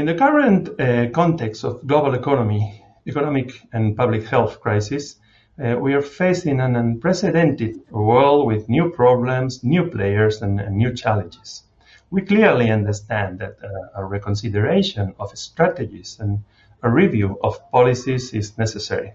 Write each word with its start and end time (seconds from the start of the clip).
In 0.00 0.06
the 0.06 0.14
current 0.14 0.80
uh, 0.80 1.10
context 1.10 1.62
of 1.62 1.86
global 1.86 2.14
economy, 2.14 2.82
economic 3.06 3.52
and 3.70 3.94
public 3.94 4.24
health 4.24 4.58
crisis, 4.58 5.16
uh, 5.62 5.76
we 5.78 5.92
are 5.92 6.00
facing 6.00 6.58
an 6.58 6.74
unprecedented 6.74 7.82
world 7.90 8.46
with 8.46 8.70
new 8.70 8.88
problems, 8.92 9.62
new 9.62 9.90
players, 9.90 10.40
and, 10.40 10.58
and 10.58 10.78
new 10.78 10.94
challenges. 10.94 11.64
We 12.10 12.22
clearly 12.22 12.70
understand 12.70 13.40
that 13.40 13.58
uh, 13.62 14.00
a 14.00 14.02
reconsideration 14.02 15.14
of 15.20 15.36
strategies 15.36 16.16
and 16.18 16.44
a 16.82 16.88
review 16.88 17.38
of 17.44 17.70
policies 17.70 18.32
is 18.32 18.56
necessary. 18.56 19.12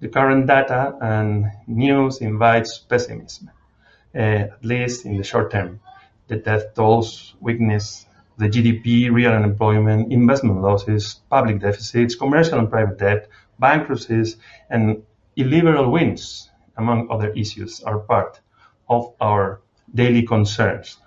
The 0.00 0.08
current 0.08 0.46
data 0.46 0.96
and 1.02 1.50
news 1.66 2.22
invites 2.22 2.78
pessimism, 2.78 3.50
uh, 4.14 4.18
at 4.54 4.64
least 4.64 5.04
in 5.04 5.18
the 5.18 5.22
short 5.22 5.50
term. 5.50 5.80
The 6.28 6.36
death 6.36 6.74
tolls 6.74 7.34
weakness 7.40 8.06
the 8.38 8.48
GDP, 8.48 9.10
real 9.10 9.32
unemployment, 9.32 10.12
investment 10.12 10.62
losses, 10.62 11.20
public 11.28 11.60
deficits, 11.60 12.14
commercial 12.14 12.58
and 12.58 12.70
private 12.70 12.98
debt, 12.98 13.28
bankruptcies, 13.58 14.36
and 14.70 15.02
illiberal 15.36 15.90
wins, 15.90 16.50
among 16.76 17.10
other 17.10 17.30
issues, 17.32 17.82
are 17.82 17.98
part 17.98 18.40
of 18.88 19.12
our 19.20 19.60
daily 19.94 20.22
concerns. 20.22 20.98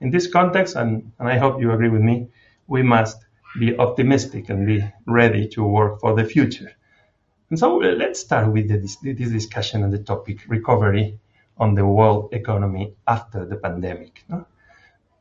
In 0.00 0.10
this 0.10 0.26
context, 0.26 0.76
and, 0.76 1.10
and 1.18 1.28
I 1.28 1.38
hope 1.38 1.60
you 1.60 1.72
agree 1.72 1.88
with 1.88 2.02
me, 2.02 2.28
we 2.68 2.82
must 2.82 3.18
be 3.58 3.76
optimistic 3.78 4.48
and 4.48 4.66
be 4.66 4.84
ready 5.06 5.48
to 5.48 5.64
work 5.64 6.00
for 6.00 6.14
the 6.14 6.24
future. 6.24 6.70
And 7.50 7.58
so 7.58 7.82
uh, 7.82 7.94
let's 7.94 8.20
start 8.20 8.52
with 8.52 8.68
this, 8.68 8.96
this 8.96 9.30
discussion 9.30 9.82
on 9.82 9.90
the 9.90 9.98
topic 9.98 10.40
recovery 10.48 11.18
on 11.58 11.74
the 11.74 11.86
world 11.86 12.28
economy 12.32 12.94
after 13.08 13.44
the 13.44 13.56
pandemic. 13.56 14.24
No? 14.28 14.46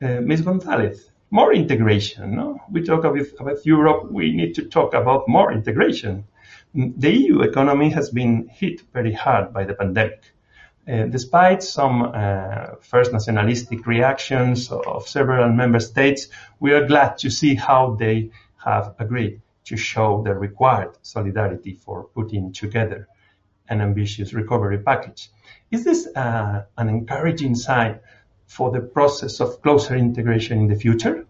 Uh, 0.01 0.21
Ms. 0.21 0.41
Gonzalez, 0.41 1.11
more 1.35 1.53
integration. 1.53 2.35
No? 2.37 2.61
We 2.71 2.81
talk 2.81 3.03
about, 3.03 3.27
about 3.39 3.65
Europe, 3.65 4.09
we 4.09 4.31
need 4.31 4.55
to 4.55 4.63
talk 4.63 4.93
about 4.93 5.27
more 5.27 5.51
integration. 5.51 6.23
The 6.73 7.11
EU 7.11 7.41
economy 7.41 7.89
has 7.89 8.09
been 8.09 8.47
hit 8.47 8.81
very 8.93 9.11
hard 9.11 9.53
by 9.53 9.65
the 9.65 9.73
pandemic. 9.73 10.21
Uh, 10.87 11.07
despite 11.17 11.61
some 11.61 12.03
uh, 12.03 12.75
first 12.79 13.11
nationalistic 13.11 13.85
reactions 13.85 14.71
of 14.71 15.07
several 15.09 15.51
member 15.51 15.81
states, 15.81 16.27
we 16.61 16.71
are 16.71 16.87
glad 16.87 17.17
to 17.17 17.29
see 17.29 17.55
how 17.55 17.95
they 17.99 18.29
have 18.63 18.95
agreed 18.99 19.41
to 19.65 19.75
show 19.75 20.23
the 20.23 20.33
required 20.33 20.91
solidarity 21.01 21.73
for 21.73 22.05
putting 22.15 22.53
together 22.53 23.09
an 23.67 23.81
ambitious 23.81 24.33
recovery 24.33 24.77
package. 24.77 25.29
Is 25.71 25.83
this 25.83 26.07
uh, 26.15 26.63
an 26.77 26.87
encouraging 26.87 27.55
sign 27.55 27.99
for 28.47 28.71
the 28.71 28.81
process 28.81 29.39
of 29.39 29.61
closer 29.61 29.95
integration 29.95 30.59
in 30.59 30.67
the 30.67 30.75
future? 30.75 31.25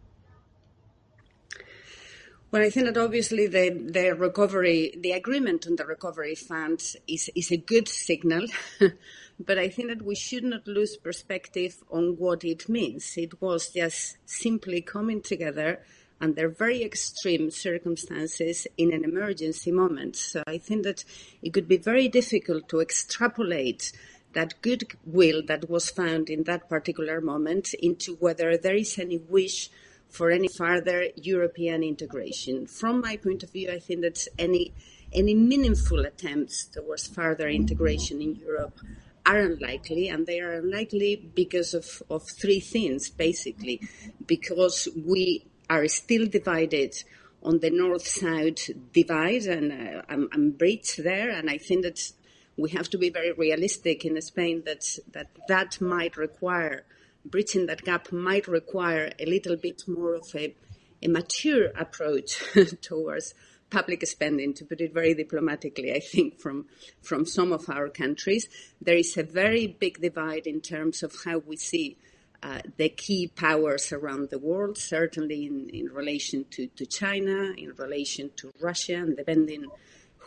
Well, 2.51 2.63
I 2.63 2.69
think 2.69 2.85
that 2.85 2.97
obviously 2.97 3.47
the, 3.47 3.69
the 3.69 4.15
recovery, 4.15 4.95
the 4.97 5.11
agreement 5.11 5.67
on 5.67 5.75
the 5.75 5.85
recovery 5.85 6.35
fund 6.35 6.81
is, 7.05 7.29
is 7.35 7.51
a 7.51 7.57
good 7.57 7.89
signal, 7.89 8.47
but 9.39 9.57
I 9.57 9.67
think 9.67 9.89
that 9.89 10.03
we 10.03 10.15
should 10.15 10.45
not 10.45 10.65
lose 10.65 10.95
perspective 10.95 11.83
on 11.91 12.15
what 12.17 12.45
it 12.45 12.69
means. 12.69 13.17
It 13.17 13.41
was 13.41 13.71
just 13.71 14.17
simply 14.25 14.81
coming 14.81 15.21
together 15.21 15.81
under 16.21 16.47
very 16.47 16.81
extreme 16.83 17.51
circumstances 17.51 18.67
in 18.77 18.93
an 18.93 19.03
emergency 19.03 19.71
moment. 19.71 20.15
So 20.15 20.41
I 20.47 20.57
think 20.57 20.83
that 20.83 21.03
it 21.41 21.51
could 21.51 21.67
be 21.67 21.77
very 21.77 22.07
difficult 22.07 22.69
to 22.69 22.79
extrapolate 22.79 23.91
that 24.35 24.53
goodwill 24.61 25.41
that 25.47 25.69
was 25.69 25.89
found 25.89 26.29
in 26.29 26.43
that 26.43 26.69
particular 26.69 27.19
moment 27.19 27.73
into 27.73 28.15
whether 28.15 28.57
there 28.57 28.75
is 28.75 28.99
any 28.99 29.17
wish 29.17 29.69
for 30.09 30.29
any 30.29 30.47
further 30.47 31.07
European 31.15 31.83
integration. 31.83 32.67
From 32.67 33.01
my 33.01 33.17
point 33.17 33.43
of 33.43 33.51
view, 33.51 33.71
I 33.71 33.79
think 33.79 34.01
that 34.01 34.27
any 34.37 34.73
any 35.13 35.33
meaningful 35.33 36.05
attempts 36.05 36.65
towards 36.65 37.07
further 37.07 37.47
integration 37.47 38.21
in 38.21 38.35
Europe 38.35 38.79
are 39.25 39.39
unlikely, 39.39 40.09
and 40.09 40.27
they 40.27 40.39
are 40.39 40.53
unlikely 40.53 41.15
because 41.33 41.73
of, 41.73 42.03
of 42.09 42.21
three 42.41 42.59
things, 42.59 43.09
basically. 43.09 43.81
Because 44.25 44.87
we 45.05 45.45
are 45.69 45.87
still 45.87 46.27
divided 46.27 46.93
on 47.41 47.59
the 47.59 47.69
north-south 47.69 48.69
divide, 48.91 49.43
and 49.43 49.71
uh, 49.71 50.01
I'm, 50.09 50.27
I'm 50.33 50.57
there, 50.57 51.29
and 51.29 51.49
I 51.49 51.57
think 51.57 51.83
that 51.83 52.11
we 52.57 52.69
have 52.71 52.89
to 52.89 52.97
be 52.97 53.09
very 53.09 53.31
realistic 53.33 54.05
in 54.05 54.21
Spain 54.21 54.63
that 54.65 54.97
that, 55.11 55.27
that 55.47 55.81
might 55.81 56.17
require 56.17 56.85
bridging 57.25 57.65
that 57.65 57.83
gap 57.83 58.11
might 58.11 58.47
require 58.47 59.11
a 59.19 59.25
little 59.25 59.55
bit 59.55 59.83
more 59.87 60.15
of 60.15 60.27
a, 60.35 60.55
a 61.01 61.07
mature 61.07 61.67
approach 61.75 62.41
towards 62.81 63.33
public 63.69 64.05
spending, 64.05 64.53
to 64.53 64.63
put 64.63 64.79
it 64.79 64.93
very 64.93 65.13
diplomatically, 65.13 65.93
I 65.93 65.99
think, 65.99 66.39
from, 66.39 66.67
from 67.01 67.25
some 67.25 67.51
of 67.51 67.67
our 67.69 67.89
countries. 67.89 68.47
There 68.79 68.95
is 68.95 69.17
a 69.17 69.23
very 69.23 69.67
big 69.67 69.99
divide 69.99 70.45
in 70.45 70.61
terms 70.61 71.01
of 71.01 71.13
how 71.25 71.39
we 71.39 71.57
see 71.57 71.97
uh, 72.43 72.59
the 72.77 72.89
key 72.89 73.27
powers 73.27 73.91
around 73.91 74.29
the 74.29 74.37
world, 74.37 74.77
certainly 74.77 75.47
in, 75.47 75.69
in 75.69 75.87
relation 75.87 76.45
to, 76.51 76.67
to 76.67 76.85
China, 76.85 77.53
in 77.57 77.73
relation 77.77 78.29
to 78.37 78.51
Russia, 78.61 78.95
and 78.95 79.17
depending 79.17 79.65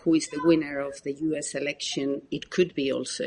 who 0.09 0.15
is 0.15 0.29
the 0.29 0.41
winner 0.43 0.79
of 0.79 1.03
the 1.03 1.13
US 1.13 1.55
election, 1.55 2.23
it 2.31 2.49
could 2.49 2.75
be 2.75 2.91
also 2.91 3.27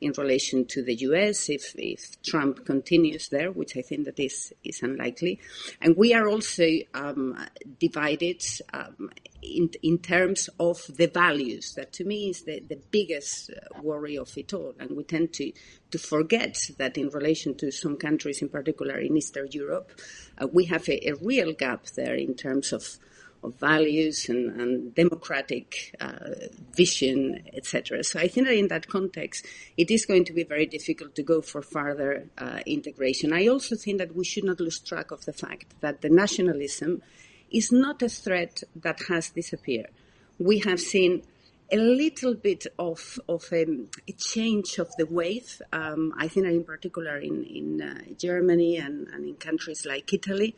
in 0.00 0.12
relation 0.18 0.66
to 0.66 0.82
the 0.82 0.94
US 1.08 1.48
if, 1.48 1.74
if 1.76 2.20
Trump 2.22 2.66
continues 2.66 3.30
there, 3.30 3.50
which 3.50 3.78
I 3.78 3.80
think 3.80 4.04
that 4.04 4.20
is, 4.20 4.52
is 4.62 4.82
unlikely. 4.82 5.40
And 5.80 5.96
we 5.96 6.12
are 6.12 6.28
also 6.28 6.68
um, 6.92 7.42
divided 7.80 8.44
um, 8.74 9.10
in, 9.42 9.70
in 9.82 9.98
terms 9.98 10.50
of 10.60 10.82
the 10.94 11.06
values. 11.06 11.74
That 11.74 11.92
to 11.94 12.04
me 12.04 12.28
is 12.28 12.42
the, 12.42 12.60
the 12.60 12.78
biggest 12.90 13.50
uh, 13.50 13.80
worry 13.82 14.18
of 14.18 14.36
it 14.36 14.52
all. 14.52 14.74
And 14.78 14.90
we 14.98 15.04
tend 15.04 15.32
to, 15.34 15.50
to 15.92 15.98
forget 15.98 16.70
that 16.76 16.98
in 16.98 17.08
relation 17.08 17.56
to 17.56 17.72
some 17.72 17.96
countries, 17.96 18.42
in 18.42 18.50
particular 18.50 18.98
in 18.98 19.16
Eastern 19.16 19.48
Europe, 19.50 19.92
uh, 20.36 20.46
we 20.46 20.66
have 20.66 20.86
a, 20.90 21.08
a 21.08 21.14
real 21.22 21.54
gap 21.54 21.86
there 21.96 22.14
in 22.14 22.34
terms 22.34 22.74
of 22.74 22.98
of 23.42 23.54
values 23.58 24.28
and, 24.28 24.60
and 24.60 24.94
democratic 24.94 25.94
uh, 26.00 26.30
vision, 26.76 27.42
etc. 27.54 28.02
So 28.04 28.18
I 28.18 28.28
think 28.28 28.46
that 28.46 28.56
in 28.56 28.68
that 28.68 28.88
context, 28.88 29.46
it 29.76 29.90
is 29.90 30.06
going 30.06 30.24
to 30.26 30.32
be 30.32 30.44
very 30.44 30.66
difficult 30.66 31.14
to 31.16 31.22
go 31.22 31.40
for 31.40 31.62
further 31.62 32.26
uh, 32.36 32.60
integration. 32.66 33.32
I 33.32 33.46
also 33.46 33.76
think 33.76 33.98
that 33.98 34.14
we 34.14 34.24
should 34.24 34.44
not 34.44 34.60
lose 34.60 34.78
track 34.78 35.10
of 35.10 35.24
the 35.24 35.32
fact 35.32 35.80
that 35.80 36.00
the 36.00 36.08
nationalism 36.08 37.02
is 37.50 37.72
not 37.72 38.02
a 38.02 38.08
threat 38.08 38.62
that 38.76 39.00
has 39.08 39.30
disappeared. 39.30 39.90
We 40.38 40.58
have 40.60 40.80
seen 40.80 41.22
a 41.70 41.76
little 41.76 42.34
bit 42.34 42.66
of 42.78 43.18
of 43.28 43.44
a, 43.52 43.66
a 44.08 44.12
change 44.12 44.78
of 44.78 44.88
the 44.96 45.06
wave. 45.06 45.60
Um, 45.72 46.14
I 46.16 46.28
think 46.28 46.46
in 46.46 46.64
particular 46.64 47.18
in 47.18 47.44
in 47.44 47.82
uh, 47.82 48.14
Germany 48.16 48.78
and, 48.78 49.08
and 49.08 49.28
in 49.28 49.34
countries 49.34 49.84
like 49.84 50.12
Italy, 50.12 50.56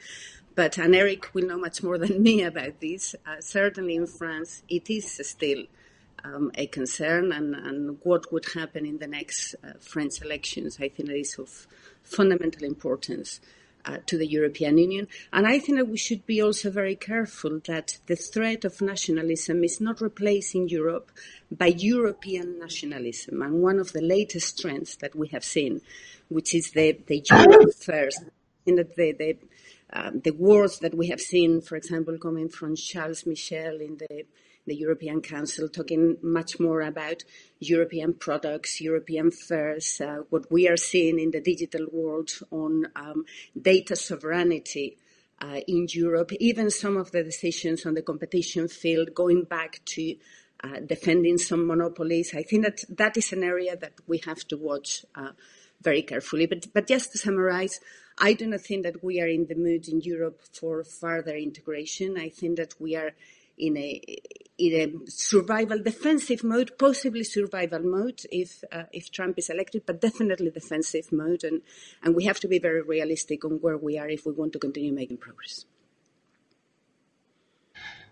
but 0.55 0.79
and 0.79 0.95
Eric 0.95 1.35
will 1.35 1.47
know 1.47 1.59
much 1.59 1.83
more 1.83 1.99
than 1.99 2.23
me 2.23 2.43
about 2.43 2.81
this. 2.81 3.15
Uh, 3.27 3.41
certainly 3.41 3.97
in 3.97 4.07
France, 4.07 4.63
it 4.69 4.91
is 4.91 5.21
still 5.23 5.65
um, 6.25 6.51
a 6.55 6.67
concern, 6.67 7.33
and, 7.33 7.55
and, 7.55 7.99
what 8.03 8.31
would 8.33 8.45
happen 8.55 8.85
in 8.85 8.99
the 8.99 9.07
next 9.07 9.55
uh, 9.65 9.73
French 9.81 10.21
elections, 10.21 10.77
I 10.79 10.89
think, 10.89 11.09
is 11.11 11.39
of 11.39 11.67
fundamental 12.03 12.65
importance. 12.65 13.41
Uh, 13.83 13.97
to 14.05 14.19
the 14.19 14.27
European 14.27 14.77
Union. 14.77 15.09
And 15.33 15.47
I 15.47 15.59
think 15.59 15.79
that 15.79 15.89
we 15.89 15.97
should 15.97 16.27
be 16.27 16.43
also 16.43 16.71
very 16.71 16.95
careful 16.95 17.63
that 17.67 17.97
the 18.09 18.15
threat 18.15 18.67
of 18.67 18.83
nationalism 18.83 19.65
is 19.65 19.81
not 19.81 20.03
replacing 20.03 20.69
Europe 20.69 21.11
by 21.51 21.69
European 21.69 22.59
nationalism. 22.59 23.41
And 23.41 23.63
one 23.63 23.79
of 23.79 23.95
the 23.95 24.03
latest 24.03 24.61
trends 24.61 24.97
that 24.97 25.17
we 25.17 25.29
have 25.29 25.45
seen, 25.45 25.81
which 26.29 26.55
is 26.55 26.73
the, 26.73 26.99
the 27.07 27.25
Europe 27.31 27.73
first, 27.75 28.23
in 28.67 28.77
that 28.77 28.97
the, 28.97 29.13
the 29.13 29.39
um, 29.93 30.21
the 30.21 30.33
words 30.33 30.79
that 30.81 30.95
we 30.95 31.09
have 31.09 31.21
seen, 31.21 31.61
for 31.61 31.77
example, 31.77 32.17
coming 32.19 32.49
from 32.49 32.77
Charles 32.77 33.27
Michel 33.27 33.81
in 33.81 33.97
the, 33.97 34.25
the 34.67 34.75
European 34.75 35.21
Council, 35.21 35.69
talking 35.69 36.17
much 36.23 36.61
more 36.61 36.83
about 36.83 37.25
European 37.59 38.15
products, 38.15 38.81
European 38.81 39.31
fairs, 39.31 40.01
uh, 40.01 40.23
what 40.31 40.51
we 40.51 40.69
are 40.69 40.77
seeing 40.77 41.19
in 41.19 41.31
the 41.31 41.41
digital 41.41 41.87
world 41.93 42.31
on 42.51 42.87
um, 42.97 43.25
data 43.61 43.97
sovereignty. 43.97 44.97
Uh, 45.43 45.59
in 45.67 45.87
Europe, 45.89 46.33
even 46.39 46.69
some 46.69 46.99
of 46.99 47.13
the 47.13 47.23
decisions 47.23 47.87
on 47.87 47.95
the 47.95 48.03
competition 48.03 48.69
field 48.69 49.15
going 49.15 49.43
back 49.43 49.81
to 49.87 50.15
uh, 50.63 50.81
defending 50.85 51.39
some 51.39 51.67
monopolies. 51.67 52.35
I 52.35 52.43
think 52.43 52.65
that 52.65 52.85
that 52.91 53.17
is 53.17 53.33
an 53.33 53.43
area 53.43 53.75
that 53.77 53.95
we 54.07 54.21
have 54.27 54.47
to 54.49 54.59
watch 54.59 55.07
uh, 55.15 55.31
very 55.81 56.03
carefully. 56.03 56.47
But, 56.47 56.67
but 56.73 56.87
just 56.87 57.13
to 57.13 57.19
summarize, 57.19 57.81
I 58.19 58.35
do 58.35 58.47
not 58.47 58.61
think 58.61 58.85
that 58.85 59.03
we 59.03 59.21
are 59.21 59.29
in 59.29 59.47
the 59.47 59.55
mood 59.55 59.89
in 59.89 60.01
Europe 60.01 60.41
for 60.53 60.85
further 60.85 61.37
integration. 61.37 62.19
I 62.19 62.29
think 62.29 62.57
that 62.57 62.75
we 62.79 62.97
are 62.97 63.13
in 63.57 63.77
a 63.77 64.01
in 64.59 64.75
a 64.75 65.11
survival 65.11 65.83
defensive 65.83 66.45
mode, 66.45 66.73
possibly 66.79 67.25
survival 67.25 67.81
mode 67.81 68.21
if 68.31 68.63
uh, 68.73 68.85
if 68.93 69.11
Trump 69.11 69.39
is 69.39 69.49
elected, 69.49 69.85
but 69.87 70.01
definitely 70.01 70.51
defensive 70.51 71.13
mode, 71.13 71.45
and 71.45 71.63
and 72.03 72.15
we 72.15 72.25
have 72.25 72.41
to 72.41 72.49
be 72.49 72.59
very 72.59 72.83
realistic 72.83 73.45
on 73.45 73.53
where 73.61 73.79
we 73.79 73.99
are 73.99 74.09
if 74.09 74.27
we 74.27 74.33
want 74.33 74.53
to 74.53 74.59
continue 74.59 74.93
making 74.93 75.19
progress. 75.19 75.65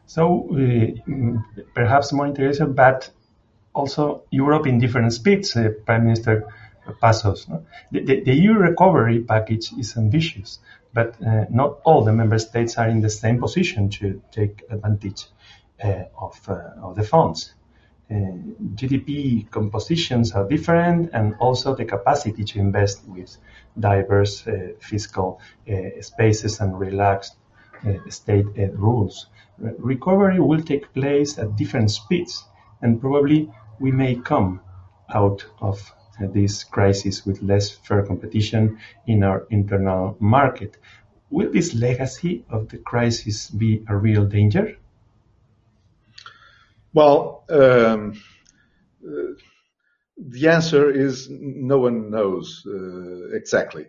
So 0.07 0.49
uh, 0.53 1.65
perhaps 1.75 2.13
more 2.13 2.27
integration, 2.27 2.73
but 2.73 3.11
also 3.75 4.25
Europe 4.31 4.67
in 4.67 4.79
different 4.79 5.13
speeds, 5.13 5.55
uh, 5.55 5.69
Prime 5.85 6.05
Minister 6.05 6.47
Passos. 7.01 7.49
No? 7.49 7.65
The, 7.91 8.01
the, 8.01 8.21
the, 8.21 8.35
EU 8.35 8.55
recovery 8.55 9.21
package 9.21 9.73
is 9.79 9.97
ambitious, 9.97 10.59
but 10.93 11.15
uh, 11.25 11.45
not 11.51 11.79
all 11.85 12.05
the 12.05 12.13
member 12.13 12.39
states 12.39 12.79
are 12.79 12.89
in 12.89 13.01
the 13.01 13.11
same 13.11 13.39
position 13.39 13.91
to 13.91 14.23
take 14.31 14.63
advantage 14.71 15.27
uh, 15.85 16.05
of, 16.21 16.41
uh, 16.49 16.71
of 16.83 16.97
the 16.97 17.05
funds. 17.05 17.55
Uh, 18.11 18.15
GDP 18.75 19.49
compositions 19.51 20.33
are 20.33 20.49
different, 20.49 21.11
and 21.13 21.35
also 21.39 21.75
the 21.75 21.85
capacity 21.85 22.43
to 22.43 22.59
invest 22.59 23.07
with 23.07 23.37
diverse 23.79 24.47
uh, 24.47 24.73
fiscal 24.81 25.41
spaces 26.01 26.61
and 26.61 26.79
relaxed 26.81 27.37
state 28.09 28.47
rules. 28.73 29.27
Recovery 29.59 30.41
will 30.41 30.63
take 30.63 30.93
place 30.95 31.39
at 31.39 31.55
different 31.55 31.91
speeds, 31.91 32.45
and 32.83 33.01
probably 33.01 33.53
we 33.79 33.93
may 33.93 34.17
come 34.17 34.61
out 35.15 35.45
of 35.61 35.93
this 36.21 36.65
crisis 36.65 37.25
with 37.25 37.43
less 37.43 37.71
fair 37.71 38.05
competition 38.05 38.79
in 39.07 39.23
our 39.23 39.47
internal 39.51 40.17
market. 40.21 40.77
Will 41.31 41.53
this 41.53 41.75
legacy 41.75 42.45
of 42.49 42.69
the 42.69 42.79
crisis 42.79 43.51
be 43.51 43.85
a 43.89 43.97
real 43.97 44.25
danger? 44.25 44.77
Well, 46.95 47.45
um, 47.51 48.21
the 50.17 50.49
answer 50.49 50.91
is 50.91 51.29
no 51.31 51.79
one 51.79 52.11
knows 52.11 52.67
uh, 52.67 53.37
exactly. 53.37 53.87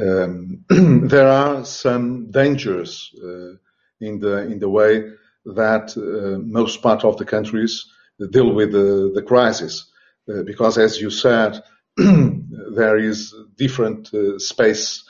Um, 0.00 0.64
there 1.08 1.28
are 1.28 1.64
some 1.64 2.30
dangers 2.30 3.12
uh, 3.22 3.56
in 4.00 4.20
the 4.20 4.46
in 4.46 4.58
the 4.60 4.68
way 4.68 5.10
that 5.44 5.96
uh, 5.96 6.38
most 6.38 6.82
part 6.82 7.04
of 7.04 7.16
the 7.16 7.24
countries 7.24 7.86
deal 8.30 8.52
with 8.52 8.72
the, 8.72 9.10
the 9.14 9.22
crisis. 9.22 9.89
Uh, 10.28 10.42
because 10.42 10.78
as 10.78 11.00
you 11.00 11.10
said, 11.10 11.62
there 11.96 12.96
is 12.96 13.34
different 13.56 14.12
uh, 14.14 14.38
space 14.38 15.04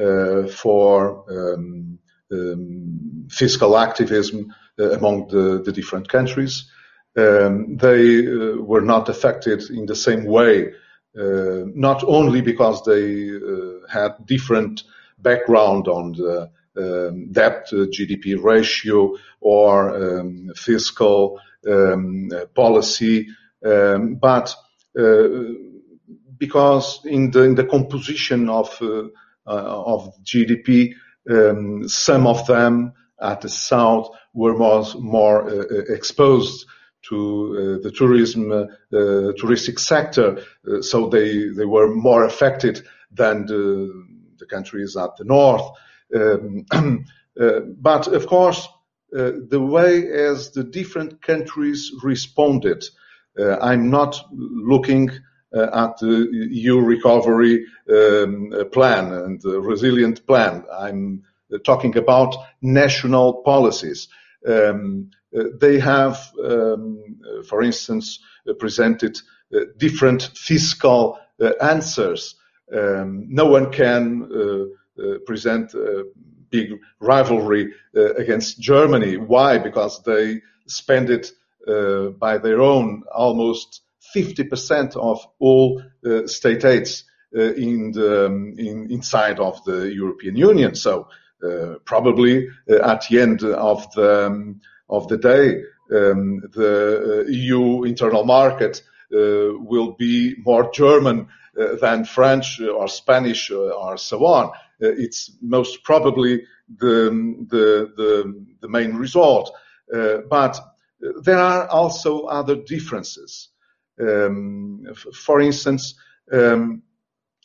uh, 0.00 0.46
for 0.46 1.24
um, 1.30 1.98
um, 2.32 3.26
fiscal 3.30 3.76
activism 3.76 4.54
among 4.78 5.28
the, 5.28 5.60
the, 5.62 5.72
different 5.72 6.08
countries. 6.08 6.70
Um, 7.18 7.76
they 7.76 8.22
were 8.22 8.80
not 8.80 9.08
affected 9.08 9.68
in 9.68 9.84
the 9.84 9.96
same 9.96 10.24
way, 10.24 10.72
not 11.14 12.02
only 12.04 12.40
because 12.40 12.82
they 12.84 13.28
had 13.92 14.24
different 14.24 14.84
background 15.18 15.86
on 15.88 16.12
the 16.12 16.50
um, 16.76 17.32
debt 17.32 17.66
to 17.68 17.88
GDP 17.88 18.42
ratio 18.42 19.16
or 19.40 20.20
um, 20.20 20.52
fiscal 20.54 21.40
um, 21.68 22.30
policy, 22.54 23.26
um, 23.64 24.16
but 24.16 24.54
uh, 24.98 25.28
because 26.38 27.00
in 27.04 27.30
the, 27.30 27.42
in 27.42 27.54
the 27.54 27.64
composition 27.64 28.48
of 28.48 28.76
uh, 28.80 29.04
uh, 29.46 29.82
of 29.84 30.12
GDP, 30.24 30.94
um, 31.28 31.88
some 31.88 32.26
of 32.26 32.46
them 32.46 32.92
at 33.20 33.42
the 33.42 33.48
south 33.48 34.10
were 34.32 34.56
more 34.56 34.84
more 34.98 35.48
exposed 35.92 36.66
to 37.02 37.78
uh, 37.78 37.82
the 37.82 37.90
tourism 37.90 38.50
uh, 38.52 38.66
touristic 38.92 39.78
sector, 39.78 40.42
uh, 40.70 40.82
so 40.82 41.08
they 41.08 41.48
they 41.48 41.64
were 41.64 41.94
more 41.94 42.24
affected 42.24 42.82
than 43.12 43.46
the, 43.46 44.06
the 44.38 44.46
countries 44.46 44.96
at 44.96 45.16
the 45.16 45.24
north. 45.24 45.70
Um, 46.14 46.64
but 47.80 48.06
of 48.08 48.26
course, 48.26 48.68
the 49.10 49.60
way 49.60 50.10
as 50.10 50.52
the 50.52 50.64
different 50.64 51.20
countries 51.22 51.92
responded 52.02 52.84
uh, 52.84 52.88
I'm 53.38 53.90
not 53.90 54.20
looking 54.32 55.10
uh, 55.52 55.68
at 55.72 55.98
the 55.98 56.28
EU 56.32 56.78
recovery 56.78 57.66
um, 57.90 58.52
plan 58.72 59.12
and 59.12 59.40
the 59.42 59.60
resilient 59.60 60.24
plan. 60.26 60.64
I'm 60.72 61.24
talking 61.64 61.96
about 61.96 62.36
national 62.62 63.42
policies. 63.42 64.06
Um, 64.46 65.10
they 65.60 65.80
have, 65.80 66.32
um, 66.44 67.20
for 67.48 67.62
instance, 67.62 68.20
presented 68.60 69.18
different 69.78 70.30
fiscal 70.36 71.18
answers. 71.60 72.36
Um, 72.72 73.26
no 73.28 73.46
one 73.46 73.72
can 73.72 74.28
uh, 74.32 75.02
uh, 75.02 75.18
present 75.26 75.74
big 76.50 76.78
rivalry 77.00 77.72
uh, 77.96 78.14
against 78.14 78.60
Germany. 78.60 79.16
Why? 79.16 79.58
Because 79.58 80.02
they 80.02 80.42
spend 80.66 81.10
it 81.10 81.32
uh, 81.66 82.08
by 82.18 82.38
their 82.38 82.60
own 82.60 83.02
almost 83.14 83.82
50% 84.14 84.96
of 84.96 85.24
all 85.38 85.82
uh, 86.04 86.26
state 86.26 86.64
aids 86.64 87.04
uh, 87.36 87.54
in 87.54 87.92
the, 87.92 88.26
um, 88.26 88.54
in, 88.58 88.90
inside 88.90 89.38
of 89.38 89.62
the 89.64 89.92
European 89.92 90.36
Union. 90.36 90.74
So 90.74 91.08
probably 91.86 92.48
at 92.68 93.06
the 93.08 93.18
end 93.18 93.42
of 93.42 93.90
the 93.94 94.26
um, 94.26 94.60
of 94.90 95.08
the 95.08 95.16
day, 95.16 95.62
um, 95.90 96.40
the 96.52 97.24
EU 97.28 97.84
internal 97.84 98.24
market 98.24 98.82
will 99.10 99.92
be 99.92 100.36
more 100.44 100.70
German 100.70 101.28
uh, 101.58 101.74
than 101.80 102.04
French 102.04 102.60
or 102.60 102.88
Spanish 102.88 103.50
or 103.50 103.96
so 103.96 104.24
on. 104.24 104.46
Uh, 104.82 104.88
it's 104.96 105.32
most 105.42 105.82
probably 105.82 106.44
the, 106.78 107.10
the, 107.48 107.92
the, 107.96 108.46
the 108.60 108.68
main 108.68 108.94
result. 108.94 109.52
Uh, 109.92 110.18
but 110.28 110.56
there 111.22 111.38
are 111.38 111.66
also 111.68 112.24
other 112.24 112.56
differences. 112.56 113.48
Um, 114.00 114.86
for 115.14 115.40
instance, 115.40 115.94
um, 116.32 116.82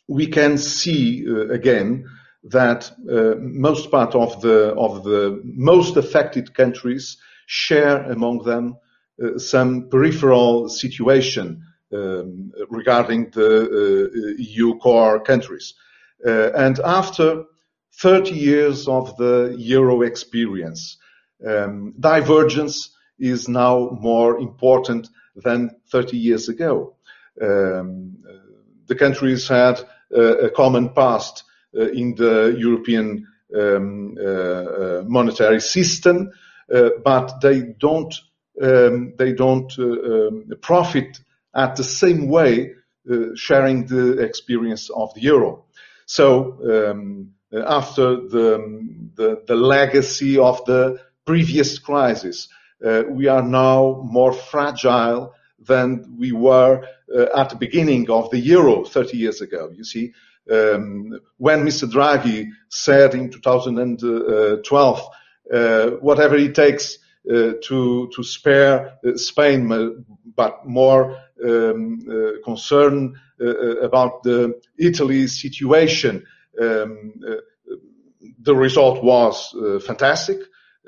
we 0.08 0.26
can 0.26 0.58
see 0.58 1.24
uh, 1.28 1.48
again 1.48 2.06
that 2.44 2.90
uh, 3.10 3.34
most 3.40 3.90
part 3.90 4.14
of 4.14 4.40
the 4.40 4.72
of 4.74 5.02
the 5.02 5.40
most 5.44 5.96
affected 5.96 6.54
countries 6.54 7.16
share 7.46 8.02
among 8.10 8.44
them 8.44 8.76
uh, 9.22 9.38
some 9.38 9.88
peripheral 9.88 10.68
situation 10.68 11.62
um, 11.92 12.52
regarding 12.70 13.30
the 13.30 13.62
uh, 13.64 14.34
EU 14.38 14.76
core 14.78 15.20
countries. 15.20 15.74
Uh, 16.24 16.52
and 16.52 16.78
after 16.80 17.44
30 18.00 18.30
years 18.30 18.88
of 18.88 19.16
the 19.16 19.54
euro 19.58 20.02
experience, 20.02 20.98
um, 21.46 21.94
divergence 21.98 22.95
is 23.18 23.48
now 23.48 23.96
more 24.00 24.38
important 24.38 25.08
than 25.34 25.70
30 25.90 26.16
years 26.16 26.48
ago. 26.48 26.94
Um, 27.40 28.16
the 28.86 28.94
countries 28.94 29.48
had 29.48 29.80
a 30.14 30.50
common 30.50 30.90
past 30.90 31.44
uh, 31.76 31.88
in 31.88 32.14
the 32.14 32.56
European 32.58 33.26
um, 33.54 34.16
uh, 34.18 34.22
uh 34.22 35.04
monetary 35.06 35.60
system, 35.60 36.30
but 37.04 37.40
they 37.40 37.60
don't 37.78 38.14
um, 38.62 39.12
they 39.18 39.32
don't 39.32 39.78
um, 39.78 40.44
profit 40.62 41.20
at 41.54 41.76
the 41.76 41.84
same 41.84 42.28
way, 42.28 42.72
sharing 43.34 43.86
the 43.86 44.18
experience 44.22 44.90
of 44.90 45.14
the 45.14 45.20
euro. 45.20 45.64
So 46.06 46.94
um, 46.98 47.32
after 47.52 48.16
the, 48.16 48.58
the 49.14 49.42
the 49.46 49.54
legacy 49.54 50.38
of 50.38 50.64
the 50.64 50.98
previous 51.24 51.78
crisis, 51.78 52.48
we 52.80 53.26
are 53.28 53.42
now 53.42 54.02
more 54.04 54.32
fragile 54.32 55.34
than 55.58 56.16
we 56.18 56.32
were 56.32 56.86
uh, 57.14 57.26
at 57.36 57.50
the 57.50 57.56
beginning 57.56 58.10
of 58.10 58.30
the 58.30 58.38
euro 58.38 58.84
30 58.84 59.16
years 59.16 59.40
ago. 59.40 59.70
You 59.72 59.84
see, 59.84 60.12
um, 60.50 61.18
when 61.38 61.64
Mr. 61.64 61.90
Draghi 61.90 62.50
said 62.68 63.14
in 63.14 63.30
2012, 63.30 65.08
uh, 65.52 65.90
whatever 66.00 66.36
it 66.36 66.54
takes 66.54 66.98
uh, 67.28 67.54
to 67.62 68.08
to 68.14 68.22
spare 68.22 68.98
uh, 69.04 69.16
Spain, 69.16 69.70
uh, 69.72 69.88
but 70.36 70.66
more 70.66 71.18
um, 71.44 72.40
concern 72.44 73.20
about 73.38 74.22
the 74.22 74.58
Italy 74.78 75.26
situation, 75.26 76.24
um, 76.60 77.12
the 78.40 78.54
result 78.54 79.04
was 79.04 79.54
fantastic 79.84 80.38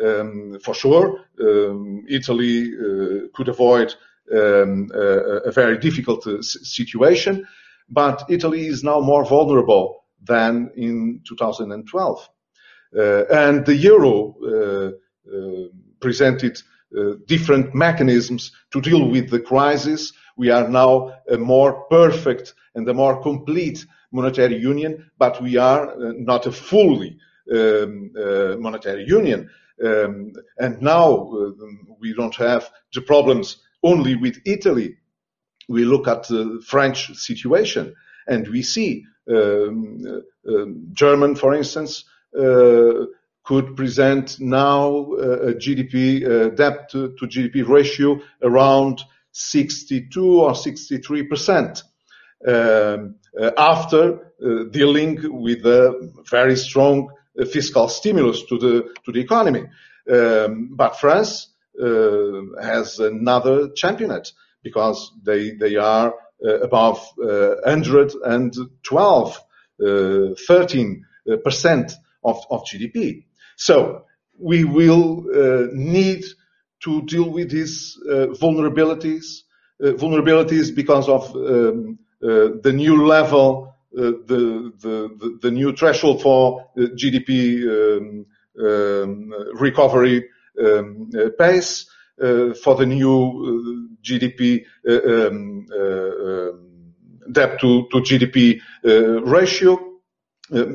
um, 0.05 0.59
for 0.63 0.75
sure. 0.75 1.25
Um, 1.41 2.05
Italy 2.09 2.73
uh, 2.75 3.29
could 3.35 3.49
avoid 3.49 3.95
um, 4.33 4.91
a, 4.95 5.49
a, 5.49 5.53
very 5.53 5.79
difficult 5.79 6.27
uh, 6.27 6.43
situation, 6.43 7.47
but 7.89 8.25
Italy 8.29 8.67
is 8.67 8.85
now 8.85 9.01
more 9.01 9.25
vulnerable 9.25 10.05
than 10.23 10.71
in 10.77 11.21
2012. 11.27 12.29
Uh, 12.97 13.25
and 13.31 13.67
the 13.67 13.75
euro 13.75 14.35
uh, 14.43 14.91
uh, 15.31 15.69
presented 16.01 16.61
uh, 16.97 17.15
different 17.27 17.75
mechanisms 17.75 18.53
to 18.71 18.81
deal 18.81 19.09
with 19.09 19.31
the 19.31 19.41
crisis. 19.41 20.13
We 20.37 20.51
are 20.51 20.69
now 20.69 21.13
a 21.31 21.37
more 21.37 21.85
perfect 21.91 22.55
and 22.75 22.89
a 22.89 22.95
more 22.95 23.21
complete 23.23 23.85
monetary 24.11 24.57
union, 24.57 25.11
but 25.19 25.43
we 25.43 25.59
are 25.59 25.95
not 25.99 26.47
a 26.47 26.53
fully 26.53 27.19
um, 27.53 28.11
monetary 28.59 29.05
union. 29.05 29.51
Um, 29.85 30.33
and 30.59 30.81
now 30.83 31.31
uh, 31.33 31.51
we 32.01 32.15
don't 32.15 32.35
have 32.37 32.69
the 32.93 33.01
problems 33.01 33.59
only 33.83 34.17
with 34.17 34.41
Italy. 34.45 34.97
We 35.69 35.85
look 35.85 36.09
at 36.09 36.29
the 36.29 36.63
French 36.67 37.15
situation 37.15 37.95
and 38.27 38.49
we 38.49 38.63
see 38.63 39.05
um, 39.31 40.05
uh, 40.07 40.53
um, 40.53 40.89
German, 40.93 41.37
for 41.37 41.55
instance, 41.55 42.05
uh, 42.39 43.07
could 43.45 43.77
present 43.77 44.39
now 44.41 45.13
a 45.15 45.55
GDP 45.55 46.25
uh, 46.25 46.49
debt 46.51 46.91
to, 46.91 47.15
to, 47.19 47.27
GDP 47.27 47.67
ratio 47.67 48.21
around 48.43 49.01
62 49.33 50.41
or 50.43 50.55
63 50.55 51.23
percent. 51.23 51.83
Um, 52.47 53.17
uh, 53.41 53.51
after 53.57 54.33
uh, 54.45 54.65
dealing 54.71 55.19
with 55.43 55.65
a 55.67 56.13
very 56.31 56.57
strong 56.57 57.09
uh, 57.09 57.18
fiscal 57.47 57.89
stimulus 57.89 58.43
to 58.45 58.59
the 58.59 58.95
to 59.05 59.13
the 59.13 59.21
economy. 59.21 59.65
Um, 60.11 60.71
but 60.75 60.99
France 60.99 61.49
has 62.61 62.99
another 62.99 63.69
championate 63.75 64.33
because 64.63 65.13
they 65.23 65.53
they 65.53 65.77
are 65.77 66.15
above 66.63 67.01
112, 67.17 69.41
13 70.47 71.05
percent 71.45 71.93
of, 72.25 72.45
of 72.51 72.65
GDP. 72.65 73.25
So 73.57 74.05
we 74.39 74.65
will 74.65 75.27
uh, 75.35 75.69
need 75.73 76.25
to 76.85 77.03
deal 77.03 77.31
with 77.31 77.51
these 77.51 77.99
uh, 78.09 78.29
vulnerabilities, 78.29 79.43
uh, 79.83 79.89
vulnerabilities 79.93 80.75
because 80.75 81.09
of 81.09 81.35
um, 81.35 81.99
uh, 82.23 82.51
the 82.63 82.73
new 82.73 83.07
level, 83.07 83.67
uh, 83.67 83.71
the, 83.93 84.73
the, 84.79 85.39
the, 85.43 85.51
new 85.51 85.75
threshold 85.75 86.23
for 86.23 86.71
uh, 86.77 86.83
GDP 86.95 87.65
um, 87.65 88.27
um, 88.61 89.33
recovery 89.55 90.29
um, 90.63 91.11
pace, 91.39 91.89
for 92.19 92.75
the 92.75 92.87
new 92.87 93.97
GDP 94.03 94.65
um, 94.89 95.67
um, 95.73 96.93
debt 97.31 97.61
to, 97.61 97.89
to 97.91 97.99
GDP 97.99 98.61
ratio, 98.83 99.79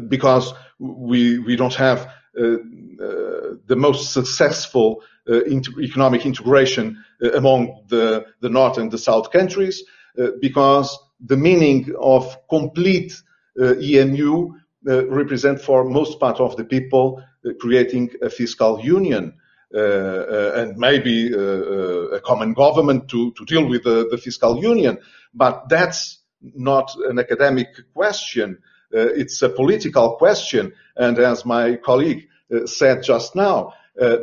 because 0.07 0.53
we, 0.79 1.39
we 1.39 1.55
don't 1.55 1.75
have 1.75 2.09
the 2.33 3.75
most 3.75 4.13
successful 4.13 5.03
uh, 5.29 5.41
inter 5.43 5.79
economic 5.79 6.25
integration 6.25 7.03
uh, 7.23 7.31
among 7.31 7.85
the, 7.87 8.25
the 8.41 8.49
North 8.49 8.77
and 8.77 8.91
the 8.91 8.97
South 8.97 9.31
countries 9.31 9.83
uh, 10.19 10.27
because 10.41 10.99
the 11.25 11.37
meaning 11.37 11.93
of 11.99 12.37
complete 12.49 13.21
uh, 13.59 13.75
EMU 13.75 14.53
uh, 14.87 15.07
represent 15.07 15.61
for 15.61 15.83
most 15.85 16.19
part 16.19 16.39
of 16.39 16.57
the 16.57 16.65
people 16.65 17.23
uh, 17.45 17.51
creating 17.59 18.11
a 18.21 18.29
fiscal 18.29 18.79
union. 18.81 19.33
Uh, 19.75 19.79
uh, 19.79 20.51
and 20.57 20.77
maybe 20.77 21.33
uh, 21.33 21.39
a 21.39 22.21
common 22.21 22.53
government 22.53 23.09
to, 23.09 23.31
to 23.31 23.43
deal 23.43 23.67
with 23.67 23.83
the, 23.83 24.07
the, 24.11 24.19
fiscal 24.19 24.61
union. 24.61 24.99
But 25.33 25.67
that's 25.67 26.19
not 26.43 26.93
an 27.09 27.17
academic 27.17 27.69
question. 27.91 28.59
it's 28.91 29.41
a 29.41 29.49
political 29.49 30.17
question. 30.17 30.73
And 30.95 31.17
as 31.17 31.43
my 31.43 31.77
colleague 31.77 32.27
said 32.65 33.01
just 33.01 33.35
now, 33.35 33.73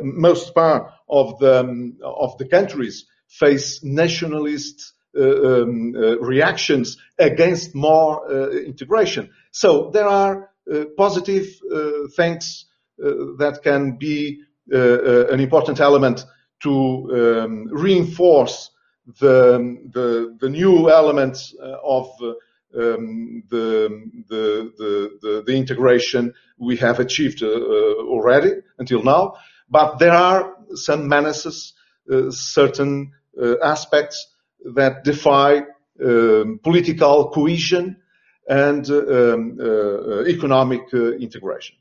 most 0.01 0.55
part 0.55 0.93
of 1.09 1.37
the, 1.39 1.59
um, 1.59 1.97
of 2.01 2.37
the 2.37 2.45
countries 2.45 3.07
face 3.27 3.83
nationalist 3.83 4.77
uh, 4.77 4.83
uh, 4.83 5.00
reactions 5.13 6.97
against 7.19 7.75
more 7.75 8.31
uh, 8.31 8.49
integration. 8.51 9.29
So 9.51 9.89
there 9.91 10.07
are 10.07 10.49
positive 10.97 11.47
things 12.15 12.65
that 12.97 13.59
can 13.63 13.97
be 13.97 14.41
an 14.71 15.39
important 15.39 15.79
element 15.79 16.23
to 16.63 16.69
um, 17.41 17.67
reinforce 17.71 18.69
the, 19.19 19.77
the, 19.91 20.37
the, 20.39 20.49
new 20.49 20.89
elements 20.89 21.55
of 21.83 22.07
um, 22.77 23.43
the, 23.49 23.89
the, 24.29 24.71
the, 25.21 25.43
the, 25.45 25.53
integration 25.53 26.33
we 26.57 26.77
have 26.77 26.99
achieved 26.99 27.43
uh, 27.43 27.47
already 27.47 28.51
until 28.77 29.03
now. 29.03 29.33
But 29.69 29.97
there 29.97 30.11
are 30.11 30.55
some 30.75 31.07
menaces, 31.07 31.73
uh, 32.11 32.31
certain 32.31 33.11
uh, 33.41 33.59
aspects 33.63 34.27
that 34.75 35.03
defy 35.03 35.63
um, 36.03 36.59
political 36.63 37.29
cohesion 37.29 37.97
and 38.47 38.89
uh, 38.89 39.33
um, 39.33 39.57
uh, 39.59 40.23
economic 40.25 40.81
uh, 40.93 41.11
integration. 41.13 41.75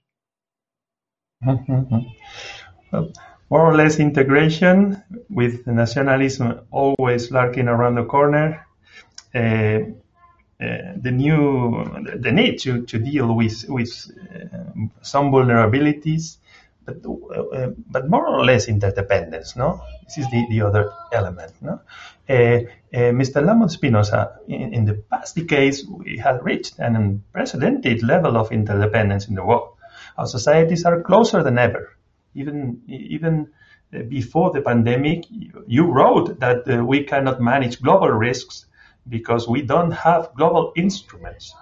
Mm-hmm. 1.44 1.98
Well, 2.92 3.12
more 3.50 3.66
or 3.66 3.74
less 3.74 3.98
integration 3.98 5.02
with 5.28 5.66
nationalism 5.66 6.60
always 6.70 7.30
lurking 7.30 7.68
around 7.68 7.96
the 7.96 8.04
corner. 8.04 8.66
Uh, 9.34 9.78
the 10.60 11.10
new 11.10 11.82
the 12.18 12.30
need 12.30 12.58
to, 12.58 12.82
to 12.84 12.98
deal 12.98 13.34
with 13.34 13.64
with 13.68 14.10
uh, 14.30 14.88
some 15.00 15.32
vulnerabilities 15.32 16.36
but, 16.90 17.56
uh, 17.56 17.70
but 17.90 18.08
more 18.08 18.26
or 18.26 18.44
less 18.44 18.68
interdependence, 18.68 19.56
no? 19.56 19.82
This 20.04 20.18
is 20.18 20.30
the, 20.30 20.46
the 20.50 20.62
other 20.62 20.92
element, 21.12 21.52
no? 21.60 21.80
Uh, 22.28 22.32
uh, 22.32 23.12
Mr. 23.12 23.44
Lamo 23.44 23.66
de 23.66 23.72
Espinosa, 23.72 24.38
in, 24.48 24.74
in, 24.74 24.84
the 24.84 24.94
past 24.94 25.36
decades, 25.36 25.84
we 25.84 26.18
have 26.18 26.44
reached 26.44 26.78
an 26.78 26.96
unprecedented 26.96 28.02
level 28.02 28.36
of 28.36 28.52
interdependence 28.52 29.28
in 29.28 29.34
the 29.34 29.44
world. 29.44 29.76
Our 30.16 30.26
societies 30.26 30.84
are 30.84 31.00
closer 31.02 31.42
than 31.42 31.58
ever. 31.58 31.96
Even, 32.34 32.82
even 32.86 33.48
before 34.08 34.52
the 34.52 34.60
pandemic, 34.60 35.24
you 35.66 35.90
wrote 35.90 36.38
that 36.40 36.68
uh, 36.70 36.84
we 36.84 37.04
cannot 37.04 37.40
manage 37.40 37.82
global 37.82 38.08
risks 38.08 38.66
because 39.08 39.48
we 39.48 39.62
don't 39.62 39.90
have 39.90 40.34
global 40.36 40.72
instruments. 40.76 41.54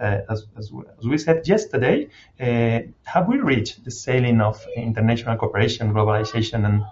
Uh, 0.00 0.20
as, 0.28 0.46
as, 0.58 0.72
as, 0.98 1.06
we 1.06 1.16
said 1.18 1.46
yesterday, 1.46 2.08
uh, 2.40 2.80
have 3.04 3.28
we 3.28 3.38
reached 3.38 3.84
the 3.84 3.90
ceiling 3.90 4.40
of 4.40 4.60
international 4.76 5.36
cooperation, 5.36 5.92
globalization, 5.92 6.66
and, 6.66 6.84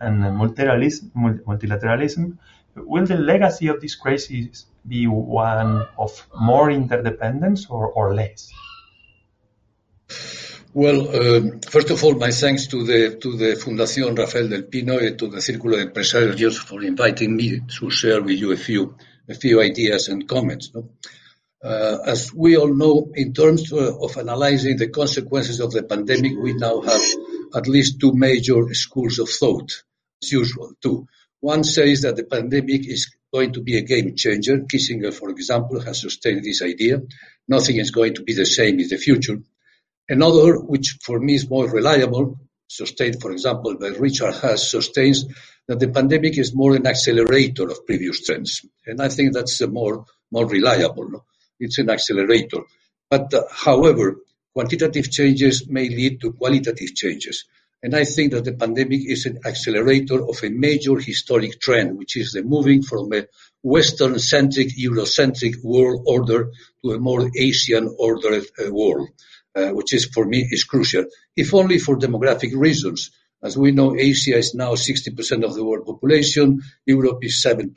and 0.00 0.22
multilateralism, 0.38 1.10
multilateralism? 1.44 2.38
Will 2.76 3.06
the 3.06 3.16
legacy 3.16 3.68
of 3.68 3.80
this 3.80 3.94
crisis 3.94 4.66
be 4.86 5.06
one 5.06 5.86
of 5.98 6.26
more 6.38 6.70
interdependence 6.70 7.66
or, 7.68 7.88
or 7.88 8.14
less? 8.14 8.52
Well, 10.72 11.08
uh, 11.08 11.40
first 11.70 11.90
of 11.90 12.04
all, 12.04 12.14
my 12.16 12.30
thanks 12.30 12.66
to 12.66 12.84
the 12.84 13.16
to 13.16 13.36
the 13.36 13.56
Fundación 13.56 14.14
Rafael 14.14 14.48
del 14.48 14.64
Pino 14.64 14.98
and 14.98 15.18
to 15.18 15.28
the 15.28 15.38
Círculo 15.38 15.76
de 15.76 15.86
Empresarios 15.86 16.58
for 16.58 16.82
inviting 16.82 17.34
me 17.34 17.60
to 17.78 17.88
share 17.90 18.22
with 18.22 18.38
you 18.38 18.52
a 18.52 18.56
few 18.56 18.94
a 19.26 19.34
few 19.34 19.62
ideas 19.62 20.08
and 20.08 20.28
comments. 20.28 20.70
No? 20.74 20.90
Uh, 21.66 21.98
as 22.04 22.32
we 22.32 22.56
all 22.56 22.72
know, 22.72 23.10
in 23.16 23.32
terms 23.32 23.72
uh, 23.72 23.98
of 23.98 24.16
analyzing 24.16 24.76
the 24.76 24.88
consequences 24.88 25.58
of 25.58 25.72
the 25.72 25.82
pandemic, 25.82 26.32
we 26.38 26.52
now 26.54 26.80
have 26.80 27.02
at 27.56 27.66
least 27.66 27.98
two 27.98 28.12
major 28.12 28.72
schools 28.72 29.18
of 29.18 29.28
thought, 29.28 29.72
as 30.22 30.30
usual, 30.30 30.70
two. 30.80 31.08
One 31.40 31.64
says 31.64 32.02
that 32.02 32.14
the 32.14 32.22
pandemic 32.22 32.86
is 32.86 33.16
going 33.32 33.52
to 33.54 33.62
be 33.62 33.76
a 33.78 33.82
game 33.82 34.14
changer. 34.14 34.58
Kissinger, 34.58 35.12
for 35.12 35.30
example, 35.30 35.80
has 35.80 36.00
sustained 36.00 36.44
this 36.44 36.62
idea. 36.62 37.02
Nothing 37.48 37.78
is 37.78 37.90
going 37.90 38.14
to 38.14 38.22
be 38.22 38.34
the 38.34 38.46
same 38.46 38.78
in 38.78 38.88
the 38.88 38.96
future. 38.96 39.38
Another, 40.08 40.60
which 40.60 40.98
for 41.02 41.18
me 41.18 41.34
is 41.34 41.50
more 41.50 41.68
reliable, 41.68 42.38
sustained, 42.68 43.20
for 43.20 43.32
example, 43.32 43.76
by 43.76 43.88
Richard 43.88 44.34
Haass, 44.34 44.70
sustains 44.70 45.24
that 45.66 45.80
the 45.80 45.88
pandemic 45.88 46.38
is 46.38 46.54
more 46.54 46.76
an 46.76 46.86
accelerator 46.86 47.64
of 47.64 47.84
previous 47.86 48.24
trends. 48.24 48.64
And 48.86 49.02
I 49.02 49.08
think 49.08 49.32
that's 49.32 49.60
more, 49.66 50.04
more 50.30 50.46
reliable. 50.46 51.24
It's 51.58 51.78
an 51.78 51.90
accelerator. 51.90 52.62
But 53.10 53.32
uh, 53.32 53.44
however, 53.50 54.16
quantitative 54.52 55.10
changes 55.10 55.68
may 55.68 55.88
lead 55.88 56.20
to 56.20 56.32
qualitative 56.32 56.94
changes. 56.94 57.44
And 57.82 57.94
I 57.94 58.04
think 58.04 58.32
that 58.32 58.44
the 58.44 58.54
pandemic 58.54 59.02
is 59.06 59.26
an 59.26 59.40
accelerator 59.44 60.26
of 60.26 60.42
a 60.42 60.48
major 60.48 60.98
historic 60.98 61.60
trend, 61.60 61.98
which 61.98 62.16
is 62.16 62.32
the 62.32 62.42
moving 62.42 62.82
from 62.82 63.12
a 63.12 63.26
Western-centric, 63.62 64.68
Eurocentric 64.76 65.62
world 65.62 66.02
order 66.06 66.50
to 66.82 66.90
a 66.92 66.98
more 66.98 67.30
Asian-ordered 67.36 68.46
uh, 68.58 68.72
world, 68.72 69.08
uh, 69.54 69.68
which 69.68 69.92
is 69.92 70.06
for 70.06 70.24
me 70.24 70.48
is 70.50 70.64
crucial, 70.64 71.04
if 71.36 71.52
only 71.52 71.78
for 71.78 71.98
demographic 71.98 72.52
reasons. 72.56 73.10
As 73.42 73.56
we 73.56 73.72
know, 73.72 73.94
Asia 73.94 74.36
is 74.36 74.54
now 74.54 74.72
60% 74.72 75.44
of 75.44 75.54
the 75.54 75.64
world 75.64 75.84
population, 75.84 76.62
Europe 76.86 77.18
is 77.22 77.44
7%, 77.44 77.72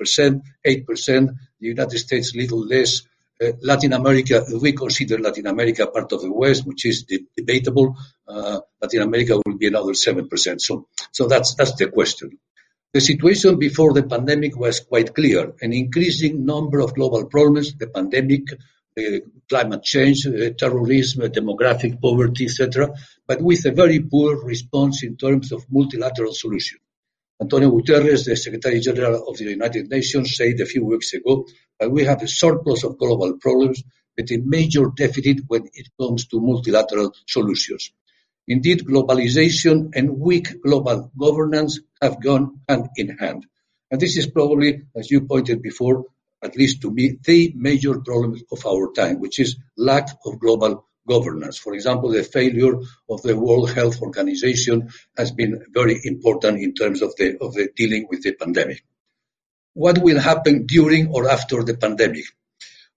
8%, 0.66 1.28
the 1.60 1.68
United 1.68 2.00
States 2.00 2.34
little 2.34 2.66
less, 2.66 3.02
Latin 3.62 3.93
America, 3.93 4.43
we 4.62 4.74
consider 4.74 5.17
Latin 5.17 5.48
America 5.48 5.88
part 5.88 6.12
of 6.12 6.22
the 6.22 6.31
West, 6.31 6.65
which 6.65 6.86
is 6.86 7.03
de- 7.03 7.25
debatable. 7.36 7.96
Uh, 8.27 8.60
Latin 8.81 9.01
America 9.01 9.39
will 9.46 9.58
be 9.58 9.67
another 9.67 9.93
7%. 9.93 10.62
So, 10.62 10.88
so 11.12 11.27
that's, 11.27 11.55
that's 11.55 11.75
the 11.75 11.88
question. 11.88 12.38
The 12.93 13.01
situation 13.01 13.60
before 13.60 13.93
the 13.93 14.03
pandemic 14.03 14.58
was 14.58 14.79
quite 14.79 15.13
clear. 15.13 15.53
An 15.62 15.74
increasing 15.74 16.46
number 16.46 16.79
of 16.79 16.96
global 16.96 17.25
problems, 17.27 17.75
the 17.75 17.88
pandemic, 17.88 18.48
climate 19.48 19.84
change, 19.84 20.25
uh, 20.27 20.50
terrorism, 20.58 21.22
demographic 21.31 22.01
poverty, 22.01 22.46
etc. 22.46 22.89
but 23.27 23.41
with 23.41 23.65
a 23.65 23.72
very 23.72 24.00
poor 24.00 24.43
response 24.43 25.03
in 25.03 25.17
terms 25.17 25.51
of 25.51 25.65
multilateral 25.69 26.34
solution. 26.34 26.79
Antonio 27.41 27.72
Guterres, 27.72 28.25
the 28.25 28.36
Secretary 28.36 28.81
General 28.81 29.25
of 29.27 29.38
the 29.38 29.46
United 29.46 29.89
Nations, 29.89 30.36
said 30.36 30.60
a 30.60 30.65
few 30.65 30.84
weeks 30.86 31.13
ago 31.13 31.48
that 31.79 31.89
we 31.89 32.03
have 32.03 32.22
a 32.22 32.27
surplus 32.27 32.84
of 32.84 32.98
global 32.98 33.38
problems, 33.38 33.81
but 34.17 34.29
a 34.29 34.38
major 34.43 34.88
deficit 34.93 35.39
when 35.48 35.69
it 35.74 35.88
comes 35.98 36.27
to 36.27 36.41
multilateral 36.41 37.13
solutions. 37.27 37.93
Indeed, 38.46 38.86
globalization 38.86 39.91
and 39.96 40.19
weak 40.19 40.62
global 40.62 41.12
governance 41.17 41.79
have 42.01 42.22
gone 42.22 42.60
hand 42.67 42.89
in 42.98 43.17
hand. 43.17 43.46
And 43.89 44.01
this 44.01 44.17
is 44.17 44.27
probably, 44.27 44.81
as 44.93 45.10
you 45.10 45.22
pointed 45.22 45.62
before, 45.62 46.05
at 46.43 46.58
least 46.58 46.81
to 46.81 46.91
me, 46.91 47.19
the 47.24 47.53
major 47.55 48.01
problem 48.01 48.36
of 48.51 48.65
our 48.65 48.91
time, 48.91 49.22
which 49.22 49.39
is 49.39 49.55
lack 49.77 50.10
of 50.25 50.39
global 50.39 50.88
governance. 51.10 51.58
For 51.58 51.74
example, 51.74 52.10
the 52.12 52.24
failure 52.24 52.75
of 53.10 53.22
the 53.24 53.36
World 53.36 53.72
Health 53.72 54.01
Organization 54.01 54.89
has 55.18 55.32
been 55.32 55.66
very 55.74 56.00
important 56.04 56.63
in 56.63 56.74
terms 56.74 57.01
of 57.01 57.16
the, 57.18 57.38
of 57.42 57.54
the 57.54 57.70
dealing 57.75 58.08
with 58.10 58.22
the 58.24 58.34
pandemic. 58.34 58.84
What 59.74 59.98
will 59.98 60.20
happen 60.20 60.66
during 60.66 61.08
or 61.16 61.30
after 61.30 61.63
the 61.63 61.78
pandemic? 61.78 62.25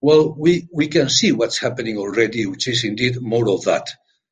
Well, 0.00 0.34
we, 0.36 0.68
we 0.72 0.88
can 0.88 1.08
see 1.08 1.32
what's 1.32 1.58
happening 1.58 1.96
already, 1.96 2.46
which 2.46 2.68
is 2.68 2.84
indeed 2.84 3.20
more 3.20 3.48
of 3.48 3.64
that. 3.64 3.88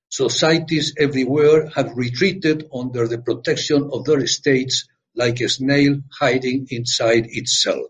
Societies 0.08 0.94
everywhere 0.98 1.68
have 1.76 1.96
retreated 1.96 2.68
under 2.74 3.06
the 3.06 3.18
protection 3.18 3.90
of 3.92 4.04
their 4.04 4.26
states 4.26 4.88
like 5.14 5.40
a 5.40 5.48
snail 5.48 6.00
hiding 6.18 6.66
inside 6.70 7.26
its 7.26 7.52
itself. 7.52 7.86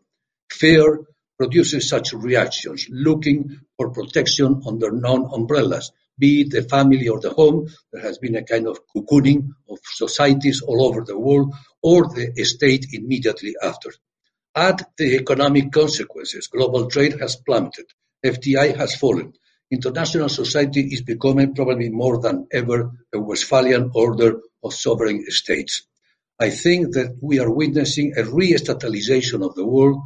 Fear 0.51 1.07
produces 1.41 1.89
such 1.89 2.13
reactions, 2.13 2.87
looking 2.91 3.61
for 3.79 3.91
protection 3.93 4.61
under 4.67 4.91
non-umbrellas, 4.93 5.91
be 6.19 6.43
it 6.43 6.51
the 6.51 6.61
family 6.61 7.09
or 7.09 7.19
the 7.19 7.31
home. 7.31 7.67
There 7.91 8.03
has 8.03 8.19
been 8.19 8.37
a 8.37 8.45
kind 8.45 8.67
of 8.67 8.79
cocooning 8.95 9.49
of 9.71 9.79
societies 9.83 10.61
all 10.61 10.85
over 10.85 11.03
the 11.03 11.19
world, 11.19 11.55
or 11.83 12.09
the 12.09 12.45
state 12.45 12.89
immediately 12.93 13.55
after. 13.63 13.91
Add 14.55 14.85
the 14.99 15.17
economic 15.17 15.73
consequences. 15.73 16.49
Global 16.49 16.91
trade 16.91 17.19
has 17.19 17.37
plummeted. 17.37 17.87
FDI 18.23 18.77
has 18.77 18.95
fallen. 18.95 19.33
International 19.71 20.29
society 20.29 20.83
is 20.93 21.01
becoming 21.01 21.55
probably 21.55 21.89
more 21.89 22.21
than 22.21 22.49
ever 22.53 22.91
a 23.15 23.19
Westphalian 23.19 23.93
order 23.95 24.43
of 24.63 24.75
sovereign 24.75 25.25
states. 25.29 25.87
I 26.39 26.51
think 26.51 26.93
that 26.97 27.17
we 27.23 27.39
are 27.39 27.51
witnessing 27.51 28.13
a 28.19 28.25
re-statalization 28.25 29.43
of 29.43 29.55
the 29.55 29.65
world, 29.65 30.03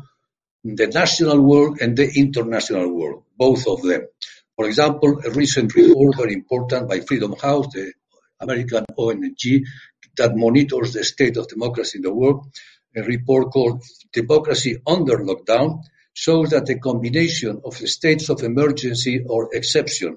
the 0.64 0.86
national 0.86 1.40
world 1.40 1.78
and 1.80 1.96
the 1.96 2.10
international 2.16 2.88
world, 2.88 3.24
both 3.36 3.66
of 3.66 3.82
them. 3.82 4.06
For 4.56 4.66
example, 4.66 5.20
a 5.24 5.30
recent 5.30 5.74
report 5.74 6.16
very 6.16 6.32
important 6.32 6.88
by 6.88 7.00
Freedom 7.00 7.34
House, 7.40 7.66
the 7.74 7.92
American 8.40 8.84
ONG 8.96 9.64
that 10.16 10.36
monitors 10.36 10.92
the 10.92 11.04
state 11.04 11.36
of 11.36 11.48
democracy 11.48 11.98
in 11.98 12.02
the 12.02 12.14
world, 12.14 12.46
a 12.96 13.02
report 13.02 13.52
called 13.52 13.82
Democracy 14.12 14.76
Under 14.86 15.18
Lockdown, 15.18 15.82
shows 16.14 16.50
that 16.50 16.68
a 16.68 16.78
combination 16.78 17.60
of 17.64 17.74
states 17.76 18.28
of 18.28 18.42
emergency 18.42 19.24
or 19.26 19.54
exception, 19.54 20.16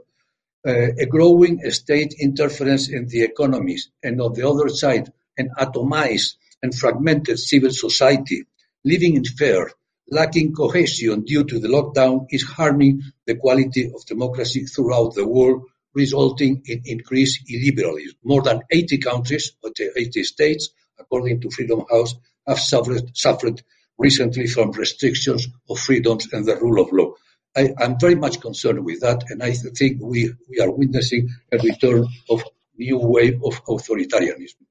uh, 0.66 0.72
a 0.72 1.06
growing 1.08 1.60
state 1.72 2.14
interference 2.20 2.90
in 2.90 3.08
the 3.08 3.24
economies, 3.24 3.90
and 4.04 4.22
on 4.22 4.34
the 4.34 4.48
other 4.48 4.70
side, 4.70 5.12
an 5.38 5.50
atomized 5.60 6.36
and 6.62 6.74
fragmented 6.74 7.40
civil 7.40 7.72
society 7.72 8.44
living 8.84 9.16
in 9.16 9.26
fear, 9.26 9.72
lacking 10.10 10.54
cohesion 10.54 11.24
due 11.24 11.44
to 11.44 11.60
the 11.60 11.68
lockdown 11.68 12.28
is 12.30 12.44
harming 12.44 13.02
the 13.26 13.36
quality 13.36 13.92
of 13.94 14.06
democracy 14.06 14.66
throughout 14.66 15.16
the 15.16 15.28
world, 15.28 15.64
resulting 15.94 16.62
in 16.66 16.82
increased 16.86 17.48
illiberalism. 17.50 18.16
More 18.24 18.42
than 18.42 18.62
80 18.72 19.00
countries, 19.00 19.54
80 19.66 20.24
states, 20.24 20.70
according 21.00 21.42
to 21.42 21.50
Freedom 21.50 21.84
House, 21.90 22.16
have 22.48 22.60
suffered, 22.60 23.16
suffered 23.16 23.62
recently 23.98 24.48
from 24.48 24.72
restrictions 24.72 25.48
of 25.70 25.80
freedoms 25.80 26.32
and 26.32 26.46
the 26.46 26.56
rule 26.56 26.82
of 26.82 26.92
law. 26.92 27.14
I, 27.56 27.74
am 27.80 28.00
very 28.00 28.16
much 28.16 28.40
concerned 28.40 28.86
with 28.86 29.02
that, 29.02 29.24
and 29.30 29.42
I 29.42 29.52
think 29.52 29.98
we, 30.02 30.32
we 30.50 30.60
are 30.60 30.70
witnessing 30.70 31.30
a 31.52 31.58
return 31.58 32.06
of 32.30 32.44
new 32.78 32.98
wave 32.98 33.42
of 33.44 33.64
authoritarianism. 33.66 34.62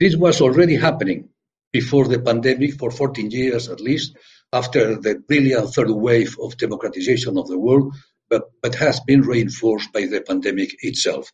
This 0.00 0.16
was 0.16 0.40
already 0.40 0.74
happening 0.74 1.28
before 1.72 2.06
the 2.08 2.18
pandemic 2.18 2.74
for 2.74 2.90
14 2.90 3.30
years 3.30 3.68
at 3.68 3.80
least, 3.80 4.16
after 4.54 4.96
the 5.00 5.16
brilliant 5.16 5.68
third 5.74 5.90
wave 5.90 6.36
of 6.40 6.56
democratization 6.56 7.36
of 7.36 7.48
the 7.48 7.58
world, 7.58 7.92
but, 8.30 8.44
but 8.62 8.76
has 8.76 9.00
been 9.00 9.22
reinforced 9.22 9.92
by 9.92 10.06
the 10.06 10.20
pandemic 10.20 10.70
itself. 10.82 11.30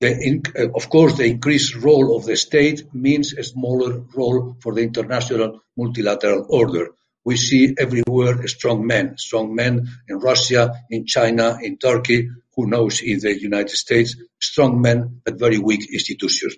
The, 0.00 0.42
uh, 0.58 0.68
of 0.74 0.88
course, 0.88 1.16
the 1.16 1.26
increased 1.26 1.76
role 1.76 2.16
of 2.16 2.24
the 2.24 2.36
state 2.36 2.92
means 2.92 3.34
a 3.34 3.44
smaller 3.44 4.02
role 4.16 4.56
for 4.60 4.74
the 4.74 4.82
international 4.82 5.60
multilateral 5.76 6.46
order. 6.48 6.88
We 7.24 7.36
see 7.36 7.74
everywhere 7.78 8.48
strong 8.48 8.84
men, 8.84 9.16
strong 9.18 9.54
men 9.54 9.86
in 10.08 10.18
Russia, 10.18 10.74
in 10.90 11.06
China, 11.06 11.58
in 11.62 11.78
Turkey, 11.78 12.30
who 12.56 12.66
knows 12.66 13.00
in 13.00 13.20
the 13.20 13.38
United 13.38 13.76
States, 13.76 14.16
strong 14.40 14.80
men 14.80 15.20
but 15.24 15.38
very 15.38 15.58
weak 15.58 15.88
institutions. 15.92 16.56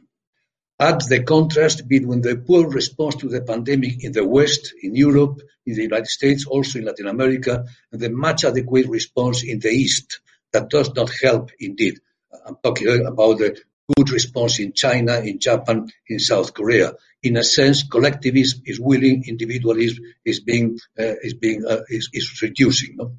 Add 0.79 1.03
the 1.09 1.23
contrast 1.23 1.87
between 1.87 2.21
the 2.21 2.37
poor 2.37 2.69
response 2.69 3.17
to 3.17 3.29
the 3.29 3.43
pandemic 3.43 4.03
in 4.03 4.13
the 4.13 4.27
West, 4.27 4.75
in 4.83 4.97
Europe, 4.97 5.41
in 5.67 5.75
the 5.77 5.83
United 5.83 6.09
States, 6.09 6.47
also 6.47 6.81
in 6.81 6.85
Latin 6.85 7.07
America, 7.07 7.65
and 7.93 8.01
the 8.01 8.11
much 8.11 8.45
adequate 8.45 8.89
response 8.89 9.45
in 9.45 9.61
the 9.61 9.69
East 9.69 10.21
that 10.53 10.69
does 10.71 10.93
not 10.95 11.11
help 11.23 11.51
indeed. 11.61 12.01
I'm 12.45 12.57
talking 12.63 13.07
about 13.07 13.39
the 13.39 13.61
good 13.97 14.11
response 14.11 14.59
in 14.59 14.73
China, 14.73 15.21
in 15.21 15.39
Japan, 15.39 15.91
in 16.09 16.19
South 16.19 16.55
Korea. 16.55 16.95
In 17.23 17.37
a 17.37 17.45
sense, 17.45 17.85
collectivism 17.85 18.63
is 18.67 18.81
willing, 18.81 19.25
individualism 19.27 20.05
is 20.25 20.41
being 20.41 20.79
uh, 20.99 21.15
is 21.23 21.35
being 21.35 21.65
uh, 21.65 21.83
is, 21.89 22.11
is 22.13 22.43
reducing. 22.43 22.97
No? 22.97 23.15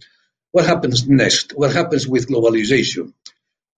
What 0.52 0.66
happens 0.66 1.08
next? 1.08 1.54
What 1.56 1.74
happens 1.74 2.08
with 2.08 2.28
globalization? 2.28 3.14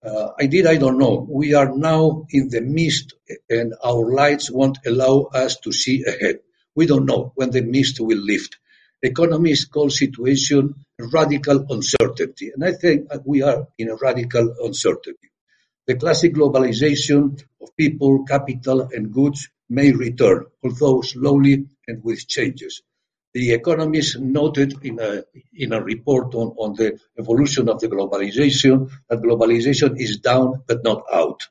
Uh, 0.03 0.29
I 0.39 0.45
did, 0.45 0.67
I 0.67 0.77
don't 0.77 0.99
know. 0.99 1.25
We 1.29 1.53
are 1.53 1.75
now 1.75 2.25
in 2.29 2.49
the 2.49 2.61
mist 2.61 3.15
and 3.49 3.73
our 3.83 4.11
lights 4.13 4.49
won't 4.51 4.77
allow 4.85 5.29
us 5.33 5.57
to 5.61 5.71
see 5.71 6.03
ahead. 6.05 6.39
We 6.75 6.85
don't 6.85 7.05
know 7.05 7.31
when 7.35 7.49
the 7.49 7.61
mist 7.61 7.99
will 7.99 8.19
lift. 8.19 8.57
Economists 9.01 9.65
call 9.65 9.89
situation 9.89 10.75
radical 10.99 11.65
uncertainty. 11.69 12.51
And 12.53 12.63
I 12.63 12.73
think 12.73 13.09
we 13.25 13.41
are 13.41 13.67
in 13.77 13.89
a 13.89 13.95
radical 13.95 14.53
uncertainty. 14.63 15.29
The 15.87 15.95
classic 15.95 16.33
globalization 16.33 17.41
of 17.61 17.75
people, 17.77 18.25
capital 18.25 18.81
and 18.91 19.11
goods 19.11 19.49
may 19.69 19.91
return, 19.91 20.45
although 20.63 21.01
slowly 21.01 21.65
and 21.87 22.03
with 22.03 22.27
changes. 22.27 22.81
The 23.37 23.53
economists 23.53 24.17
noted 24.17 24.83
in 24.83 24.97
a, 24.99 25.23
in 25.53 25.71
a 25.71 25.79
report 25.79 26.33
on, 26.33 26.55
on 26.57 26.73
the 26.73 26.99
evolution 27.19 27.69
of 27.69 27.79
the 27.79 27.87
globalization 27.87 28.89
that 29.07 29.21
globalization 29.21 29.95
is 29.99 30.17
down 30.17 30.63
but 30.67 30.83
not 30.83 31.03
out. 31.13 31.43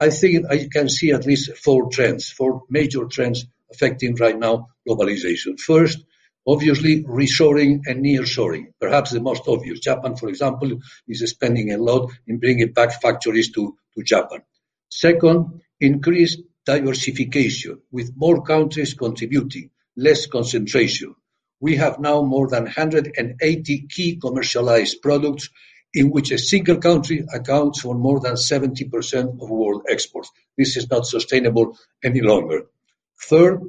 I 0.00 0.08
think 0.08 0.46
I 0.48 0.66
can 0.72 0.88
see 0.88 1.10
at 1.12 1.26
least 1.26 1.54
four 1.58 1.90
trends, 1.90 2.30
four 2.30 2.62
major 2.70 3.04
trends 3.04 3.44
affecting 3.70 4.14
right 4.14 4.38
now 4.38 4.68
globalization. 4.88 5.60
First, 5.60 5.98
obviously 6.46 7.04
reshoring 7.04 7.82
and 7.84 8.02
nearshoring, 8.02 8.72
perhaps 8.80 9.10
the 9.10 9.20
most 9.20 9.42
obvious. 9.46 9.80
Japan, 9.80 10.16
for 10.16 10.30
example, 10.30 10.78
is 11.06 11.20
spending 11.28 11.70
a 11.70 11.76
lot 11.76 12.10
in 12.26 12.38
bringing 12.38 12.72
back 12.72 12.98
factories 13.02 13.52
to, 13.52 13.76
to 13.94 14.02
Japan. 14.02 14.40
Second, 14.88 15.60
increased 15.80 16.40
diversification 16.64 17.82
with 17.92 18.14
more 18.16 18.42
countries 18.42 18.94
contributing, 18.94 19.68
less 19.98 20.26
concentration 20.26 21.14
we 21.60 21.76
have 21.76 21.98
now 21.98 22.22
more 22.22 22.48
than 22.48 22.64
180 22.64 23.86
key 23.88 24.16
commercialized 24.16 25.00
products 25.02 25.48
in 25.94 26.10
which 26.10 26.30
a 26.30 26.38
single 26.38 26.76
country 26.76 27.24
accounts 27.32 27.80
for 27.80 27.94
more 27.94 28.20
than 28.20 28.34
70% 28.34 29.42
of 29.42 29.50
world 29.50 29.82
exports. 29.88 30.30
This 30.58 30.76
is 30.76 30.90
not 30.90 31.06
sustainable 31.06 31.78
any 32.04 32.20
longer. 32.20 32.66
Third, 33.28 33.62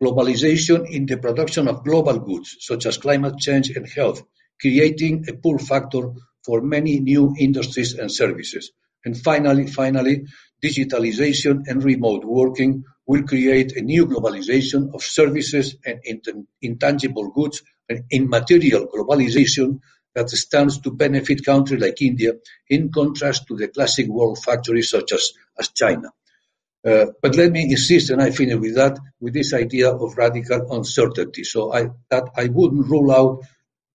globalization 0.00 0.88
in 0.88 1.06
the 1.06 1.16
production 1.16 1.66
of 1.66 1.84
global 1.84 2.18
goods, 2.20 2.56
such 2.60 2.86
as 2.86 2.98
climate 2.98 3.38
change 3.38 3.70
and 3.70 3.88
health, 3.88 4.22
creating 4.60 5.24
a 5.28 5.32
pull 5.32 5.58
factor 5.58 6.12
for 6.44 6.60
many 6.60 7.00
new 7.00 7.34
industries 7.38 7.94
and 7.94 8.12
services. 8.12 8.70
And 9.04 9.16
finally, 9.16 9.66
finally, 9.66 10.26
digitalization 10.62 11.64
and 11.66 11.82
remote 11.82 12.24
working 12.24 12.84
will 13.06 13.22
create 13.22 13.76
a 13.76 13.80
new 13.80 14.06
globalization 14.06 14.94
of 14.94 15.02
services 15.02 15.76
and 15.84 16.00
intangible 16.60 17.30
goods 17.30 17.62
and 17.88 18.04
immaterial 18.10 18.86
globalization 18.88 19.80
that 20.14 20.30
stands 20.30 20.80
to 20.80 20.90
benefit 20.90 21.44
countries 21.44 21.80
like 21.80 22.02
India 22.02 22.32
in 22.68 22.90
contrast 22.90 23.46
to 23.46 23.56
the 23.56 23.68
classic 23.68 24.06
world 24.08 24.38
factories 24.42 24.90
such 24.90 25.12
as, 25.12 25.32
as 25.58 25.68
China. 25.68 26.08
Uh, 26.84 27.06
but 27.20 27.34
let 27.36 27.52
me 27.52 27.62
insist, 27.62 28.10
and 28.10 28.22
I 28.22 28.30
finish 28.30 28.56
with 28.56 28.76
that, 28.76 28.98
with 29.20 29.34
this 29.34 29.52
idea 29.52 29.90
of 29.90 30.16
radical 30.16 30.72
uncertainty. 30.72 31.44
So 31.44 31.72
I, 31.72 31.88
that 32.10 32.24
I 32.36 32.46
wouldn't 32.46 32.86
rule 32.86 33.12
out 33.12 33.44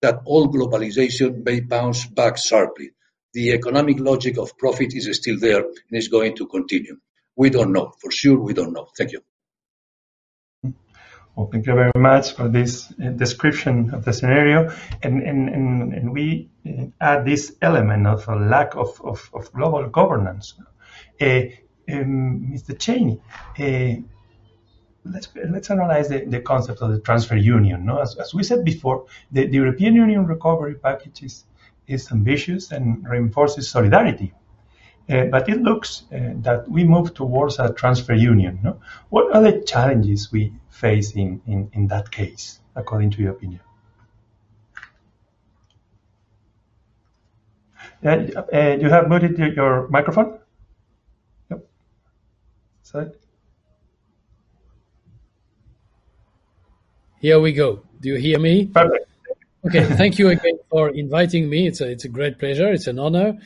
that 0.02 0.20
all 0.24 0.52
globalization 0.52 1.44
may 1.44 1.60
bounce 1.60 2.06
back 2.06 2.36
sharply. 2.38 2.90
the 3.32 3.52
economic 3.52 3.98
logic 3.98 4.36
of 4.38 4.56
profit 4.58 4.94
is 4.94 5.08
still 5.16 5.38
there 5.38 5.60
and 5.60 5.92
is 5.92 6.08
going 6.08 6.36
to 6.36 6.46
continue. 6.46 6.96
We 7.36 7.50
don't 7.50 7.72
know. 7.72 7.92
For 8.00 8.10
sure, 8.10 8.38
we 8.38 8.52
don't 8.52 8.72
know. 8.72 8.88
Thank 8.96 9.12
you. 9.12 9.22
Well, 11.34 11.48
thank 11.50 11.66
you 11.66 11.74
very 11.74 11.92
much 11.96 12.34
for 12.34 12.48
this 12.48 12.92
uh, 12.92 13.08
description 13.08 13.94
of 13.94 14.04
the 14.04 14.12
scenario. 14.12 14.70
And, 15.02 15.22
and, 15.22 15.48
and, 15.48 15.94
and 15.94 16.12
we 16.12 16.50
uh, 16.66 16.86
add 17.00 17.24
this 17.24 17.56
element 17.62 18.06
of 18.06 18.28
a 18.28 18.36
lack 18.36 18.76
of, 18.76 19.00
of, 19.02 19.30
of 19.32 19.50
global 19.52 19.88
governance. 19.88 20.54
Uh, 21.18 21.40
um, 21.90 22.50
Mr. 22.52 22.78
Chaney, 22.78 23.18
uh, 23.58 24.02
let's, 25.06 25.28
let's 25.50 25.70
analyze 25.70 26.10
the, 26.10 26.26
the 26.26 26.40
concept 26.40 26.82
of 26.82 26.90
the 26.92 27.00
transfer 27.00 27.36
union. 27.36 27.86
No? 27.86 27.98
As, 27.98 28.14
as 28.16 28.34
we 28.34 28.42
said 28.42 28.62
before, 28.62 29.06
the, 29.30 29.46
the 29.46 29.56
European 29.56 29.94
Union 29.94 30.26
recovery 30.26 30.74
package 30.74 31.22
is, 31.22 31.44
is 31.86 32.12
ambitious 32.12 32.72
and 32.72 33.08
reinforces 33.08 33.70
solidarity 33.70 34.34
uh, 35.10 35.24
but 35.26 35.48
it 35.48 35.60
looks 35.62 36.04
uh, 36.12 36.32
that 36.36 36.68
we 36.68 36.84
move 36.84 37.14
towards 37.14 37.58
a 37.58 37.72
transfer 37.72 38.14
union. 38.14 38.60
No? 38.62 38.80
What 39.10 39.34
are 39.34 39.42
the 39.42 39.60
challenges 39.62 40.30
we 40.32 40.52
face 40.70 41.12
in, 41.12 41.42
in, 41.46 41.70
in 41.72 41.88
that 41.88 42.10
case, 42.10 42.60
according 42.74 43.10
to 43.12 43.22
your 43.22 43.32
opinion? 43.32 43.60
Uh, 48.04 48.76
you 48.80 48.88
have 48.90 49.08
muted 49.08 49.38
your, 49.38 49.52
your 49.52 49.88
microphone? 49.88 50.38
Yep. 51.50 51.64
Sorry. 52.82 53.10
Here 57.20 57.38
we 57.38 57.52
go. 57.52 57.82
Do 58.00 58.08
you 58.08 58.16
hear 58.16 58.40
me? 58.40 58.66
Perfect. 58.66 59.08
Okay, 59.64 59.84
thank 59.84 60.18
you 60.18 60.28
again 60.30 60.58
for 60.68 60.90
inviting 60.90 61.48
me. 61.48 61.68
It's 61.68 61.80
a, 61.80 61.88
it's 61.88 62.04
a 62.04 62.08
great 62.08 62.40
pleasure. 62.40 62.72
It's 62.72 62.88
an 62.88 62.98
honor. 62.98 63.38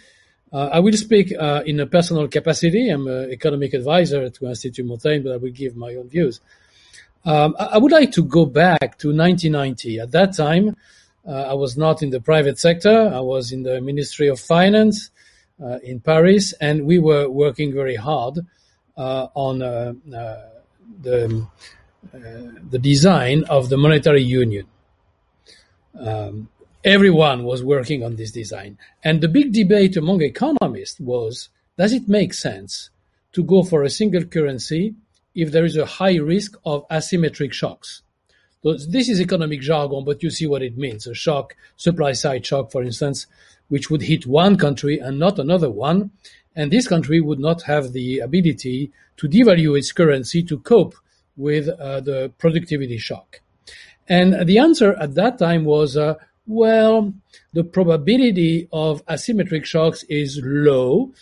Uh, 0.52 0.68
I 0.72 0.78
will 0.78 0.92
speak 0.92 1.32
uh, 1.38 1.62
in 1.66 1.80
a 1.80 1.86
personal 1.86 2.28
capacity. 2.28 2.88
I'm 2.88 3.06
an 3.08 3.30
economic 3.30 3.74
advisor 3.74 4.30
to 4.30 4.46
Institut 4.46 4.86
Montaigne, 4.86 5.22
but 5.22 5.32
I 5.32 5.36
will 5.36 5.50
give 5.50 5.76
my 5.76 5.94
own 5.94 6.08
views. 6.08 6.40
Um, 7.24 7.56
I 7.58 7.78
would 7.78 7.90
like 7.90 8.12
to 8.12 8.22
go 8.22 8.46
back 8.46 8.98
to 8.98 9.08
1990. 9.08 9.98
At 9.98 10.12
that 10.12 10.36
time, 10.36 10.76
uh, 11.26 11.32
I 11.32 11.54
was 11.54 11.76
not 11.76 12.02
in 12.02 12.10
the 12.10 12.20
private 12.20 12.58
sector. 12.58 13.10
I 13.12 13.18
was 13.18 13.50
in 13.50 13.64
the 13.64 13.80
Ministry 13.80 14.28
of 14.28 14.38
Finance 14.38 15.10
uh, 15.60 15.78
in 15.82 15.98
Paris, 15.98 16.54
and 16.60 16.86
we 16.86 17.00
were 17.00 17.28
working 17.28 17.74
very 17.74 17.96
hard 17.96 18.38
uh, 18.96 19.26
on 19.34 19.60
uh, 19.60 19.94
the 21.02 21.46
the 22.70 22.78
design 22.78 23.42
of 23.44 23.68
the 23.68 23.76
monetary 23.76 24.22
union. 24.22 24.66
Um, 25.98 26.48
everyone 26.86 27.42
was 27.42 27.64
working 27.64 28.04
on 28.04 28.14
this 28.14 28.30
design. 28.30 28.78
And 29.02 29.20
the 29.20 29.28
big 29.28 29.52
debate 29.52 29.96
among 29.96 30.22
economists 30.22 31.00
was, 31.00 31.48
does 31.76 31.92
it 31.92 32.08
make 32.08 32.32
sense 32.32 32.90
to 33.32 33.42
go 33.42 33.64
for 33.64 33.82
a 33.82 33.90
single 33.90 34.24
currency 34.24 34.94
if 35.34 35.50
there 35.50 35.64
is 35.64 35.76
a 35.76 35.84
high 35.84 36.14
risk 36.14 36.54
of 36.64 36.88
asymmetric 36.88 37.52
shocks? 37.52 38.02
So 38.62 38.76
this 38.88 39.08
is 39.08 39.20
economic 39.20 39.62
jargon, 39.62 40.04
but 40.04 40.22
you 40.22 40.30
see 40.30 40.46
what 40.46 40.62
it 40.62 40.78
means. 40.78 41.08
A 41.08 41.14
shock, 41.14 41.56
supply 41.76 42.12
side 42.12 42.46
shock, 42.46 42.70
for 42.70 42.84
instance, 42.84 43.26
which 43.66 43.90
would 43.90 44.02
hit 44.02 44.24
one 44.24 44.56
country 44.56 45.00
and 45.00 45.18
not 45.18 45.40
another 45.40 45.70
one. 45.70 46.12
And 46.54 46.70
this 46.70 46.86
country 46.86 47.20
would 47.20 47.40
not 47.40 47.62
have 47.62 47.92
the 47.92 48.20
ability 48.20 48.92
to 49.16 49.28
devalue 49.28 49.76
its 49.76 49.90
currency 49.90 50.42
to 50.44 50.60
cope 50.60 50.94
with 51.36 51.68
uh, 51.68 52.00
the 52.00 52.32
productivity 52.38 52.96
shock. 52.96 53.40
And 54.08 54.46
the 54.46 54.58
answer 54.58 54.94
at 54.94 55.16
that 55.16 55.38
time 55.38 55.64
was, 55.64 55.96
uh, 55.96 56.14
well, 56.46 57.12
the 57.52 57.64
probability 57.64 58.68
of 58.72 59.04
asymmetric 59.06 59.64
shocks 59.64 60.04
is 60.04 60.40
low 60.42 61.12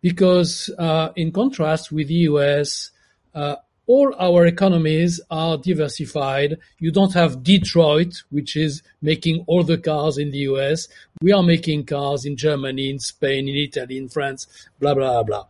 because, 0.00 0.70
uh, 0.78 1.10
in 1.16 1.32
contrast 1.32 1.90
with 1.90 2.08
the 2.08 2.28
US, 2.30 2.90
uh, 3.34 3.56
all 3.86 4.14
our 4.18 4.46
economies 4.46 5.20
are 5.30 5.56
diversified. 5.56 6.58
You 6.78 6.92
don't 6.92 7.14
have 7.14 7.42
Detroit, 7.42 8.22
which 8.30 8.54
is 8.54 8.82
making 9.00 9.44
all 9.46 9.64
the 9.64 9.78
cars 9.78 10.18
in 10.18 10.30
the 10.30 10.40
US. 10.50 10.88
We 11.22 11.32
are 11.32 11.42
making 11.42 11.86
cars 11.86 12.24
in 12.24 12.36
Germany, 12.36 12.90
in 12.90 12.98
Spain, 12.98 13.48
in 13.48 13.56
Italy, 13.56 13.96
in 13.96 14.08
France, 14.08 14.46
blah, 14.78 14.94
blah, 14.94 15.22
blah. 15.22 15.46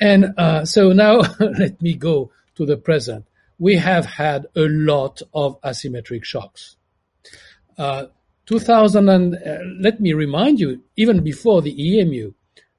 And 0.00 0.34
uh, 0.36 0.64
so 0.64 0.92
now 0.92 1.20
let 1.40 1.80
me 1.80 1.94
go 1.94 2.30
to 2.56 2.66
the 2.66 2.78
present. 2.78 3.26
We 3.58 3.76
have 3.76 4.06
had 4.06 4.46
a 4.56 4.62
lot 4.68 5.22
of 5.34 5.60
asymmetric 5.60 6.24
shocks. 6.24 6.76
Uh, 7.78 8.06
2000 8.46 9.08
and 9.08 9.34
uh, 9.34 9.58
let 9.80 10.00
me 10.00 10.12
remind 10.12 10.60
you, 10.60 10.80
even 10.96 11.22
before 11.22 11.62
the 11.62 11.98
EMU, 11.98 12.32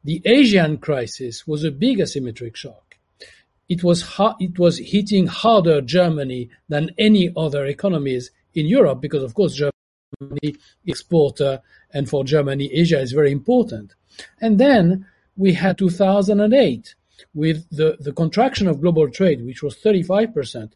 the 0.03 0.21
Asian 0.25 0.77
crisis 0.77 1.45
was 1.45 1.63
a 1.63 1.71
big 1.71 1.99
asymmetric 1.99 2.55
shock. 2.55 2.95
It 3.67 3.83
was 3.83 4.01
ha- 4.01 4.37
it 4.39 4.57
was 4.57 4.77
hitting 4.77 5.27
harder 5.27 5.81
Germany 5.81 6.49
than 6.69 6.91
any 6.97 7.33
other 7.35 7.65
economies 7.65 8.31
in 8.55 8.65
Europe 8.65 9.01
because, 9.01 9.23
of 9.23 9.33
course, 9.33 9.53
Germany 9.53 10.55
exporter, 10.85 11.61
and 11.93 12.09
for 12.09 12.23
Germany, 12.23 12.71
Asia 12.71 12.99
is 13.01 13.11
very 13.11 13.31
important. 13.31 13.93
And 14.39 14.57
then 14.57 15.05
we 15.35 15.53
had 15.53 15.77
2008 15.77 16.95
with 17.33 17.69
the, 17.69 17.97
the 17.99 18.13
contraction 18.13 18.67
of 18.67 18.79
global 18.79 19.09
trade, 19.09 19.45
which 19.45 19.61
was 19.61 19.75
35 19.75 20.33
percent 20.33 20.75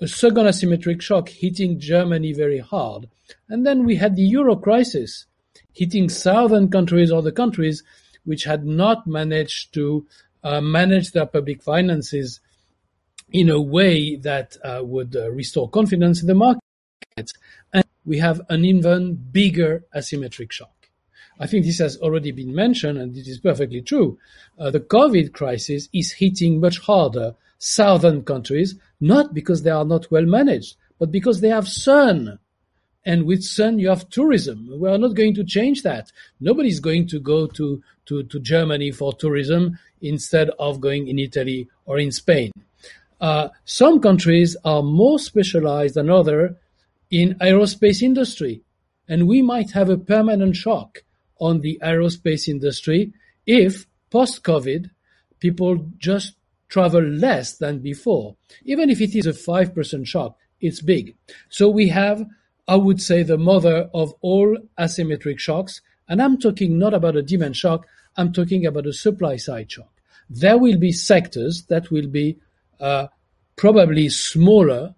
a 0.00 0.08
second 0.08 0.46
asymmetric 0.46 1.02
shock 1.02 1.28
hitting 1.28 1.78
Germany 1.78 2.32
very 2.32 2.58
hard. 2.58 3.08
And 3.48 3.66
then 3.66 3.84
we 3.84 3.96
had 3.96 4.16
the 4.16 4.22
euro 4.22 4.56
crisis 4.56 5.26
hitting 5.72 6.08
southern 6.08 6.70
countries 6.70 7.10
or 7.10 7.22
the 7.22 7.32
countries 7.32 7.82
which 8.24 8.44
had 8.44 8.64
not 8.64 9.06
managed 9.06 9.74
to 9.74 10.06
uh, 10.42 10.60
manage 10.60 11.12
their 11.12 11.26
public 11.26 11.62
finances 11.62 12.40
in 13.32 13.48
a 13.48 13.60
way 13.60 14.16
that 14.16 14.56
uh, 14.64 14.80
would 14.82 15.14
uh, 15.14 15.30
restore 15.30 15.68
confidence 15.68 16.20
in 16.20 16.26
the 16.26 16.34
markets. 16.34 17.32
And 17.72 17.84
we 18.04 18.18
have 18.18 18.40
an 18.48 18.64
even 18.64 19.14
bigger 19.14 19.84
asymmetric 19.94 20.50
shock. 20.50 20.88
I 21.38 21.46
think 21.46 21.64
this 21.64 21.78
has 21.78 21.96
already 21.98 22.32
been 22.32 22.54
mentioned, 22.54 22.98
and 22.98 23.16
it 23.16 23.26
is 23.26 23.38
perfectly 23.38 23.80
true. 23.80 24.18
Uh, 24.58 24.70
the 24.70 24.80
COVID 24.80 25.32
crisis 25.32 25.88
is 25.92 26.12
hitting 26.12 26.60
much 26.60 26.78
harder 26.78 27.34
southern 27.60 28.24
countries, 28.24 28.74
not 29.00 29.32
because 29.32 29.62
they 29.62 29.70
are 29.70 29.84
not 29.84 30.10
well 30.10 30.24
managed, 30.24 30.76
but 30.98 31.12
because 31.12 31.40
they 31.40 31.50
have 31.50 31.68
sun. 31.68 32.38
And 33.04 33.24
with 33.24 33.44
sun, 33.44 33.78
you 33.78 33.88
have 33.90 34.08
tourism. 34.10 34.68
We 34.78 34.88
are 34.88 34.98
not 34.98 35.14
going 35.14 35.34
to 35.34 35.44
change 35.44 35.82
that. 35.82 36.10
Nobody 36.40 36.68
is 36.68 36.80
going 36.80 37.06
to 37.08 37.20
go 37.20 37.46
to, 37.46 37.82
to, 38.06 38.24
to 38.24 38.40
Germany 38.40 38.90
for 38.90 39.12
tourism 39.12 39.78
instead 40.02 40.50
of 40.58 40.80
going 40.80 41.08
in 41.08 41.18
Italy 41.18 41.68
or 41.84 41.98
in 41.98 42.10
Spain. 42.10 42.50
Uh, 43.20 43.48
some 43.64 44.00
countries 44.00 44.56
are 44.64 44.82
more 44.82 45.18
specialized 45.18 45.94
than 45.94 46.10
others 46.10 46.52
in 47.10 47.34
aerospace 47.40 48.02
industry. 48.02 48.62
And 49.08 49.28
we 49.28 49.42
might 49.42 49.72
have 49.72 49.90
a 49.90 49.98
permanent 49.98 50.56
shock 50.56 51.02
on 51.38 51.60
the 51.60 51.78
aerospace 51.82 52.48
industry 52.48 53.12
if 53.46 53.86
post-COVID 54.10 54.90
people 55.40 55.86
just 55.98 56.34
travel 56.70 57.02
less 57.02 57.58
than 57.58 57.80
before. 57.80 58.36
Even 58.64 58.88
if 58.88 59.00
it 59.00 59.14
is 59.14 59.26
a 59.26 59.32
5% 59.32 60.06
shock, 60.06 60.38
it's 60.60 60.80
big. 60.80 61.16
So 61.50 61.68
we 61.68 61.88
have, 61.88 62.24
I 62.66 62.76
would 62.76 63.02
say, 63.02 63.22
the 63.22 63.36
mother 63.36 63.90
of 63.92 64.14
all 64.22 64.56
asymmetric 64.78 65.38
shocks. 65.38 65.82
And 66.08 66.22
I'm 66.22 66.38
talking 66.38 66.78
not 66.78 66.94
about 66.94 67.16
a 67.16 67.22
demand 67.22 67.56
shock, 67.56 67.86
I'm 68.16 68.32
talking 68.32 68.66
about 68.66 68.86
a 68.86 68.92
supply 68.92 69.36
side 69.36 69.70
shock. 69.70 69.90
There 70.28 70.58
will 70.58 70.78
be 70.78 70.92
sectors 70.92 71.64
that 71.64 71.90
will 71.90 72.06
be 72.08 72.38
uh, 72.78 73.08
probably 73.56 74.08
smaller 74.08 74.94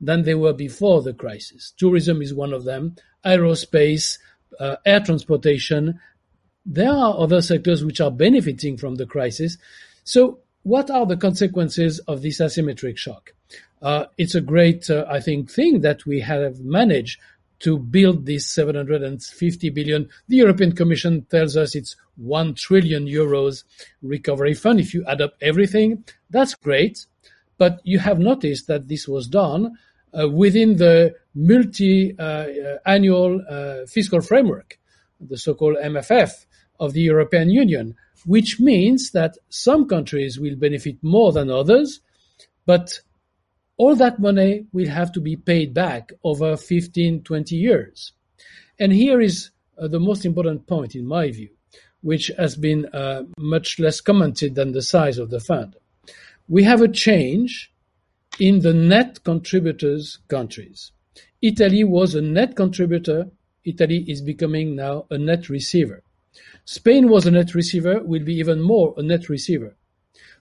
than 0.00 0.22
they 0.22 0.34
were 0.34 0.52
before 0.52 1.02
the 1.02 1.12
crisis. 1.12 1.72
Tourism 1.76 2.22
is 2.22 2.34
one 2.34 2.52
of 2.52 2.64
them, 2.64 2.96
aerospace, 3.24 4.18
uh, 4.60 4.76
air 4.84 5.00
transportation. 5.00 5.98
There 6.64 6.90
are 6.90 7.18
other 7.18 7.42
sectors 7.42 7.84
which 7.84 8.00
are 8.00 8.10
benefiting 8.10 8.76
from 8.76 8.96
the 8.96 9.06
crisis. 9.06 9.58
So 10.04 10.40
what 10.66 10.90
are 10.90 11.06
the 11.06 11.16
consequences 11.16 12.00
of 12.08 12.22
this 12.22 12.40
asymmetric 12.40 12.96
shock? 12.96 13.32
Uh, 13.80 14.06
it's 14.18 14.34
a 14.34 14.40
great, 14.40 14.90
uh, 14.90 15.04
I 15.08 15.20
think, 15.20 15.48
thing 15.48 15.82
that 15.82 16.04
we 16.06 16.18
have 16.18 16.58
managed 16.58 17.20
to 17.60 17.78
build 17.78 18.26
this 18.26 18.48
750 18.48 19.70
billion. 19.70 20.08
The 20.26 20.38
European 20.38 20.72
Commission 20.72 21.24
tells 21.30 21.56
us 21.56 21.76
it's 21.76 21.94
1 22.16 22.54
trillion 22.54 23.06
euros 23.06 23.62
recovery 24.02 24.54
fund. 24.54 24.80
If 24.80 24.92
you 24.92 25.04
add 25.06 25.20
up 25.20 25.34
everything, 25.40 26.02
that's 26.30 26.56
great. 26.56 27.06
But 27.58 27.80
you 27.84 28.00
have 28.00 28.18
noticed 28.18 28.66
that 28.66 28.88
this 28.88 29.06
was 29.06 29.28
done 29.28 29.78
uh, 30.18 30.28
within 30.28 30.78
the 30.78 31.14
multi-annual 31.36 33.40
uh, 33.40 33.52
uh, 33.52 33.86
fiscal 33.86 34.20
framework, 34.20 34.80
the 35.20 35.38
so-called 35.38 35.76
MFF 35.76 36.44
of 36.80 36.92
the 36.92 37.02
European 37.02 37.50
Union 37.50 37.94
which 38.26 38.60
means 38.60 39.12
that 39.12 39.38
some 39.48 39.88
countries 39.88 40.38
will 40.38 40.56
benefit 40.56 40.96
more 41.02 41.32
than 41.32 41.50
others, 41.50 42.00
but 42.66 43.00
all 43.78 43.96
that 43.96 44.18
money 44.18 44.66
will 44.72 44.88
have 44.88 45.10
to 45.12 45.20
be 45.20 45.36
paid 45.36 45.72
back 45.72 46.12
over 46.22 46.56
15, 46.56 47.22
20 47.22 47.56
years. 47.56 48.12
And 48.78 48.92
here 48.92 49.20
is 49.20 49.50
uh, 49.78 49.88
the 49.88 50.00
most 50.00 50.24
important 50.24 50.66
point 50.66 50.94
in 50.94 51.06
my 51.06 51.30
view. 51.30 51.50
which 52.06 52.30
has 52.38 52.54
been 52.54 52.86
uh, 52.92 53.24
much 53.36 53.80
less 53.80 54.00
commented 54.00 54.54
than 54.54 54.70
the 54.70 54.80
size 54.80 55.18
of 55.18 55.30
the 55.30 55.40
fund. 55.40 55.74
We 56.48 56.62
have 56.62 56.80
a 56.80 56.86
change 56.86 57.72
in 58.38 58.60
the 58.60 58.72
net 58.72 59.24
contributors 59.24 60.18
countries. 60.28 60.92
Italy 61.42 61.82
was 61.82 62.14
a 62.14 62.22
net 62.22 62.54
contributor. 62.54 63.30
Italy 63.64 64.04
is 64.06 64.20
becoming 64.22 64.76
now 64.76 65.06
a 65.10 65.18
net 65.18 65.48
receiver. 65.48 66.04
Spain 66.64 67.08
was 67.08 67.26
a 67.26 67.30
net 67.30 67.54
receiver, 67.54 68.02
will 68.02 68.24
be 68.24 68.34
even 68.34 68.60
more 68.60 68.94
a 68.96 69.02
net 69.02 69.28
receiver. 69.28 69.76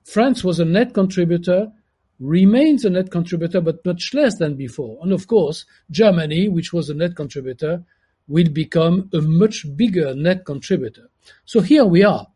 France 0.04 0.44
was 0.44 0.60
a 0.60 0.66
net 0.66 0.94
contributor, 0.94 1.72
remains 2.20 2.86
a 2.86 2.90
net 2.90 3.12
contributor, 3.12 3.62
but 3.62 3.86
much 3.86 4.14
less 4.14 4.38
than 4.38 4.56
before. 4.56 5.00
And 5.02 5.12
of 5.12 5.28
course, 5.28 5.66
Germany, 5.92 6.48
which 6.48 6.72
was 6.74 6.90
a 6.90 6.94
net 6.94 7.16
contributor, 7.16 7.84
will 8.28 8.50
become 8.50 9.10
a 9.14 9.22
much 9.22 9.66
bigger 9.76 10.16
net 10.16 10.46
contributor. 10.46 11.10
So 11.46 11.62
here 11.62 11.86
we 11.86 12.04
are. 12.04 12.28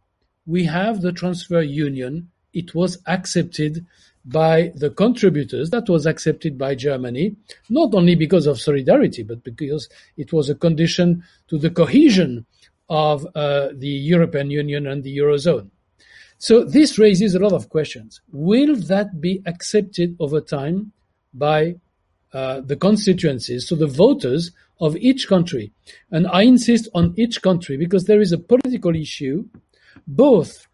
We 0.46 0.66
have 0.66 1.02
the 1.02 1.12
transfer 1.12 1.62
union. 1.62 2.30
It 2.54 2.74
was 2.76 2.98
accepted 3.08 3.86
by 4.26 4.72
the 4.76 4.90
contributors. 4.90 5.70
That 5.70 5.90
was 5.90 6.06
accepted 6.06 6.58
by 6.58 6.76
Germany, 6.76 7.36
not 7.70 7.94
only 7.94 8.16
because 8.16 8.48
of 8.48 8.60
solidarity, 8.60 9.24
but 9.24 9.44
because 9.44 9.90
it 10.18 10.34
was 10.34 10.50
a 10.50 10.56
condition 10.56 11.24
to 11.48 11.58
the 11.58 11.70
cohesion 11.70 12.46
of 12.90 13.26
uh, 13.36 13.70
the 13.74 13.88
European 13.88 14.50
Union 14.50 14.88
and 14.88 15.04
the 15.04 15.18
Eurozone. 15.18 15.70
So 16.38 16.64
this 16.64 16.98
raises 16.98 17.36
a 17.36 17.40
lot 17.40 17.52
of 17.52 17.70
questions. 17.70 18.22
Will 18.32 18.76
that 18.76 19.20
be 19.20 19.42
accepted 19.46 20.16
over 20.20 20.40
time 20.40 20.94
by 21.34 21.76
uh, 22.32 22.62
the 22.62 22.76
constituencies, 22.76 23.68
so 23.68 23.76
the 23.76 23.88
voters 23.88 24.52
of 24.80 24.96
each 24.98 25.28
country? 25.28 25.72
And 26.12 26.28
I 26.28 26.44
insist 26.44 26.88
on 26.94 27.14
each 27.18 27.42
country 27.42 27.76
because 27.76 28.06
there 28.06 28.22
is 28.22 28.32
a 28.32 28.38
political 28.38 28.96
issue, 28.96 29.46
both 30.08 30.66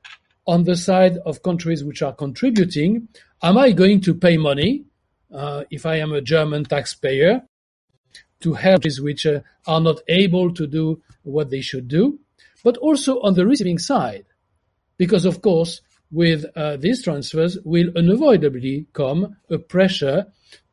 on 0.45 0.65
the 0.65 0.77
side 0.77 1.17
of 1.25 1.41
countries 1.41 1.83
which 1.83 2.03
are 2.03 2.13
contributing. 2.13 3.07
Am 3.41 3.57
I 3.57 3.71
going 3.71 4.01
to 4.01 4.13
pay 4.13 4.37
money 4.37 4.85
uh, 5.33 5.63
if 5.71 5.85
I 5.85 5.95
am 5.95 6.13
a 6.13 6.21
German 6.21 6.63
taxpayer 6.65 7.41
to 8.45 8.53
help 8.53 8.85
countries 8.85 9.01
which 9.01 9.25
uh, 9.25 9.41
are 9.67 9.81
not 9.81 9.99
able 10.07 10.53
to 10.53 10.65
do 10.67 11.01
what 11.23 11.49
they 11.49 11.61
should 11.61 11.87
do? 11.87 12.19
But 12.63 12.77
also 12.77 13.19
on 13.21 13.33
the 13.33 13.45
receiving 13.45 13.79
side 13.79 14.25
because 14.97 15.25
of 15.25 15.41
course 15.41 15.81
with 16.11 16.45
uh, 16.55 16.77
these 16.77 17.03
transfers 17.03 17.57
will 17.63 17.89
unavoidably 17.95 18.85
come 18.93 19.35
a 19.49 19.57
pressure 19.57 20.25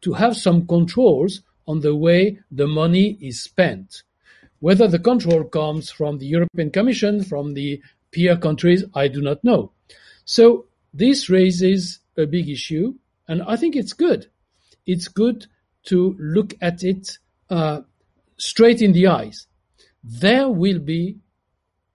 to 0.03 0.13
have 0.13 0.37
some 0.37 0.67
controls 0.67 1.43
on 1.67 1.81
the 1.81 1.95
way 1.97 2.39
the 2.51 2.67
money 2.67 3.19
is 3.21 3.43
spent. 3.43 4.03
Whether 4.61 4.87
the 4.87 4.99
control 4.99 5.45
comes 5.45 5.91
from 5.91 6.19
the 6.19 6.27
European 6.27 6.71
Commission, 6.71 7.25
from 7.25 7.55
the 7.55 7.81
peer 8.11 8.37
countries, 8.37 8.85
I 8.95 9.09
do 9.09 9.21
not 9.21 9.43
know. 9.43 9.73
So 10.25 10.67
this 10.93 11.29
raises 11.31 12.01
a 12.17 12.27
big 12.27 12.49
issue, 12.49 12.95
and 13.27 13.43
I 13.43 13.57
think 13.57 13.75
it's 13.75 13.95
good. 13.95 14.27
It's 14.87 15.09
good 15.09 15.47
to 15.85 16.15
look 16.19 16.55
at 16.61 16.85
it 16.85 17.19
uh, 17.53 17.83
straight 18.38 18.81
in 18.81 18.93
the 18.93 19.07
eyes. 19.07 19.47
There 20.03 20.49
will 20.49 20.79
be 20.79 21.19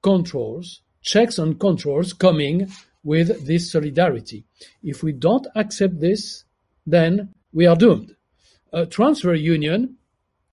controls 0.02 0.82
checks 1.02 1.40
and 1.40 1.60
controls 1.60 2.14
coming 2.14 2.70
with 3.04 3.48
this 3.48 3.72
solidarity. 3.72 4.44
If 4.84 5.02
we 5.02 5.14
don't 5.14 5.48
accept 5.56 6.00
this, 6.00 6.44
then 6.86 7.34
we 7.54 7.66
are 7.66 7.76
doomed. 7.76 8.16
A 8.74 8.86
transfer 8.86 9.34
union, 9.34 9.96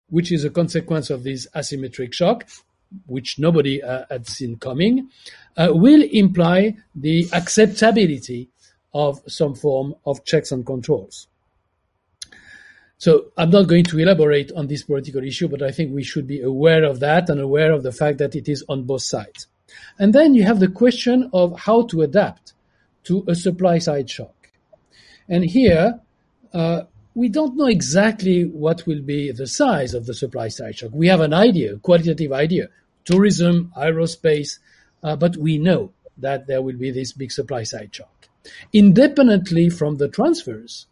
which 0.08 0.30
is 0.30 0.44
a 0.44 0.50
consequence 0.50 1.10
of 1.10 1.24
this 1.24 1.48
asymmetric 1.54 2.12
shock, 2.12 2.48
which 3.06 3.38
nobody 3.38 3.82
uh, 3.82 4.04
had 4.08 4.26
seen 4.28 4.56
coming, 4.56 5.10
uh, 5.56 5.68
will 5.72 6.02
imply 6.02 6.76
the 6.94 7.26
acceptability 7.32 8.48
of 8.94 9.20
some 9.26 9.54
form 9.54 9.94
of 10.06 10.24
checks 10.24 10.52
and 10.52 10.64
controls. 10.64 11.26
So 13.04 13.26
I'm 13.36 13.50
not 13.50 13.68
going 13.68 13.84
to 13.84 13.98
elaborate 13.98 14.50
on 14.52 14.66
this 14.66 14.82
political 14.82 15.22
issue, 15.22 15.46
but 15.46 15.60
I 15.60 15.72
think 15.72 15.92
we 15.92 16.02
should 16.02 16.26
be 16.26 16.40
aware 16.40 16.84
of 16.84 17.00
that 17.00 17.28
and 17.28 17.38
aware 17.38 17.70
of 17.70 17.82
the 17.82 17.92
fact 17.92 18.16
that 18.16 18.34
it 18.34 18.48
is 18.48 18.64
on 18.66 18.84
both 18.84 19.02
sides. 19.02 19.46
And 19.98 20.14
then 20.14 20.34
you 20.34 20.44
have 20.44 20.58
the 20.58 20.68
question 20.68 21.28
of 21.34 21.60
how 21.60 21.82
to 21.88 22.00
adapt 22.00 22.54
to 23.02 23.22
a 23.28 23.34
supply 23.34 23.76
side 23.76 24.08
shock. 24.08 24.48
And 25.28 25.44
here, 25.44 26.00
uh, 26.54 26.84
we 27.14 27.28
don't 27.28 27.58
know 27.58 27.66
exactly 27.66 28.46
what 28.46 28.86
will 28.86 29.02
be 29.02 29.32
the 29.32 29.46
size 29.46 29.92
of 29.92 30.06
the 30.06 30.14
supply 30.14 30.48
side 30.48 30.78
shock. 30.78 30.92
We 30.94 31.08
have 31.08 31.20
an 31.20 31.34
idea, 31.34 31.74
a 31.74 31.78
qualitative 31.78 32.32
idea, 32.32 32.70
tourism, 33.04 33.70
aerospace, 33.76 34.60
uh, 35.02 35.14
but 35.14 35.36
we 35.36 35.58
know 35.58 35.92
that 36.16 36.46
there 36.46 36.62
will 36.62 36.78
be 36.78 36.90
this 36.90 37.12
big 37.12 37.32
supply 37.32 37.64
side 37.64 37.94
shock. 37.94 38.28
Independently 38.72 39.68
from 39.68 39.98
the 39.98 40.08
transfers, 40.08 40.86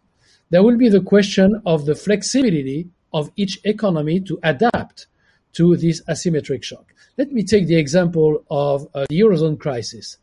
there 0.53 0.63
will 0.63 0.77
be 0.77 0.91
the 0.91 1.01
question 1.01 1.63
of 1.65 1.87
the 1.87 1.95
flexibility 1.95 2.87
of 3.15 3.31
each 3.37 3.59
economy 3.65 4.21
to 4.21 4.39
adapt 4.43 5.07
to 5.55 5.79
this 5.79 6.03
asymmetric 6.03 6.63
shock. 6.63 6.93
Let 7.17 7.33
me 7.33 7.43
take 7.43 7.67
the 7.67 7.79
example 7.79 8.45
of 8.51 8.87
uh, 8.93 9.07
the 9.09 9.19
Eurozone 9.19 9.59
crisis. 9.59 10.19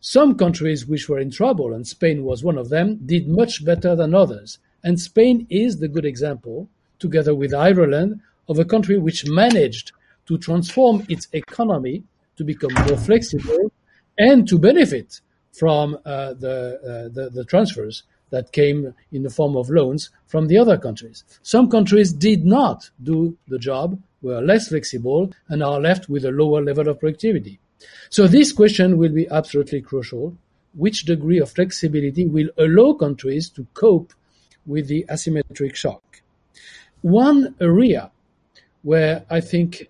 Some 0.00 0.36
countries 0.36 0.84
which 0.86 1.08
were 1.08 1.20
in 1.20 1.30
trouble, 1.30 1.72
and 1.72 1.86
Spain 1.86 2.24
was 2.24 2.42
one 2.42 2.58
of 2.58 2.70
them, 2.70 2.96
did 3.06 3.28
much 3.28 3.64
better 3.64 3.94
than 3.94 4.16
others. 4.16 4.58
And 4.82 4.98
Spain 4.98 5.46
is 5.48 5.78
the 5.78 5.86
good 5.86 6.04
example, 6.04 6.68
together 6.98 7.36
with 7.36 7.54
Ireland, 7.54 8.20
of 8.48 8.58
a 8.58 8.64
country 8.64 8.98
which 8.98 9.28
managed 9.28 9.92
to 10.26 10.38
transform 10.38 11.06
its 11.08 11.28
economy 11.32 12.02
to 12.36 12.42
become 12.42 12.74
more 12.74 12.96
flexible 12.96 13.70
and 14.18 14.48
to 14.48 14.58
benefit 14.58 15.20
from 15.52 15.98
uh, 16.04 16.34
the, 16.34 16.80
uh, 16.82 17.14
the, 17.14 17.30
the 17.30 17.44
transfers 17.44 18.02
that 18.30 18.52
came 18.52 18.94
in 19.12 19.22
the 19.22 19.30
form 19.30 19.56
of 19.56 19.70
loans 19.70 20.10
from 20.26 20.46
the 20.46 20.58
other 20.58 20.76
countries. 20.76 21.24
Some 21.42 21.70
countries 21.70 22.12
did 22.12 22.44
not 22.44 22.90
do 23.02 23.36
the 23.48 23.58
job 23.58 24.00
were 24.22 24.40
less 24.40 24.68
flexible 24.68 25.32
and 25.48 25.62
are 25.62 25.80
left 25.80 26.08
with 26.08 26.24
a 26.24 26.30
lower 26.30 26.62
level 26.62 26.88
of 26.88 27.00
productivity. 27.00 27.60
So 28.10 28.26
this 28.26 28.52
question 28.52 28.98
will 28.98 29.12
be 29.12 29.28
absolutely 29.28 29.80
crucial. 29.80 30.36
Which 30.74 31.04
degree 31.04 31.38
of 31.38 31.50
flexibility 31.50 32.26
will 32.26 32.50
allow 32.58 32.92
countries 32.94 33.48
to 33.50 33.66
cope 33.74 34.12
with 34.66 34.88
the 34.88 35.04
asymmetric 35.08 35.74
shock? 35.74 36.22
One 37.00 37.54
area 37.60 38.10
where 38.82 39.24
I 39.30 39.40
think 39.40 39.88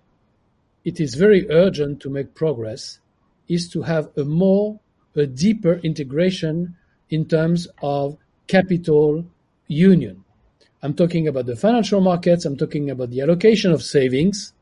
it 0.85 0.99
is 0.99 1.15
very 1.15 1.49
urgent 1.49 1.99
to 2.01 2.09
make 2.09 2.33
progress 2.33 2.99
is 3.47 3.69
to 3.69 3.81
have 3.81 4.09
a 4.17 4.23
more, 4.23 4.79
a 5.15 5.25
deeper 5.25 5.75
integration 5.83 6.75
in 7.09 7.25
terms 7.25 7.67
of 7.81 8.17
capital 8.49 9.23
union. 9.67 10.25
I'm 10.81 10.95
talking 10.95 11.27
about 11.27 11.45
the 11.45 11.55
financial 11.55 12.01
markets. 12.01 12.45
I'm 12.45 12.57
talking 12.57 12.89
about 12.89 13.11
the 13.11 13.21
allocation 13.21 13.71
of 13.71 13.83
savings. 13.83 14.53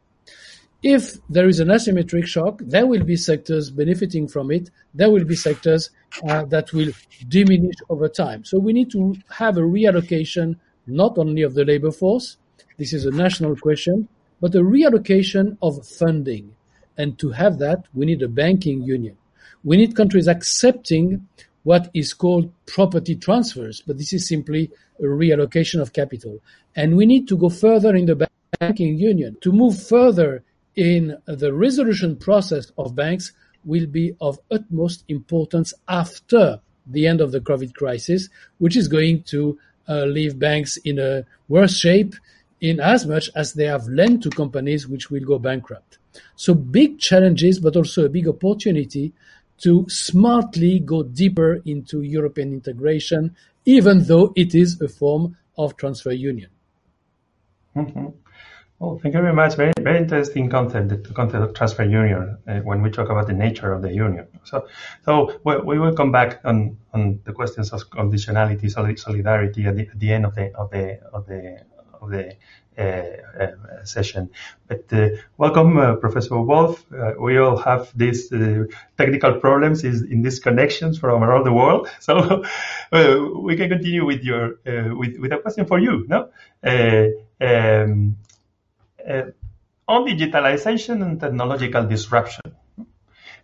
If 0.84 1.18
there 1.30 1.48
is 1.48 1.60
an 1.60 1.70
asymmetric 1.70 2.28
shock, 2.28 2.60
there 2.64 2.86
will 2.86 3.04
be 3.04 3.16
sectors 3.16 3.72
benefiting 3.72 4.28
from 4.28 4.52
it. 4.52 4.70
There 4.94 5.10
will 5.10 5.24
be 5.24 5.36
sectors 5.36 5.90
uh, 6.28 6.44
that 6.46 6.74
will 6.74 6.92
diminish 7.28 7.76
over 7.90 8.10
time. 8.10 8.44
So 8.44 8.60
we 8.60 8.74
need 8.74 8.92
to 8.92 9.16
have 9.30 9.58
a 9.58 9.62
reallocation 9.62 10.58
not 10.86 11.18
only 11.18 11.42
of 11.42 11.54
the 11.54 11.66
labor 11.66 11.92
force, 11.92 12.38
this 12.78 12.94
is 12.94 13.06
a 13.06 13.12
national 13.12 13.56
question, 13.56 14.08
but 14.42 14.54
a 14.54 14.60
reallocation 14.60 15.58
of 15.62 15.86
funding. 15.88 16.56
And 16.98 17.18
to 17.20 17.32
have 17.32 17.58
that, 17.60 17.86
we 17.94 18.06
need 18.06 18.22
a 18.22 18.28
banking 18.28 18.84
union. 18.84 19.18
We 19.64 19.78
need 19.78 19.96
countries 19.96 20.28
accepting 20.28 21.28
what 21.68 21.90
is 21.94 22.14
called 22.14 22.50
property 22.66 23.14
transfers, 23.14 23.84
but 23.86 23.98
this 23.98 24.14
is 24.14 24.26
simply 24.26 24.72
a 25.00 25.04
reallocation 25.04 25.82
of 25.82 25.92
capital. 25.92 26.40
And 26.78 26.96
we 26.96 27.06
need 27.06 27.28
to 27.28 27.36
go 27.36 27.50
further 27.50 27.94
in 27.94 28.06
the 28.06 28.30
banking 28.58 28.98
union. 28.98 29.36
To 29.42 29.52
move 29.52 29.76
further 29.78 30.46
in 30.78 31.18
the 31.26 31.52
resolution 31.54 32.16
process 32.16 32.72
of 32.78 32.96
banks 32.96 33.34
will 33.66 33.86
be 33.86 34.16
of 34.22 34.40
utmost 34.50 35.04
importance 35.10 35.74
after 35.90 36.62
the 36.86 37.06
end 37.06 37.20
of 37.20 37.34
the 37.34 37.42
COVID 37.42 37.74
crisis, 37.74 38.30
which 38.60 38.78
is 38.78 38.88
going 38.88 39.24
to 39.24 39.60
uh, 39.90 40.06
leave 40.06 40.40
banks 40.40 40.78
in 40.78 41.00
a 41.00 41.26
worse 41.50 41.76
shape 41.76 42.16
in 42.62 42.80
as 42.80 43.06
much 43.06 43.30
as 43.36 43.56
they 43.56 43.66
have 43.66 43.90
lent 43.90 44.24
to 44.24 44.30
companies 44.30 44.88
which 44.88 45.12
will 45.12 45.26
go 45.26 45.38
bankrupt. 45.38 45.98
So 46.38 46.54
big 46.54 47.00
challenges, 47.00 47.60
but 47.60 47.76
also 47.76 48.06
a 48.06 48.10
big 48.18 48.30
opportunity 48.30 49.12
to 49.60 49.86
smartly 49.90 50.80
go 50.80 51.04
deeper 51.04 51.60
into 51.66 52.02
European 52.02 52.54
integration, 52.54 53.36
even 53.66 54.04
though 54.04 54.34
it 54.36 54.54
is 54.56 54.80
a 54.82 54.88
form 54.88 55.38
of 55.58 55.76
transfer 55.78 56.12
union. 56.12 56.50
Mm-hmm. 57.76 58.08
Well, 58.80 59.00
thank 59.02 59.16
you 59.16 59.22
very 59.22 59.34
much. 59.34 59.56
Very, 59.56 59.74
very 59.80 59.98
interesting 59.98 60.50
concept, 60.52 60.90
the 60.90 60.98
concept 60.98 61.44
of 61.44 61.56
transfer 61.56 61.84
union, 61.84 62.38
uh, 62.48 62.60
when 62.60 62.84
we 62.84 62.92
talk 62.92 63.10
about 63.10 63.26
the 63.26 63.34
nature 63.34 63.74
of 63.74 63.82
the 63.82 63.92
union. 63.92 64.28
So, 64.44 64.68
so 65.04 65.40
we, 65.44 65.58
we 65.58 65.80
will 65.80 65.96
come 65.96 66.12
back 66.12 66.42
on, 66.46 66.78
on 66.94 67.20
the 67.24 67.34
questions 67.34 67.74
of 67.74 67.90
conditionality, 67.90 68.70
solidarity 68.70 69.66
at 69.66 69.76
the, 69.76 69.88
at 69.88 70.00
the 70.00 70.12
end 70.12 70.26
of 70.28 70.36
the 70.36 70.56
of 70.56 70.70
the 70.70 71.00
of 71.12 71.26
the 71.26 71.66
of 72.00 72.12
the 72.12 72.36
Uh, 72.78 73.18
uh, 73.40 73.84
session. 73.84 74.30
But 74.68 74.84
uh, 74.94 75.10
welcome, 75.38 75.98
Professor 76.00 76.40
Wolf. 76.40 76.86
we 77.20 77.40
all 77.40 77.58
have 77.58 77.92
these 77.96 78.30
technical 78.98 79.40
problems 79.40 79.84
in 79.84 80.22
these 80.22 80.40
connections 80.40 81.00
from 81.00 81.24
around 81.24 81.46
the 81.46 81.54
world, 81.54 81.90
so 82.00 82.44
we 83.42 83.56
can 83.56 83.70
continue 83.70 84.06
with 84.06 84.24
your 84.24 84.60
with, 84.96 85.18
with 85.18 85.32
a 85.32 85.40
question 85.40 85.66
for 85.66 85.80
you. 85.80 86.06
No. 86.08 86.30
Um, 87.42 88.18
on 89.88 90.06
digitalization 90.06 91.02
and 91.04 91.20
technological 91.20 91.84
disruption. 91.88 92.42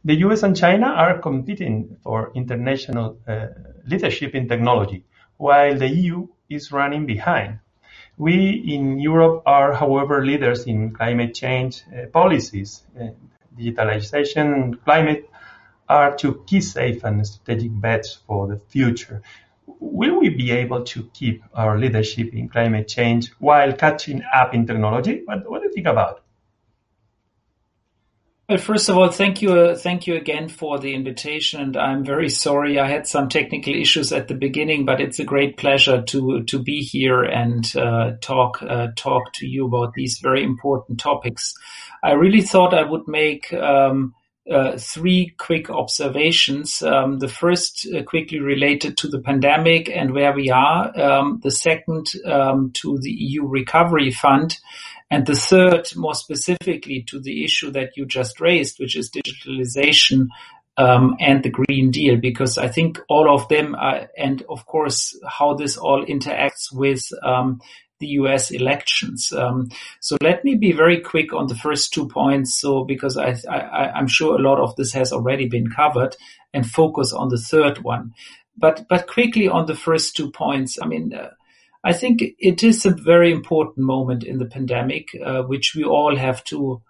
The 0.06 0.16
US 0.28 0.44
and 0.44 0.56
China 0.56 0.88
are 0.88 1.18
competing 1.20 1.98
for 2.04 2.32
international 2.36 3.18
uh, 3.28 3.48
leadership 3.88 4.36
in 4.36 4.48
technology, 4.48 5.06
while 5.38 5.76
the 5.78 5.88
EU 5.88 6.28
is 6.50 6.72
running 6.72 7.06
behind. 7.08 7.60
We 8.18 8.52
in 8.76 9.00
Europe 9.00 9.44
are, 9.46 9.74
however, 9.74 10.26
leaders 10.26 10.66
in 10.66 10.94
climate 10.94 11.34
change 11.34 11.84
uh, 11.92 12.08
policies. 12.08 12.84
Uh, 13.00 13.10
digitalization 13.58 14.54
and 14.54 14.84
climate 14.84 15.30
are 15.90 16.16
two 16.16 16.44
key 16.48 16.62
safe 16.62 17.04
and 17.04 17.26
strategic 17.26 17.80
bets 17.80 18.20
for 18.26 18.48
the 18.48 18.58
future. 18.58 19.22
Will 19.80 20.20
we 20.20 20.30
be 20.30 20.52
able 20.52 20.84
to 20.86 21.04
keep 21.14 21.44
our 21.54 21.78
leadership 21.78 22.34
in 22.34 22.50
climate 22.50 22.88
change 22.88 23.32
while 23.40 23.74
catching 23.74 24.24
up 24.34 24.54
in 24.54 24.66
technology? 24.66 25.22
What, 25.26 25.50
what 25.50 25.62
do 25.62 25.68
you 25.68 25.74
think 25.74 25.88
about? 25.88 26.23
Well, 28.54 28.62
first 28.62 28.88
of 28.88 29.00
all, 29.00 29.10
thank 29.10 29.42
you, 29.42 29.52
uh, 29.54 29.76
thank 29.76 30.06
you 30.06 30.14
again 30.14 30.48
for 30.48 30.78
the 30.78 30.94
invitation. 30.94 31.60
And 31.60 31.76
I'm 31.76 32.06
very 32.06 32.30
sorry 32.30 32.80
I 32.80 32.88
had 32.88 33.08
some 33.08 33.28
technical 33.28 33.74
issues 33.74 34.14
at 34.14 34.28
the 34.28 34.36
beginning, 34.36 34.86
but 34.86 35.02
it's 35.02 35.18
a 35.18 35.24
great 35.24 35.58
pleasure 35.58 36.04
to 36.04 36.44
to 36.44 36.60
be 36.62 36.82
here 36.82 37.24
and 37.24 37.66
uh, 37.76 38.12
talk 38.22 38.62
uh, 38.62 38.90
talk 38.96 39.34
to 39.38 39.48
you 39.48 39.66
about 39.66 39.96
these 39.96 40.20
very 40.20 40.44
important 40.44 41.00
topics. 41.00 41.56
I 42.04 42.12
really 42.12 42.44
thought 42.44 42.76
I 42.76 42.84
would 42.84 43.08
make 43.08 43.52
um, 43.54 44.14
uh, 44.48 44.78
three 44.78 45.34
quick 45.40 45.72
observations. 45.72 46.84
Um, 46.84 47.18
the 47.18 47.30
first 47.30 47.88
uh, 47.92 48.04
quickly 48.04 48.40
related 48.40 48.98
to 48.98 49.08
the 49.08 49.22
pandemic 49.22 49.90
and 49.90 50.14
where 50.14 50.32
we 50.32 50.52
are. 50.52 50.92
Um, 51.00 51.40
the 51.42 51.50
second 51.50 52.12
um, 52.26 52.70
to 52.74 53.00
the 53.02 53.12
EU 53.12 53.48
Recovery 53.48 54.12
Fund 54.12 54.60
and 55.10 55.26
the 55.26 55.36
third, 55.36 55.88
more 55.96 56.16
specifically 56.16 57.04
to 57.08 57.20
the 57.20 57.44
issue 57.44 57.72
that 57.72 57.96
you 57.96 58.06
just 58.06 58.40
raised, 58.40 58.80
which 58.80 58.96
is 58.96 59.12
digitalization 59.12 60.28
um, 60.78 61.16
and 61.20 61.44
the 61.44 61.50
Green 61.50 61.92
Deal, 61.92 62.18
because 62.18 62.58
I 62.58 62.68
think 62.68 63.00
all 63.08 63.34
of 63.34 63.48
them, 63.48 63.76
are, 63.76 64.10
and 64.18 64.44
of 64.50 64.66
course, 64.66 65.18
how 65.28 65.54
this 65.54 65.78
all 65.78 66.04
interacts 66.06 66.74
with 66.74 67.04
um, 67.24 67.62
the 68.00 68.08
US 68.20 68.52
elections. 68.52 69.32
Um, 69.32 69.70
so 70.00 70.18
let 70.22 70.44
me 70.44 70.56
be 70.56 70.72
very 70.72 71.00
quick 71.00 71.34
on 71.34 71.48
the 71.48 71.56
first 71.56 71.94
two 71.94 72.08
points. 72.08 72.60
So 72.60 72.84
because 72.84 73.18
I, 73.18 73.36
I, 73.50 73.98
am 73.98 74.08
sure 74.08 74.36
a 74.36 74.42
lot 74.42 74.60
of 74.60 74.76
this 74.76 74.92
has 74.94 75.14
already 75.14 75.48
been 75.48 75.70
covered 75.70 76.16
and 76.54 76.66
focus 76.66 77.14
on 77.14 77.30
the 77.30 77.38
third 77.38 77.80
one. 77.80 78.14
But, 78.58 78.86
but 78.90 79.08
quickly 79.08 79.48
on 79.48 79.66
the 79.68 79.76
first 79.76 80.16
two 80.16 80.32
points. 80.32 80.78
I 80.82 80.86
mean, 80.86 81.14
uh, 81.14 81.30
I 81.84 81.94
think 81.94 82.24
it 82.40 82.64
is 82.64 82.86
a 82.86 82.96
very 82.96 83.32
important 83.32 83.86
moment 83.86 84.24
in 84.24 84.38
the 84.38 84.46
pandemic, 84.46 85.10
uh, 85.24 85.42
which 85.44 85.74
we 85.76 85.84
all 85.84 86.16
have 86.16 86.44
to 86.46 86.82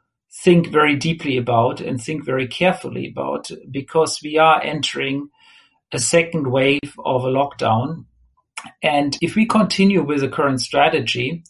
think 0.43 0.67
very 0.67 0.95
deeply 0.95 1.38
about 1.38 1.82
and 1.82 2.01
think 2.01 2.23
very 2.23 2.47
carefully 2.47 3.10
about 3.12 3.49
because 3.71 4.19
we 4.23 4.38
are 4.38 4.62
entering 4.62 5.29
a 5.91 5.99
second 5.99 6.47
wave 6.51 6.95
of 7.03 7.23
a 7.23 7.29
lockdown. 7.29 8.06
And 8.82 9.17
if 9.21 9.36
we 9.36 9.45
continue 9.45 10.03
with 10.03 10.21
the 10.21 10.29
current 10.29 10.62
strategy, 10.62 11.43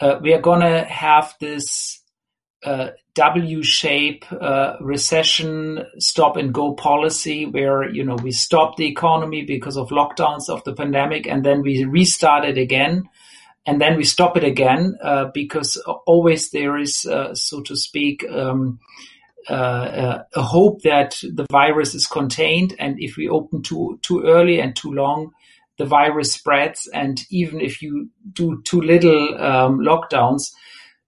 uh, 0.00 0.18
we 0.22 0.32
are 0.32 0.40
going 0.40 0.60
to 0.60 0.84
have 0.84 1.34
this 1.40 2.02
uh, 2.64 2.88
W-shape 3.20 4.24
uh, 4.32 4.76
recession 4.80 5.84
stop 5.98 6.38
and 6.38 6.54
go 6.54 6.72
policy 6.72 7.44
where 7.44 7.86
you 7.90 8.02
know 8.02 8.14
we 8.14 8.32
stop 8.32 8.78
the 8.78 8.86
economy 8.86 9.44
because 9.44 9.76
of 9.76 9.90
lockdowns 9.90 10.48
of 10.48 10.64
the 10.64 10.72
pandemic 10.72 11.26
and 11.26 11.44
then 11.44 11.60
we 11.60 11.84
restart 11.84 12.46
it 12.46 12.56
again. 12.56 13.04
And 13.66 13.78
then 13.78 13.98
we 13.98 14.04
stop 14.04 14.38
it 14.38 14.44
again 14.44 14.96
uh, 15.04 15.26
because 15.34 15.76
always 16.06 16.50
there 16.50 16.78
is 16.78 17.04
uh, 17.04 17.34
so 17.34 17.60
to 17.64 17.76
speak 17.76 18.24
um, 18.30 18.78
uh, 19.50 19.52
uh, 19.52 20.22
a 20.34 20.42
hope 20.42 20.80
that 20.82 21.20
the 21.20 21.46
virus 21.50 21.94
is 21.94 22.06
contained. 22.06 22.74
And 22.78 22.96
if 22.98 23.18
we 23.18 23.28
open 23.28 23.62
too 23.62 23.98
too 24.00 24.22
early 24.24 24.60
and 24.60 24.74
too 24.74 24.92
long 24.92 25.32
the 25.76 25.84
virus 25.84 26.32
spreads. 26.32 26.88
And 26.94 27.20
even 27.28 27.60
if 27.60 27.82
you 27.82 28.08
do 28.32 28.62
too 28.64 28.80
little 28.80 29.34
um, 29.42 29.80
lockdowns 29.80 30.52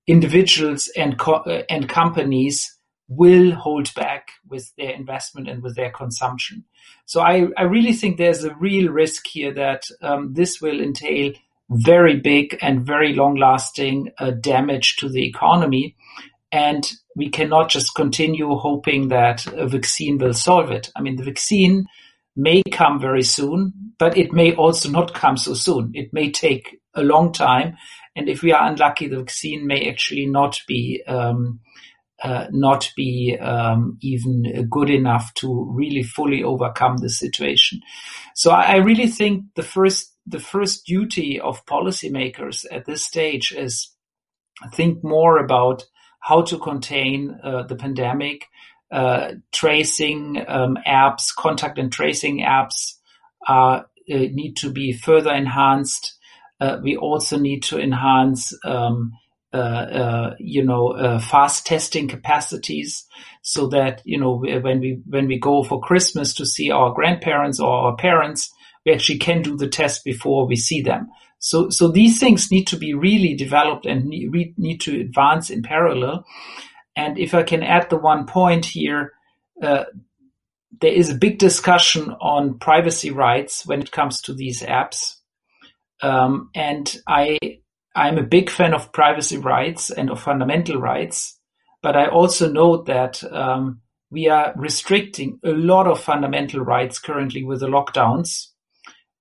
individuals 0.06 0.90
uh, 0.98 1.62
and 1.70 1.88
companies 1.88 2.76
will 3.08 3.52
hold 3.52 3.92
back 3.94 4.28
with 4.48 4.72
their 4.76 4.90
investment 4.90 5.48
and 5.48 5.62
with 5.62 5.76
their 5.76 5.90
consumption. 5.90 6.64
So 7.04 7.20
I, 7.20 7.62
really 7.62 7.92
think 7.92 8.16
there's 8.16 8.44
a 8.44 8.54
real 8.54 8.90
risk 8.90 9.26
here 9.26 9.52
that 9.54 9.84
um, 10.00 10.32
this 10.32 10.60
will 10.60 10.80
entail 10.80 11.32
very 11.70 12.16
big 12.20 12.58
and 12.62 12.86
very 12.86 13.14
long 13.14 13.36
lasting 13.36 14.10
uh, 14.18 14.30
damage 14.30 14.96
to 14.96 15.08
the 15.08 15.26
economy. 15.26 15.96
And 16.50 16.90
we 17.16 17.30
cannot 17.30 17.70
just 17.70 17.94
continue 17.94 18.54
hoping 18.56 19.08
that 19.08 19.46
a 19.46 19.66
vaccine 19.66 20.18
will 20.18 20.34
solve 20.34 20.70
it. 20.70 20.90
I 20.96 21.02
mean, 21.02 21.16
the 21.16 21.24
vaccine 21.24 21.86
may 22.36 22.62
come 22.70 23.00
very 23.00 23.22
soon, 23.22 23.94
but 23.98 24.16
it 24.16 24.32
may 24.32 24.54
also 24.54 24.90
not 24.90 25.14
come 25.14 25.36
so 25.36 25.54
soon. 25.54 25.92
It 25.94 26.12
may 26.12 26.30
take 26.30 26.80
a 26.94 27.02
long 27.02 27.32
time. 27.32 27.76
And 28.14 28.28
if 28.28 28.42
we 28.42 28.52
are 28.52 28.68
unlucky, 28.68 29.08
the 29.08 29.18
vaccine 29.18 29.66
may 29.66 29.88
actually 29.88 30.26
not 30.26 30.60
be 30.66 31.02
um, 31.06 31.60
uh, 32.22 32.46
not 32.50 32.92
be 32.94 33.36
um, 33.40 33.98
even 34.00 34.68
good 34.70 34.88
enough 34.90 35.34
to 35.34 35.66
really 35.74 36.04
fully 36.04 36.44
overcome 36.44 36.98
the 36.98 37.10
situation. 37.10 37.80
So 38.36 38.52
I, 38.52 38.76
really 38.76 39.08
think 39.08 39.46
the 39.56 39.64
first 39.64 40.14
the 40.24 40.38
first 40.38 40.86
duty 40.86 41.40
of 41.40 41.66
policymakers 41.66 42.64
at 42.70 42.86
this 42.86 43.04
stage 43.04 43.52
is 43.52 43.90
think 44.72 45.02
more 45.02 45.38
about 45.38 45.84
how 46.20 46.42
to 46.42 46.58
contain 46.58 47.40
uh, 47.42 47.64
the 47.64 47.74
pandemic, 47.74 48.46
uh, 48.92 49.32
tracing 49.50 50.44
um, 50.46 50.78
apps, 50.86 51.34
contact 51.36 51.78
and 51.78 51.90
tracing 51.90 52.40
apps 52.40 52.94
uh, 53.48 53.80
need 54.06 54.56
to 54.58 54.70
be 54.70 54.92
further 54.92 55.32
enhanced. 55.32 56.16
Uh, 56.62 56.78
we 56.82 56.96
also 56.96 57.36
need 57.38 57.62
to 57.62 57.78
enhance 57.78 58.42
um, 58.64 59.12
uh, 59.54 59.56
uh, 60.02 60.34
you 60.38 60.64
know, 60.64 60.92
uh, 60.92 61.18
fast 61.18 61.66
testing 61.66 62.08
capacities 62.08 63.04
so 63.42 63.66
that, 63.66 64.00
you 64.04 64.18
know, 64.18 64.32
when 64.36 64.80
we, 64.80 65.02
when 65.06 65.26
we 65.26 65.38
go 65.38 65.62
for 65.62 65.78
Christmas 65.88 66.32
to 66.34 66.46
see 66.46 66.70
our 66.70 66.94
grandparents 66.94 67.60
or 67.60 67.68
our 67.68 67.96
parents, 67.96 68.50
we 68.86 68.92
actually 68.94 69.18
can 69.18 69.42
do 69.42 69.56
the 69.56 69.68
test 69.68 70.04
before 70.04 70.46
we 70.46 70.56
see 70.56 70.80
them. 70.80 71.08
So, 71.38 71.68
so 71.68 71.88
these 71.88 72.18
things 72.18 72.50
need 72.50 72.66
to 72.68 72.76
be 72.76 72.94
really 72.94 73.34
developed 73.34 73.84
and 73.84 74.06
need, 74.06 74.56
need 74.56 74.80
to 74.82 75.00
advance 75.00 75.50
in 75.50 75.62
parallel. 75.62 76.24
And 76.96 77.18
if 77.18 77.34
I 77.34 77.42
can 77.42 77.62
add 77.62 77.90
the 77.90 77.98
one 77.98 78.26
point 78.26 78.64
here, 78.64 79.12
uh, 79.60 79.84
there 80.80 80.94
is 80.94 81.10
a 81.10 81.14
big 81.26 81.38
discussion 81.38 82.14
on 82.20 82.58
privacy 82.58 83.10
rights 83.10 83.66
when 83.66 83.82
it 83.82 83.90
comes 83.92 84.22
to 84.22 84.34
these 84.34 84.62
apps. 84.62 85.16
Um, 86.02 86.50
and 86.54 86.94
I, 87.06 87.38
I'm 87.94 88.18
a 88.18 88.22
big 88.22 88.50
fan 88.50 88.74
of 88.74 88.92
privacy 88.92 89.38
rights 89.38 89.90
and 89.90 90.10
of 90.10 90.20
fundamental 90.20 90.80
rights, 90.80 91.38
but 91.82 91.96
I 91.96 92.06
also 92.06 92.50
note 92.50 92.86
that 92.86 93.22
um, 93.32 93.80
we 94.10 94.28
are 94.28 94.52
restricting 94.56 95.38
a 95.44 95.50
lot 95.50 95.86
of 95.86 96.00
fundamental 96.00 96.60
rights 96.60 96.98
currently 96.98 97.44
with 97.44 97.60
the 97.60 97.68
lockdowns. 97.68 98.48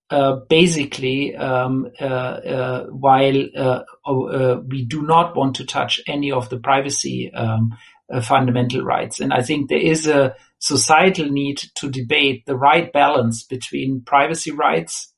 Uh, 0.09 0.41
basically, 0.49 1.33
um, 1.37 1.87
uh, 2.01 2.03
uh, 2.03 2.85
while 2.87 3.45
uh, 3.55 3.79
uh, 4.05 4.57
we 4.67 4.83
do 4.83 5.03
not 5.03 5.37
want 5.37 5.55
to 5.55 5.65
touch 5.65 6.01
any 6.05 6.29
of 6.33 6.49
the 6.49 6.59
privacy 6.59 7.31
um, 7.33 7.77
uh, 8.11 8.19
fundamental 8.19 8.83
rights, 8.83 9.21
and 9.21 9.31
I 9.31 9.41
think 9.41 9.69
there 9.69 9.79
is 9.79 10.07
a 10.07 10.35
societal 10.59 11.29
need 11.29 11.63
to 11.75 11.89
debate 11.89 12.45
the 12.45 12.57
right 12.57 12.91
balance 12.91 13.43
between 13.43 14.03
privacy 14.05 14.51
rights 14.51 15.10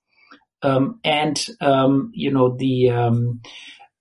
um, 0.63 0.99
and 1.03 1.45
um, 1.61 2.11
you 2.15 2.31
know 2.31 2.55
the 2.57 2.89
um, 2.89 3.41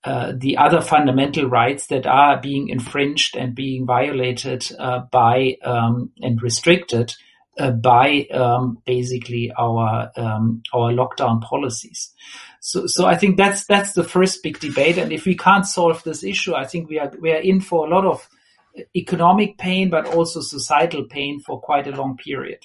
uh, 0.03 0.33
the 0.35 0.57
other 0.57 0.81
fundamental 0.81 1.45
rights 1.45 1.87
that 1.87 2.05
are 2.05 2.39
being 2.41 2.69
infringed 2.69 3.37
and 3.37 3.55
being 3.55 3.85
violated 3.85 4.69
uh, 4.79 4.99
by 5.11 5.57
um, 5.63 6.11
and 6.21 6.41
restricted 6.41 7.13
uh, 7.57 7.71
by 7.71 8.27
um, 8.33 8.77
basically 8.85 9.51
our 9.57 10.11
um, 10.17 10.61
our 10.73 10.91
lockdown 10.91 11.41
policies. 11.41 12.11
So, 12.59 12.87
so 12.87 13.05
I 13.05 13.15
think 13.15 13.37
that's 13.37 13.65
that's 13.65 13.93
the 13.93 14.03
first 14.03 14.41
big 14.43 14.59
debate. 14.59 14.97
And 14.97 15.11
if 15.11 15.25
we 15.25 15.35
can't 15.35 15.65
solve 15.65 16.03
this 16.03 16.23
issue, 16.23 16.55
I 16.55 16.65
think 16.65 16.89
we 16.89 16.99
are 16.99 17.11
we 17.19 17.31
are 17.31 17.41
in 17.41 17.61
for 17.61 17.85
a 17.85 17.89
lot 17.89 18.05
of 18.05 18.27
economic 18.95 19.57
pain, 19.57 19.89
but 19.89 20.07
also 20.07 20.41
societal 20.41 21.05
pain 21.05 21.39
for 21.39 21.61
quite 21.61 21.87
a 21.87 21.91
long 21.95 22.17
period. 22.17 22.59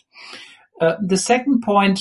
Uh, 0.81 0.95
the 1.05 1.17
second 1.17 1.63
point 1.63 2.01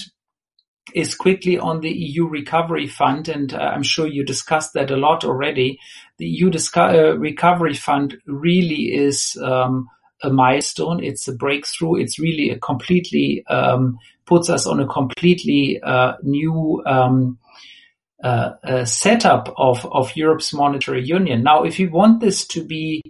is 0.94 1.16
quickly 1.16 1.58
on 1.58 1.82
the 1.82 1.92
EU 1.92 2.28
Recovery 2.28 2.88
Fund, 2.88 3.28
and 3.28 3.54
uh, 3.54 3.58
I'm 3.58 3.84
sure 3.84 4.08
you 4.08 4.24
discussed 4.24 4.74
that 4.74 4.92
a 4.92 4.98
lot 4.98 5.24
already. 5.24 5.80
the 6.18 6.28
EU 6.28 6.52
uh, 6.76 7.18
Recovery 7.18 7.74
Fund 7.74 8.18
really 8.26 8.94
is 8.94 9.38
um, 9.42 9.88
a 10.24 10.30
milestone. 10.30 11.04
It's 11.04 11.28
a 11.28 11.36
breakthrough. 11.36 11.96
It's 11.96 12.20
really 12.20 12.50
a 12.50 12.60
completely 12.60 13.46
um, 13.48 13.98
puts 14.26 14.50
us 14.50 14.68
on 14.68 14.80
a 14.80 14.88
completely 14.88 15.80
uh, 15.82 16.14
new 16.24 16.84
um, 16.86 17.38
uh, 18.24 18.84
setup 18.86 19.54
of 19.58 19.86
of 19.86 20.16
Europe's 20.16 20.54
monetary 20.54 21.04
union. 21.04 21.44
Now, 21.44 21.64
if 21.64 21.80
you 21.80 21.90
want 21.90 22.20
this 22.20 22.48
to 22.48 22.64
be 22.64 23.02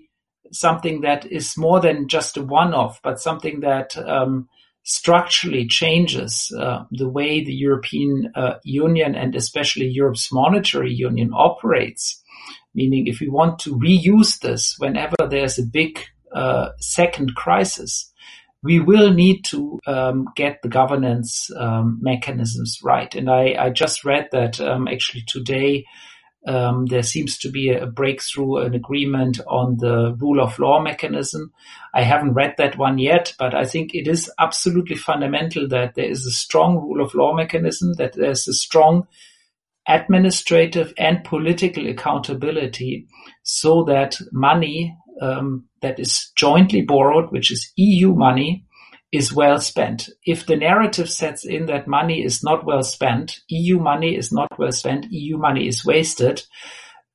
something 0.52 1.02
that 1.02 1.26
is 1.26 1.58
more 1.58 1.80
than 1.80 2.08
just 2.08 2.38
a 2.38 2.42
one-off, 2.42 3.02
but 3.04 3.20
something 3.20 3.62
that 3.62 3.98
um, 3.98 4.48
structurally 4.88 5.68
changes 5.68 6.50
uh, 6.58 6.86
the 6.92 7.10
way 7.10 7.44
the 7.44 7.54
European 7.54 8.32
uh, 8.36 8.54
Union 8.64 9.16
and 9.16 9.36
especially 9.36 9.86
Europe's 9.86 10.32
monetary 10.32 10.94
union 10.94 11.30
operates. 11.34 12.24
Meaning, 12.74 13.08
if 13.08 13.20
we 13.20 13.28
want 13.28 13.60
to 13.60 13.76
reuse 13.76 14.40
this 14.40 14.76
whenever 14.78 15.18
there's 15.30 15.60
a 15.60 15.66
big 15.66 16.00
uh, 16.34 16.70
second 16.80 17.36
crisis, 17.36 18.14
we 18.64 18.80
will 18.80 19.12
need 19.12 19.44
to 19.46 19.78
um, 19.88 20.28
get 20.38 20.62
the 20.62 20.70
governance 20.70 21.50
um, 21.58 22.00
mechanisms 22.02 22.80
right. 22.82 23.14
And 23.14 23.30
I, 23.30 23.56
I 23.60 23.70
just 23.72 24.06
read 24.06 24.30
that 24.32 24.62
um, 24.62 24.88
actually 24.88 25.24
today 25.28 25.84
um, 26.48 26.86
there 26.86 27.04
seems 27.04 27.38
to 27.40 27.52
be 27.52 27.70
a, 27.70 27.86
breakthrough, 27.86 28.58
an 28.58 28.74
agreement 28.74 29.40
on 29.48 29.78
the 29.78 30.16
rule 30.20 30.40
of 30.40 30.58
law 30.58 30.82
mechanism. 30.82 31.52
I 31.94 32.04
haven't 32.04 32.34
read 32.34 32.56
that 32.58 32.78
one 32.78 32.98
yet, 32.98 33.34
but 33.38 33.54
I 33.54 33.66
think 33.66 33.94
it 33.94 34.08
is 34.08 34.32
absolutely 34.40 34.96
fundamental 34.96 35.68
that 35.68 35.96
there 35.96 36.10
is 36.10 36.26
a 36.26 36.32
strong 36.32 36.78
rule 36.78 37.04
of 37.04 37.14
law 37.14 37.34
mechanism, 37.34 37.94
that 37.96 38.14
there's 38.14 38.48
a 38.48 38.54
strong 38.54 39.08
administrative 39.90 40.94
and 40.98 41.24
political 41.24 41.88
accountability 41.88 43.08
so 43.44 43.84
that 43.84 44.18
money 44.32 44.96
um, 45.22 45.66
that 45.82 46.00
is 46.00 46.32
jointly 46.36 46.82
borrowed, 46.82 47.32
which 47.32 47.52
is 47.52 47.72
EU 47.76 48.14
money, 48.14 48.66
is 49.18 49.34
well 49.34 49.60
spent. 49.60 50.10
If 50.26 50.46
the 50.46 50.56
narrative 50.56 51.10
sets 51.10 51.44
in 51.46 51.66
that 51.66 51.88
money 51.88 52.24
is 52.24 52.44
not 52.44 52.66
well 52.66 52.84
spent, 52.84 53.40
EU 53.50 53.80
money 53.80 54.16
is 54.16 54.32
not 54.32 54.58
well 54.58 54.72
spent, 54.72 55.08
EU 55.10 55.38
money 55.38 55.68
is 55.68 55.84
wasted, 55.84 56.44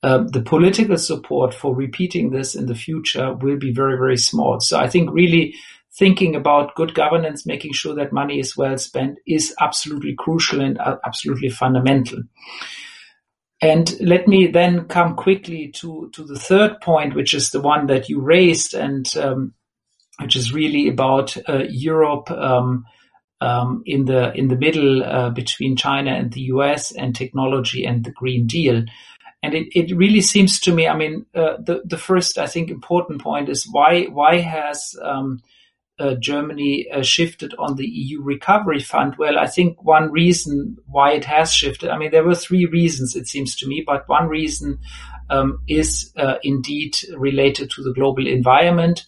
uh, 0.02 0.24
the 0.32 0.42
political 0.42 0.98
support 0.98 1.54
for 1.54 1.74
repeating 1.74 2.30
this 2.30 2.56
in 2.56 2.66
the 2.66 2.74
future 2.74 3.34
will 3.34 3.56
be 3.56 3.72
very, 3.72 3.96
very 3.96 4.16
small. 4.16 4.58
So 4.58 4.78
I 4.78 4.88
think 4.88 5.10
really 5.12 5.54
thinking 5.96 6.34
about 6.34 6.74
good 6.74 6.94
governance, 6.94 7.46
making 7.46 7.72
sure 7.72 7.94
that 7.94 8.12
money 8.12 8.40
is 8.40 8.56
well 8.56 8.76
spent 8.78 9.18
is 9.26 9.54
absolutely 9.60 10.14
crucial 10.18 10.60
and 10.60 10.78
uh, 10.78 10.96
absolutely 11.06 11.50
fundamental. 11.50 12.18
And 13.60 13.94
let 14.00 14.26
me 14.26 14.48
then 14.48 14.86
come 14.86 15.14
quickly 15.14 15.70
to, 15.76 16.10
to 16.14 16.24
the 16.24 16.38
third 16.38 16.80
point, 16.80 17.14
which 17.14 17.32
is 17.32 17.50
the 17.50 17.60
one 17.60 17.86
that 17.86 18.08
you 18.08 18.20
raised 18.20 18.74
and 18.74 19.06
um, 19.16 19.54
which 20.20 20.36
is 20.36 20.52
really 20.52 20.88
about 20.88 21.36
uh, 21.48 21.64
Europe 21.68 22.30
um, 22.30 22.84
um, 23.40 23.82
in 23.86 24.04
the 24.04 24.32
in 24.34 24.48
the 24.48 24.56
middle 24.56 25.02
uh, 25.02 25.30
between 25.30 25.76
China 25.76 26.12
and 26.12 26.32
the 26.32 26.42
US 26.42 26.92
and 26.92 27.14
technology 27.14 27.84
and 27.84 28.04
the 28.04 28.12
Green 28.12 28.46
Deal. 28.46 28.84
And 29.42 29.54
it, 29.54 29.76
it 29.76 29.96
really 29.96 30.20
seems 30.20 30.60
to 30.60 30.72
me, 30.72 30.86
I 30.86 30.96
mean, 30.96 31.26
uh, 31.34 31.56
the, 31.58 31.82
the 31.84 31.98
first, 31.98 32.38
I 32.38 32.46
think, 32.46 32.70
important 32.70 33.20
point 33.20 33.48
is 33.48 33.68
why, 33.68 34.04
why 34.04 34.38
has 34.38 34.94
um, 35.02 35.40
uh, 35.98 36.14
Germany 36.14 36.86
uh, 36.92 37.02
shifted 37.02 37.52
on 37.58 37.74
the 37.74 37.86
EU 37.86 38.22
recovery 38.22 38.78
fund? 38.78 39.16
Well, 39.18 39.40
I 39.40 39.48
think 39.48 39.82
one 39.82 40.12
reason 40.12 40.76
why 40.86 41.12
it 41.14 41.24
has 41.24 41.52
shifted, 41.52 41.90
I 41.90 41.98
mean, 41.98 42.12
there 42.12 42.24
were 42.24 42.36
three 42.36 42.66
reasons, 42.66 43.16
it 43.16 43.26
seems 43.26 43.56
to 43.56 43.66
me, 43.66 43.82
but 43.84 44.08
one 44.08 44.28
reason 44.28 44.78
um, 45.32 45.62
is 45.68 46.12
uh, 46.16 46.34
indeed 46.42 46.96
related 47.16 47.70
to 47.70 47.82
the 47.82 47.92
global 47.92 48.26
environment. 48.26 49.04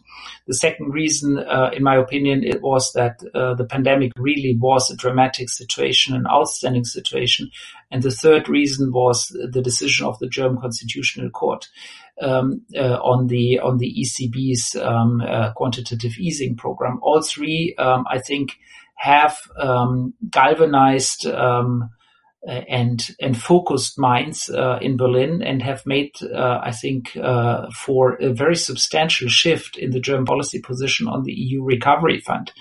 The 0.46 0.54
second 0.54 0.92
reason, 0.92 1.38
uh, 1.38 1.70
in 1.74 1.82
my 1.82 1.96
opinion, 1.96 2.44
it 2.44 2.62
was 2.62 2.92
that 2.92 3.22
uh, 3.34 3.54
the 3.54 3.64
pandemic 3.64 4.12
really 4.16 4.56
was 4.58 4.90
a 4.90 4.96
dramatic 4.96 5.48
situation, 5.50 6.14
an 6.14 6.26
outstanding 6.26 6.84
situation. 6.84 7.50
And 7.90 8.02
the 8.02 8.10
third 8.10 8.48
reason 8.48 8.92
was 8.92 9.28
the 9.28 9.62
decision 9.62 10.06
of 10.06 10.18
the 10.18 10.28
German 10.28 10.60
Constitutional 10.60 11.30
Court 11.30 11.68
um, 12.20 12.62
uh, 12.76 12.98
on 13.02 13.26
the 13.28 13.58
on 13.58 13.78
the 13.78 13.92
ECB's 14.00 14.76
um, 14.76 15.20
uh, 15.20 15.52
quantitative 15.52 16.18
easing 16.18 16.56
program. 16.56 17.00
All 17.02 17.22
three, 17.22 17.74
um, 17.78 18.04
I 18.10 18.18
think, 18.18 18.58
have 18.96 19.38
um, 19.58 20.14
galvanized 20.30 21.26
um, 21.26 21.90
and 22.46 23.14
and 23.20 23.40
focused 23.40 23.98
minds 23.98 24.50
uh, 24.50 24.78
in 24.80 24.96
Berlin 24.96 25.42
and 25.42 25.62
have 25.62 25.84
made, 25.86 26.12
uh, 26.22 26.60
I 26.62 26.72
think, 26.72 27.16
uh, 27.16 27.70
for 27.70 28.14
a 28.14 28.32
very 28.32 28.56
substantial 28.56 29.28
shift 29.28 29.76
in 29.76 29.90
the 29.90 30.00
German 30.00 30.26
policy 30.26 30.60
position 30.60 31.08
on 31.08 31.22
the 31.22 31.32
EU 31.32 31.62
recovery 31.62 32.20
fund. 32.20 32.52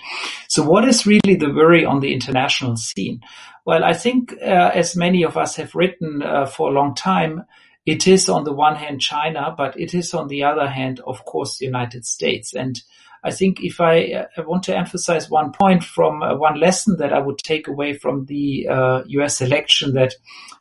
So, 0.48 0.62
what 0.62 0.86
is 0.88 1.06
really 1.06 1.36
the 1.36 1.52
worry 1.52 1.84
on 1.84 2.00
the 2.00 2.12
international 2.12 2.76
scene? 2.76 3.20
Well, 3.66 3.84
I 3.84 3.94
think, 3.94 4.34
uh, 4.42 4.70
as 4.74 4.96
many 4.96 5.22
of 5.22 5.36
us 5.36 5.56
have 5.56 5.74
written 5.74 6.22
for 6.46 6.68
a 6.68 6.72
long 6.72 6.94
time, 6.94 7.44
it 7.86 8.06
is 8.06 8.28
on 8.28 8.44
the 8.44 8.52
one 8.52 8.76
hand 8.76 9.00
China, 9.00 9.54
but 9.56 9.78
it 9.78 9.94
is 9.94 10.14
on 10.14 10.28
the 10.28 10.44
other 10.44 10.66
hand, 10.66 11.00
of 11.06 11.24
course, 11.24 11.58
the 11.58 11.66
United 11.66 12.06
States. 12.06 12.54
And 12.54 12.82
I 13.24 13.30
think 13.30 13.60
if 13.62 13.80
I, 13.80 14.26
I 14.36 14.42
want 14.42 14.64
to 14.64 14.76
emphasize 14.76 15.30
one 15.30 15.50
point 15.50 15.82
from 15.82 16.22
uh, 16.22 16.36
one 16.36 16.60
lesson 16.60 16.98
that 16.98 17.12
I 17.12 17.20
would 17.20 17.38
take 17.38 17.66
away 17.66 17.94
from 17.94 18.26
the 18.26 18.68
uh, 18.68 19.02
U.S. 19.06 19.40
election 19.40 19.94
that, 19.94 20.14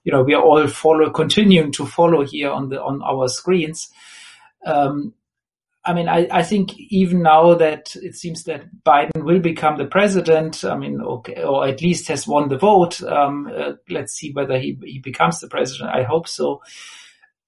you 0.05 0.13
know, 0.13 0.23
we 0.23 0.33
are 0.33 0.41
all 0.41 0.65
follow, 0.67 1.09
continuing 1.09 1.73
to 1.73 1.85
follow 1.85 2.25
here 2.25 2.49
on 2.49 2.69
the 2.69 2.81
on 2.81 3.01
our 3.03 3.27
screens. 3.27 3.89
Um, 4.65 5.13
I 5.85 5.93
mean, 5.93 6.07
I, 6.07 6.27
I, 6.31 6.43
think 6.43 6.77
even 6.77 7.21
now 7.21 7.55
that 7.55 7.93
it 7.97 8.15
seems 8.15 8.45
that 8.45 8.63
Biden 8.85 9.25
will 9.25 9.39
become 9.39 9.77
the 9.77 9.85
president, 9.85 10.63
I 10.63 10.77
mean, 10.77 11.01
okay, 11.01 11.43
or 11.43 11.67
at 11.67 11.81
least 11.81 12.07
has 12.07 12.25
won 12.25 12.47
the 12.47 12.57
vote. 12.57 13.03
Um, 13.03 13.51
uh, 13.53 13.73
let's 13.89 14.13
see 14.13 14.31
whether 14.31 14.57
he, 14.57 14.77
he 14.81 14.99
becomes 14.99 15.41
the 15.41 15.49
president. 15.49 15.89
I 15.93 16.03
hope 16.03 16.29
so. 16.29 16.61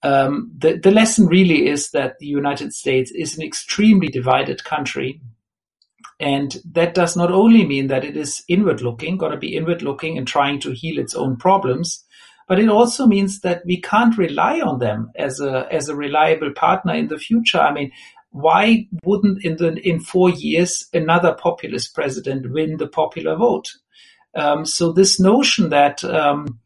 Um, 0.05 0.51
the, 0.55 0.77
the 0.77 0.91
lesson 0.91 1.25
really 1.25 1.67
is 1.67 1.89
that 1.91 2.19
the 2.19 2.27
United 2.27 2.73
States 2.73 3.11
is 3.11 3.35
an 3.35 3.43
extremely 3.43 4.07
divided 4.07 4.63
country. 4.63 5.19
And 6.19 6.57
that 6.73 6.93
does 6.93 7.17
not 7.17 7.31
only 7.31 7.65
mean 7.65 7.87
that 7.87 8.05
it 8.05 8.15
is 8.15 8.43
inward 8.47 8.81
looking, 8.81 9.17
got 9.17 9.29
to 9.29 9.37
be 9.37 9.55
inward 9.55 9.81
looking 9.81 10.17
and 10.17 10.27
trying 10.27 10.59
to 10.59 10.71
heal 10.71 10.99
its 10.99 11.15
own 11.15 11.37
problems, 11.37 12.05
but 12.47 12.59
it 12.59 12.69
also 12.69 13.07
means 13.07 13.39
that 13.41 13.63
we 13.65 13.81
can't 13.81 14.15
rely 14.15 14.61
on 14.61 14.77
them 14.77 15.09
as 15.15 15.39
a, 15.39 15.67
as 15.71 15.89
a 15.89 15.95
reliable 15.95 16.53
partner 16.53 16.93
in 16.93 17.07
the 17.07 17.17
future. 17.17 17.59
I 17.59 17.73
mean, 17.73 17.91
why 18.29 18.87
wouldn't 19.03 19.43
in 19.43 19.57
the, 19.57 19.73
in 19.81 19.99
four 19.99 20.29
years 20.29 20.87
another 20.93 21.33
populist 21.33 21.95
president 21.95 22.51
win 22.51 22.77
the 22.77 22.87
popular 22.87 23.35
vote? 23.35 23.71
Um, 24.35 24.65
so 24.65 24.91
this 24.91 25.19
notion 25.19 25.69
that, 25.69 26.03
um, 26.03 26.59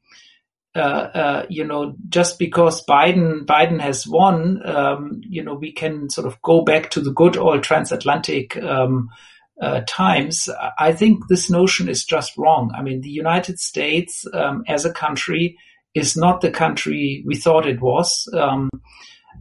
you 1.50 1.64
know, 1.64 1.96
just 2.10 2.40
because 2.40 2.86
Biden 2.86 3.46
Biden 3.46 3.80
has 3.80 4.08
won, 4.08 4.66
um, 4.66 5.22
you 5.24 5.44
know, 5.44 5.54
we 5.54 5.72
can 5.72 6.10
sort 6.10 6.28
of 6.28 6.42
go 6.42 6.62
back 6.64 6.90
to 6.92 7.02
the 7.02 7.12
good 7.12 7.38
old 7.38 7.64
transatlantic 7.64 8.58
um, 8.58 9.10
uh, 9.62 9.82
times. 9.88 10.50
I 10.78 10.94
think 10.94 11.28
this 11.28 11.50
notion 11.50 11.90
is 11.90 12.06
just 12.06 12.38
wrong. 12.38 12.72
I 12.76 12.82
mean, 12.82 13.02
the 13.02 13.10
United 13.10 13.60
States 13.60 14.26
um, 14.34 14.64
as 14.68 14.86
a 14.86 14.94
country 14.94 15.58
is 15.96 16.16
not 16.16 16.42
the 16.42 16.52
country 16.52 17.24
we 17.26 17.36
thought 17.36 17.66
it 17.66 17.82
was. 17.82 18.28
Um, 18.34 18.70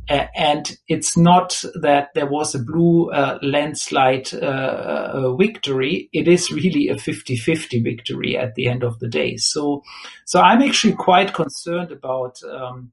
and 0.09 0.79
it's 0.89 1.17
not 1.17 1.63
that 1.81 2.09
there 2.15 2.27
was 2.27 2.55
a 2.55 2.63
blue 2.63 3.11
uh, 3.11 3.39
landslide 3.43 4.33
uh, 4.33 4.47
uh, 4.47 5.37
victory. 5.37 6.09
It 6.13 6.27
is 6.29 6.51
really 6.51 6.89
a 6.89 6.95
50-50 6.95 7.85
victory 7.85 8.37
at 8.37 8.55
the 8.55 8.69
end 8.69 8.83
of 8.83 8.99
the 9.01 9.09
day. 9.09 9.37
So, 9.37 9.83
so 10.25 10.41
I'm 10.41 10.63
actually 10.63 10.95
quite 10.95 11.35
concerned 11.35 11.93
about 11.93 12.39
um, 12.43 12.93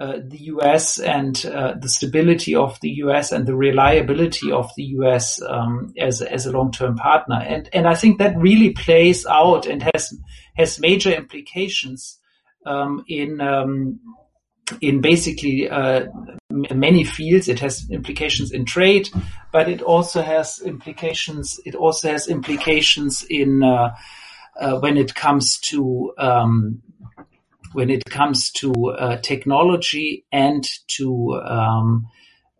uh, 0.00 0.18
the 0.26 0.38
U.S. 0.38 0.98
and 0.98 1.46
uh, 1.46 1.74
the 1.80 1.88
stability 1.88 2.54
of 2.54 2.80
the 2.80 2.90
U.S. 2.90 3.30
and 3.30 3.46
the 3.46 3.54
reliability 3.54 4.50
of 4.50 4.68
the 4.76 4.82
U.S. 4.82 5.40
Um, 5.40 5.94
as 5.96 6.20
as 6.20 6.46
a 6.46 6.52
long-term 6.52 6.96
partner. 6.96 7.36
And 7.36 7.68
and 7.72 7.86
I 7.86 7.94
think 7.94 8.18
that 8.18 8.36
really 8.36 8.70
plays 8.70 9.24
out 9.24 9.66
and 9.66 9.88
has 9.94 10.12
has 10.56 10.80
major 10.80 11.12
implications 11.12 12.18
um, 12.66 13.04
in 13.06 13.40
um, 13.40 14.00
in 14.80 15.00
basically 15.00 15.68
uh, 15.68 16.06
many 16.50 17.04
fields. 17.04 17.48
It 17.48 17.60
has 17.60 17.88
implications 17.90 18.52
in 18.52 18.64
trade, 18.64 19.08
but 19.52 19.68
it 19.68 19.82
also 19.82 20.22
has 20.22 20.60
implications. 20.60 21.60
It 21.64 21.74
also 21.74 22.10
has 22.10 22.28
implications 22.28 23.24
in 23.28 23.62
uh, 23.62 23.94
uh, 24.60 24.78
when 24.78 24.96
it 24.96 25.14
comes 25.14 25.58
to 25.58 26.12
um, 26.18 26.82
when 27.72 27.90
it 27.90 28.04
comes 28.04 28.52
to 28.52 28.72
uh, 28.90 29.16
technology 29.16 30.24
and 30.30 30.64
to 30.86 31.40
um, 31.44 32.06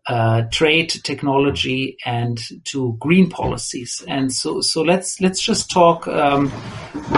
uh, 0.06 0.42
trade 0.50 0.90
technology 0.90 1.96
and 2.04 2.38
to 2.64 2.96
green 2.98 3.30
policies. 3.30 4.04
And 4.06 4.32
so, 4.32 4.60
so 4.60 4.82
let's 4.82 5.20
let's 5.20 5.40
just 5.40 5.70
talk 5.70 6.06
um, 6.08 6.50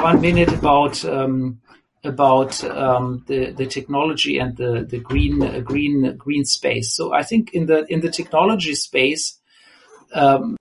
one 0.03 0.20
minute 0.20 0.53
about 0.53 1.05
um, 1.05 1.61
about 2.07 2.62
um, 2.64 3.24
the 3.26 3.52
the 3.52 3.66
technology 3.66 4.38
and 4.38 4.57
the 4.57 4.86
the 4.88 4.98
green 4.98 5.62
green 5.64 6.16
green 6.16 6.44
space. 6.44 6.94
So 6.94 7.12
I 7.12 7.22
think 7.22 7.52
in 7.52 7.66
the 7.66 7.84
in 7.88 8.00
the 8.00 8.11
technology 8.11 8.74
space, 8.74 9.38
um, 10.12 10.57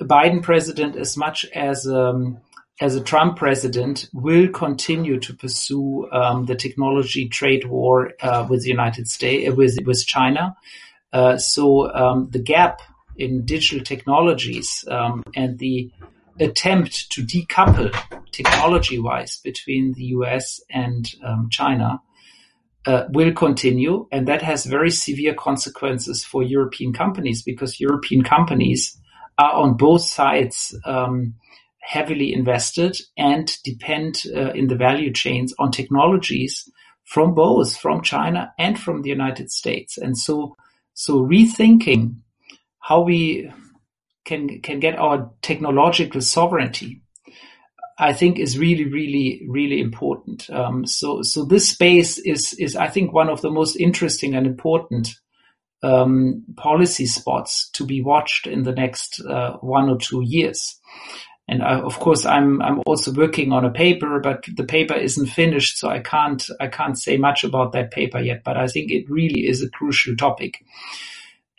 Biden 0.00 0.42
president, 0.42 0.96
as 0.96 1.16
much 1.16 1.44
as 1.54 1.86
um, 1.86 2.38
as 2.80 2.94
a 2.96 3.02
Trump 3.02 3.36
president, 3.36 4.08
will 4.12 4.48
continue 4.48 5.20
to 5.20 5.34
pursue 5.34 6.08
um, 6.12 6.46
the 6.46 6.54
technology 6.54 7.28
trade 7.28 7.66
war 7.66 8.12
uh, 8.22 8.46
with 8.48 8.62
the 8.62 8.70
United 8.70 9.08
States 9.08 9.50
uh, 9.50 9.54
with 9.54 9.78
with 9.84 10.06
China. 10.06 10.56
Uh, 11.12 11.36
so 11.36 11.92
um, 11.92 12.28
the 12.30 12.38
gap 12.38 12.80
in 13.16 13.44
digital 13.44 13.84
technologies 13.84 14.84
um, 14.88 15.22
and 15.34 15.58
the 15.58 15.90
attempt 16.40 17.10
to 17.12 17.22
decouple 17.22 17.94
technology-wise 18.32 19.40
between 19.44 19.92
the 19.92 20.04
US 20.04 20.60
and 20.70 21.06
um, 21.24 21.48
China 21.50 22.00
uh, 22.86 23.04
will 23.10 23.32
continue, 23.32 24.06
and 24.10 24.26
that 24.26 24.42
has 24.42 24.64
very 24.64 24.90
severe 24.90 25.34
consequences 25.34 26.24
for 26.24 26.42
European 26.42 26.92
companies 26.92 27.42
because 27.42 27.78
European 27.78 28.24
companies 28.24 28.98
are 29.38 29.52
on 29.52 29.76
both 29.76 30.02
sides 30.02 30.74
um, 30.86 31.34
heavily 31.80 32.32
invested 32.32 32.96
and 33.18 33.52
depend 33.64 34.22
uh, 34.34 34.52
in 34.52 34.68
the 34.68 34.76
value 34.76 35.12
chains 35.12 35.54
on 35.58 35.70
technologies 35.70 36.68
from 37.04 37.34
both 37.34 37.76
from 37.76 38.02
China 38.02 38.52
and 38.58 38.78
from 38.78 39.02
the 39.02 39.10
United 39.10 39.50
States, 39.50 39.98
and 39.98 40.16
so 40.16 40.56
so 40.94 41.20
rethinking 41.20 42.14
how 42.80 43.00
we 43.02 43.50
can 44.24 44.60
can 44.60 44.80
get 44.80 44.98
our 44.98 45.30
technological 45.42 46.20
sovereignty, 46.20 47.02
I 47.98 48.12
think 48.12 48.38
is 48.38 48.58
really, 48.58 48.86
really, 48.86 49.42
really 49.48 49.80
important. 49.80 50.48
Um, 50.50 50.86
so, 50.86 51.22
so 51.22 51.44
this 51.44 51.68
space 51.68 52.18
is 52.18 52.54
is 52.54 52.74
I 52.74 52.88
think 52.88 53.12
one 53.12 53.28
of 53.28 53.42
the 53.42 53.50
most 53.50 53.76
interesting 53.76 54.34
and 54.34 54.46
important 54.46 55.14
um, 55.82 56.44
policy 56.56 57.06
spots 57.06 57.70
to 57.72 57.84
be 57.84 58.02
watched 58.02 58.46
in 58.46 58.62
the 58.62 58.72
next 58.72 59.20
uh, 59.20 59.56
one 59.60 59.88
or 59.88 59.98
two 59.98 60.22
years. 60.22 60.76
And 61.48 61.62
I, 61.62 61.80
of 61.80 61.98
course, 61.98 62.24
I'm 62.24 62.62
I'm 62.62 62.80
also 62.86 63.12
working 63.12 63.52
on 63.52 63.64
a 63.64 63.70
paper, 63.70 64.20
but 64.20 64.44
the 64.56 64.64
paper 64.64 64.94
isn't 64.94 65.26
finished, 65.26 65.78
so 65.78 65.88
I 65.88 65.98
can't 65.98 66.42
I 66.60 66.68
can't 66.68 66.98
say 66.98 67.16
much 67.16 67.44
about 67.44 67.72
that 67.72 67.90
paper 67.90 68.20
yet. 68.20 68.44
But 68.44 68.56
I 68.56 68.66
think 68.66 68.90
it 68.90 69.10
really 69.10 69.48
is 69.48 69.62
a 69.62 69.70
crucial 69.70 70.16
topic. 70.16 70.64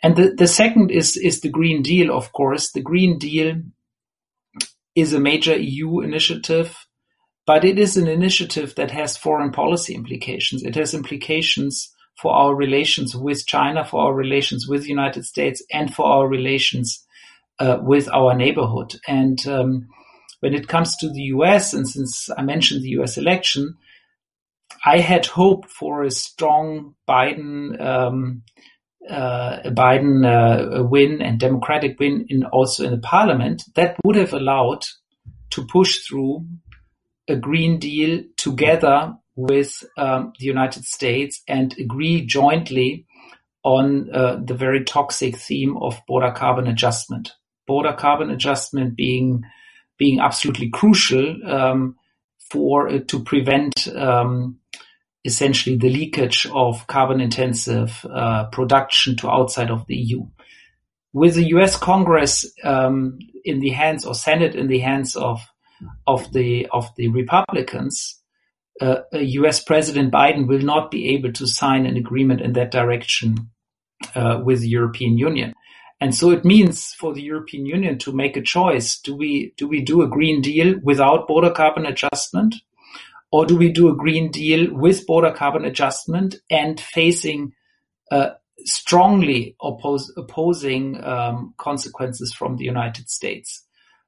And 0.02 0.16
the, 0.16 0.34
the 0.36 0.48
second 0.48 0.90
is, 0.90 1.16
is 1.16 1.40
the 1.40 1.48
Green 1.48 1.82
Deal, 1.82 2.14
of 2.14 2.32
course. 2.32 2.72
The 2.72 2.80
Green 2.82 3.18
Deal 3.18 3.62
is 4.94 5.12
a 5.12 5.20
major 5.20 5.56
EU 5.56 6.00
initiative, 6.00 6.86
but 7.46 7.64
it 7.64 7.78
is 7.78 7.96
an 7.96 8.08
initiative 8.08 8.74
that 8.74 8.90
has 8.90 9.16
foreign 9.16 9.52
policy 9.52 9.94
implications. 9.94 10.64
It 10.64 10.74
has 10.74 10.92
implications 10.92 11.92
for 12.20 12.32
our 12.32 12.54
relations 12.54 13.16
with 13.16 13.46
China, 13.46 13.84
for 13.84 14.02
our 14.02 14.14
relations 14.14 14.66
with 14.68 14.82
the 14.82 14.88
United 14.88 15.24
States, 15.24 15.62
and 15.72 15.92
for 15.94 16.04
our 16.04 16.28
relations 16.28 17.04
uh, 17.58 17.78
with 17.80 18.08
our 18.08 18.34
neighborhood. 18.34 18.96
And 19.06 19.44
um, 19.46 19.88
when 20.40 20.54
it 20.54 20.68
comes 20.68 20.96
to 20.96 21.08
the 21.08 21.22
US, 21.34 21.72
and 21.72 21.88
since 21.88 22.28
I 22.36 22.42
mentioned 22.42 22.82
the 22.82 23.00
US 23.00 23.16
election, 23.16 23.76
I 24.84 24.98
had 24.98 25.26
hoped 25.26 25.70
for 25.70 26.02
a 26.02 26.10
strong 26.10 26.94
Biden 27.08 27.80
um, 27.80 28.42
uh, 29.08 29.58
a 29.64 29.70
Biden 29.70 30.24
uh, 30.24 30.84
win 30.84 31.20
and 31.20 31.38
Democratic 31.38 31.98
win 31.98 32.26
in 32.28 32.44
also 32.44 32.84
in 32.84 32.92
the 32.92 32.98
parliament, 32.98 33.62
that 33.74 33.96
would 34.04 34.16
have 34.16 34.32
allowed 34.32 34.84
to 35.50 35.66
push 35.66 35.98
through 35.98 36.46
a 37.28 37.36
Green 37.36 37.78
Deal 37.78 38.22
together 38.36 39.14
with 39.36 39.84
um, 39.96 40.32
the 40.38 40.46
United 40.46 40.84
States 40.84 41.42
and 41.48 41.76
agree 41.78 42.26
jointly 42.26 43.06
on 43.64 44.10
uh, 44.12 44.38
the 44.44 44.54
very 44.54 44.84
toxic 44.84 45.36
theme 45.36 45.76
of 45.78 46.00
border 46.06 46.32
carbon 46.32 46.66
adjustment. 46.66 47.32
Border 47.66 47.92
carbon 47.92 48.30
adjustment 48.30 48.96
being 48.96 49.42
being 49.98 50.20
absolutely 50.20 50.68
crucial 50.68 51.36
um, 51.46 51.96
for 52.50 52.88
uh, 52.88 52.98
to 53.06 53.22
prevent 53.22 53.86
um, 53.94 54.58
essentially 55.24 55.76
the 55.76 55.88
leakage 55.88 56.46
of 56.52 56.86
carbon 56.86 57.20
intensive 57.20 58.04
uh, 58.12 58.44
production 58.46 59.16
to 59.16 59.30
outside 59.30 59.70
of 59.70 59.86
the 59.86 59.96
EU. 59.96 60.26
With 61.12 61.34
the 61.34 61.48
US 61.56 61.76
Congress 61.76 62.46
um, 62.64 63.18
in 63.44 63.60
the 63.60 63.70
hands 63.70 64.04
or 64.04 64.14
Senate 64.14 64.54
in 64.54 64.68
the 64.68 64.80
hands 64.80 65.16
of 65.16 65.40
of 66.06 66.32
the 66.32 66.66
of 66.72 66.88
the 66.96 67.08
Republicans, 67.08 68.20
uh, 68.80 69.02
US 69.12 69.62
President 69.62 70.12
Biden 70.12 70.48
will 70.48 70.62
not 70.62 70.90
be 70.90 71.08
able 71.10 71.32
to 71.32 71.46
sign 71.46 71.86
an 71.86 71.96
agreement 71.96 72.40
in 72.40 72.54
that 72.54 72.70
direction 72.70 73.50
uh, 74.14 74.40
with 74.44 74.60
the 74.60 74.68
European 74.68 75.18
Union. 75.18 75.54
And 76.00 76.14
so 76.14 76.30
it 76.30 76.44
means 76.44 76.92
for 76.94 77.14
the 77.14 77.22
European 77.22 77.64
Union 77.64 77.96
to 77.98 78.12
make 78.12 78.36
a 78.36 78.42
choice. 78.42 78.98
Do 78.98 79.14
we 79.14 79.54
do 79.56 79.68
we 79.68 79.82
do 79.82 80.02
a 80.02 80.08
green 80.08 80.40
deal 80.40 80.74
without 80.82 81.28
border 81.28 81.50
carbon 81.50 81.86
adjustment? 81.86 82.56
Or 83.32 83.46
do 83.46 83.56
we 83.56 83.72
do 83.72 83.88
a 83.88 83.96
Green 83.96 84.30
Deal 84.30 84.72
with 84.72 85.06
border 85.06 85.32
carbon 85.32 85.64
adjustment 85.64 86.36
and 86.50 86.78
facing 86.78 87.52
uh, 88.10 88.30
strongly 88.58 89.56
oppose, 89.60 90.12
opposing 90.16 91.02
um, 91.02 91.54
consequences 91.56 92.34
from 92.34 92.56
the 92.56 92.64
United 92.64 93.08
States? 93.08 93.64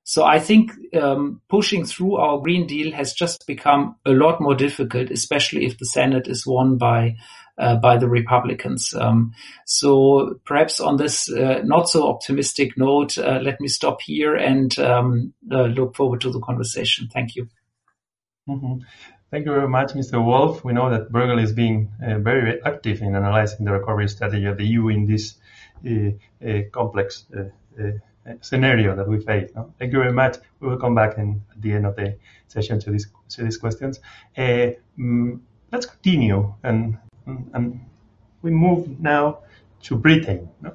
So 0.06 0.24
I 0.24 0.38
think 0.38 0.72
um, 0.94 1.40
pushing 1.48 1.86
through 1.86 2.16
our 2.16 2.38
Green 2.38 2.66
Deal 2.66 2.92
has 2.92 3.14
just 3.14 3.46
become 3.46 3.96
a 4.04 4.10
lot 4.10 4.38
more 4.38 4.54
difficult, 4.54 5.10
especially 5.10 5.64
if 5.64 5.78
the 5.78 5.86
Senate 5.86 6.28
is 6.28 6.46
won 6.46 6.76
by 6.76 7.16
uh, 7.56 7.76
by 7.76 7.96
the 7.96 8.08
Republicans. 8.08 8.92
Um, 8.94 9.32
so 9.64 10.40
perhaps 10.44 10.80
on 10.80 10.96
this 10.96 11.30
uh, 11.30 11.62
not 11.64 11.88
so 11.88 12.08
optimistic 12.08 12.76
note, 12.76 13.16
uh, 13.16 13.38
let 13.42 13.60
me 13.60 13.68
stop 13.68 14.02
here 14.02 14.34
and 14.34 14.78
um, 14.78 15.32
uh, 15.50 15.62
look 15.66 15.96
forward 15.96 16.20
to 16.22 16.30
the 16.30 16.40
conversation. 16.40 17.08
Thank 17.12 17.36
you. 17.36 17.48
Mm-hmm. 18.48 18.82
Thank 19.30 19.46
you 19.46 19.52
very 19.52 19.68
much, 19.68 19.94
Mr. 19.94 20.24
Wolff. 20.24 20.64
We 20.64 20.72
know 20.72 20.90
that 20.90 21.10
Bruegel 21.10 21.42
is 21.42 21.52
being 21.52 21.90
uh, 22.00 22.18
very 22.18 22.62
active 22.62 23.02
in 23.02 23.16
analyzing 23.16 23.64
the 23.64 23.72
recovery 23.72 24.08
strategy 24.08 24.44
of 24.46 24.58
the 24.58 24.64
EU 24.64 24.88
in 24.88 25.06
this 25.06 25.36
uh, 25.84 26.10
uh, 26.46 26.60
complex 26.72 27.26
uh, 27.36 27.44
uh, 27.82 28.32
scenario 28.40 28.94
that 28.96 29.08
we 29.08 29.20
face. 29.20 29.50
No? 29.54 29.72
Thank 29.78 29.92
you 29.92 29.98
very 29.98 30.12
much. 30.12 30.36
We 30.60 30.68
will 30.68 30.78
come 30.78 30.94
back 30.94 31.18
in, 31.18 31.42
at 31.50 31.60
the 31.60 31.72
end 31.72 31.86
of 31.86 31.96
the 31.96 32.16
session 32.48 32.78
to, 32.80 32.90
this, 32.90 33.06
to 33.30 33.44
these 33.44 33.56
questions. 33.56 34.00
Um, 34.36 35.42
let's 35.72 35.86
continue 35.86 36.54
and, 36.62 36.96
and 37.26 37.80
we 38.42 38.50
move 38.50 39.00
now 39.00 39.40
to 39.82 39.96
Britain. 39.96 40.48
No? 40.62 40.74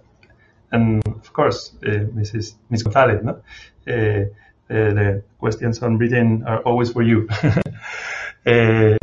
And 0.71 1.01
of 1.07 1.33
course, 1.33 1.75
Mrs. 1.81 2.55
Ms. 2.69 2.83
Gonzalez, 2.83 3.23
no? 3.23 3.41
the 3.85 5.23
questions 5.39 5.81
on 5.81 5.97
Britain 5.97 6.43
are 6.45 6.59
always 6.59 6.91
for 6.91 7.01
you. 7.01 7.27
Uh, 8.45 8.97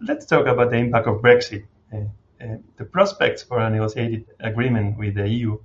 let's 0.00 0.26
talk 0.26 0.46
about 0.46 0.70
the 0.70 0.76
impact 0.76 1.06
of 1.06 1.22
Brexit. 1.22 1.64
Uh, 1.92 1.96
uh, 2.40 2.56
the 2.76 2.84
prospects 2.84 3.42
for 3.42 3.58
a 3.58 3.70
negotiated 3.70 4.26
agreement 4.40 4.98
with 4.98 5.14
the 5.14 5.26
EU 5.28 5.58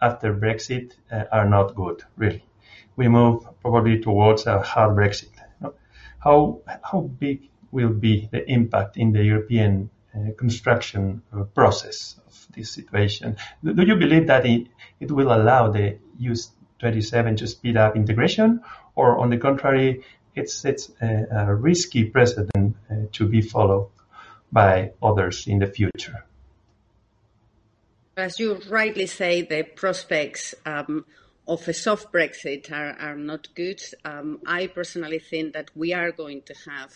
after 0.00 0.34
Brexit 0.34 0.92
are 1.10 1.48
not 1.48 1.74
good, 1.74 2.02
really. 2.16 2.44
We 2.96 3.08
move 3.08 3.46
probably 3.60 4.00
towards 4.00 4.46
a 4.46 4.60
hard 4.60 4.96
Brexit. 4.96 5.30
How, 6.18 6.60
how 6.82 7.00
big 7.00 7.50
will 7.70 7.92
be 7.92 8.28
the 8.32 8.50
impact 8.50 8.96
in 8.96 9.12
the 9.12 9.22
European 9.22 9.90
uh, 10.14 10.30
construction 10.38 11.22
uh, 11.32 11.42
process 11.42 12.18
of 12.26 12.46
this 12.54 12.70
situation. 12.70 13.36
Do 13.62 13.82
you 13.82 13.96
believe 13.96 14.28
that 14.28 14.46
it, 14.46 14.68
it 15.00 15.10
will 15.10 15.32
allow 15.34 15.70
the 15.70 15.98
EU 16.18 16.34
27 16.78 17.36
to 17.36 17.46
speed 17.46 17.76
up 17.76 17.96
integration, 17.96 18.60
or 18.94 19.18
on 19.18 19.30
the 19.30 19.38
contrary, 19.38 20.02
it 20.34 20.50
sets 20.50 20.90
a, 21.00 21.26
a 21.30 21.54
risky 21.54 22.04
precedent 22.04 22.76
uh, 22.90 22.94
to 23.12 23.26
be 23.26 23.40
followed 23.40 23.90
by 24.50 24.92
others 25.02 25.46
in 25.46 25.58
the 25.58 25.66
future. 25.66 26.24
As 28.16 28.38
you 28.38 28.60
rightly 28.68 29.06
say, 29.06 29.42
the 29.42 29.64
prospects 29.64 30.54
um, 30.64 31.04
of 31.48 31.66
a 31.66 31.74
soft 31.74 32.12
Brexit 32.12 32.70
are, 32.70 32.96
are 32.98 33.16
not 33.16 33.48
good. 33.54 33.82
Um, 34.04 34.40
I 34.46 34.68
personally 34.68 35.18
think 35.18 35.54
that 35.54 35.70
we 35.74 35.92
are 35.92 36.12
going 36.12 36.42
to 36.42 36.54
have 36.70 36.94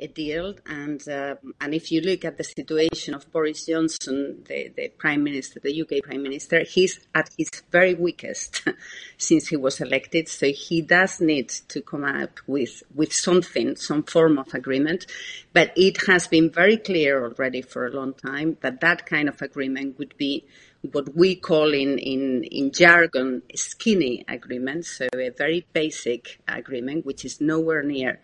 a 0.00 0.08
deal. 0.08 0.54
And 0.66 1.06
uh, 1.08 1.36
and 1.60 1.74
if 1.74 1.92
you 1.92 2.00
look 2.00 2.24
at 2.24 2.36
the 2.36 2.44
situation 2.44 3.14
of 3.14 3.30
Boris 3.32 3.66
Johnson, 3.66 4.44
the, 4.46 4.72
the 4.76 4.88
Prime 4.88 5.22
Minister, 5.22 5.60
the 5.60 5.82
UK 5.82 6.02
Prime 6.02 6.22
Minister, 6.22 6.64
he's 6.64 7.00
at 7.14 7.30
his 7.36 7.50
very 7.70 7.94
weakest 7.94 8.62
since 9.18 9.48
he 9.48 9.56
was 9.56 9.80
elected. 9.80 10.28
So 10.28 10.46
he 10.52 10.82
does 10.82 11.20
need 11.20 11.50
to 11.68 11.80
come 11.82 12.04
up 12.04 12.40
with 12.46 12.82
with 12.94 13.12
something, 13.12 13.76
some 13.76 14.02
form 14.02 14.38
of 14.38 14.52
agreement. 14.54 15.06
But 15.52 15.72
it 15.76 16.06
has 16.06 16.26
been 16.26 16.50
very 16.50 16.76
clear 16.76 17.24
already 17.24 17.62
for 17.62 17.86
a 17.86 17.90
long 17.90 18.14
time 18.14 18.56
that 18.60 18.80
that 18.80 19.06
kind 19.06 19.28
of 19.28 19.40
agreement 19.42 19.98
would 19.98 20.16
be 20.16 20.44
what 20.92 21.14
we 21.14 21.34
call 21.34 21.74
in, 21.74 21.98
in, 21.98 22.44
in 22.44 22.72
jargon 22.72 23.42
skinny 23.54 24.24
agreement, 24.28 24.86
so 24.86 25.06
a 25.14 25.30
very 25.30 25.66
basic 25.74 26.40
agreement, 26.48 27.04
which 27.04 27.24
is 27.24 27.38
nowhere 27.40 27.82
near 27.82 28.18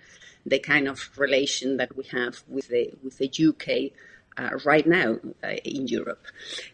the 0.46 0.58
kind 0.58 0.88
of 0.88 1.10
relation 1.16 1.76
that 1.76 1.96
we 1.96 2.04
have 2.04 2.42
with 2.48 2.68
the 2.68 2.92
with 3.02 3.18
the 3.18 3.30
UK 3.48 3.92
uh, 4.38 4.58
right 4.64 4.86
now 4.86 5.18
uh, 5.42 5.48
in 5.64 5.88
Europe. 5.88 6.24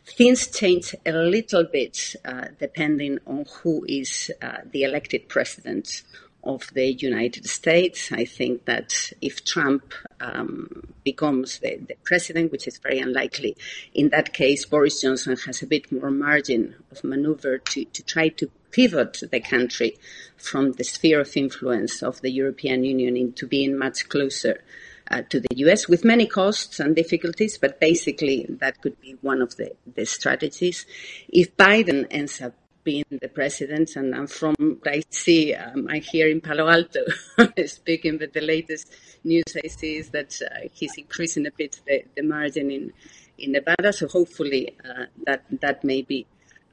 Things 0.04 0.48
change 0.48 0.94
a 1.06 1.12
little 1.12 1.64
bit 1.64 2.16
uh, 2.24 2.48
depending 2.58 3.18
on 3.26 3.46
who 3.62 3.84
is 3.88 4.30
uh, 4.42 4.58
the 4.70 4.82
elected 4.82 5.28
president 5.28 6.02
of 6.44 6.68
the 6.74 6.92
United 6.92 7.48
States. 7.48 8.10
I 8.10 8.24
think 8.24 8.64
that 8.64 9.12
if 9.20 9.44
Trump 9.44 9.94
um, 10.20 10.92
becomes 11.04 11.58
the, 11.60 11.76
the, 11.76 11.94
president, 12.04 12.50
which 12.50 12.66
is 12.66 12.78
very 12.78 12.98
unlikely, 12.98 13.56
in 13.94 14.08
that 14.08 14.32
case, 14.32 14.64
Boris 14.64 15.00
Johnson 15.00 15.36
has 15.46 15.62
a 15.62 15.66
bit 15.66 15.92
more 15.92 16.10
margin 16.10 16.74
of 16.90 17.04
maneuver 17.04 17.58
to, 17.58 17.84
to 17.84 18.02
try 18.02 18.28
to 18.28 18.50
pivot 18.72 19.22
the 19.30 19.40
country 19.40 19.98
from 20.36 20.72
the 20.72 20.84
sphere 20.84 21.20
of 21.20 21.36
influence 21.36 22.02
of 22.02 22.20
the 22.22 22.30
European 22.30 22.84
Union 22.84 23.16
into 23.16 23.46
being 23.46 23.78
much 23.78 24.08
closer 24.08 24.62
uh, 25.10 25.22
to 25.28 25.40
the 25.40 25.56
US 25.56 25.88
with 25.88 26.04
many 26.04 26.26
costs 26.26 26.80
and 26.80 26.96
difficulties, 26.96 27.58
but 27.58 27.78
basically 27.78 28.46
that 28.48 28.80
could 28.80 29.00
be 29.00 29.16
one 29.20 29.42
of 29.42 29.56
the, 29.56 29.72
the 29.94 30.06
strategies. 30.06 30.86
If 31.28 31.56
Biden 31.56 32.06
ends 32.10 32.40
up 32.40 32.54
being 32.84 33.04
the 33.10 33.28
president, 33.28 33.94
and 33.96 34.14
I'm 34.14 34.26
from 34.26 34.80
I 34.84 35.02
see 35.10 35.54
um, 35.54 35.86
I'm 35.88 36.02
here 36.02 36.28
in 36.28 36.40
Palo 36.40 36.68
Alto 36.68 37.04
speaking, 37.66 38.18
but 38.18 38.32
the 38.32 38.40
latest 38.40 38.92
news 39.22 39.44
I 39.62 39.68
see 39.68 39.96
is 39.98 40.10
that 40.10 40.40
uh, 40.42 40.68
he's 40.72 40.96
increasing 40.98 41.46
a 41.46 41.52
bit 41.52 41.80
the, 41.86 42.02
the 42.16 42.22
margin 42.22 42.70
in 42.70 42.92
in 43.38 43.52
Nevada. 43.52 43.92
So 43.92 44.08
hopefully 44.08 44.76
uh, 44.84 45.06
that 45.26 45.44
that 45.60 45.84
may 45.84 46.02
be 46.02 46.26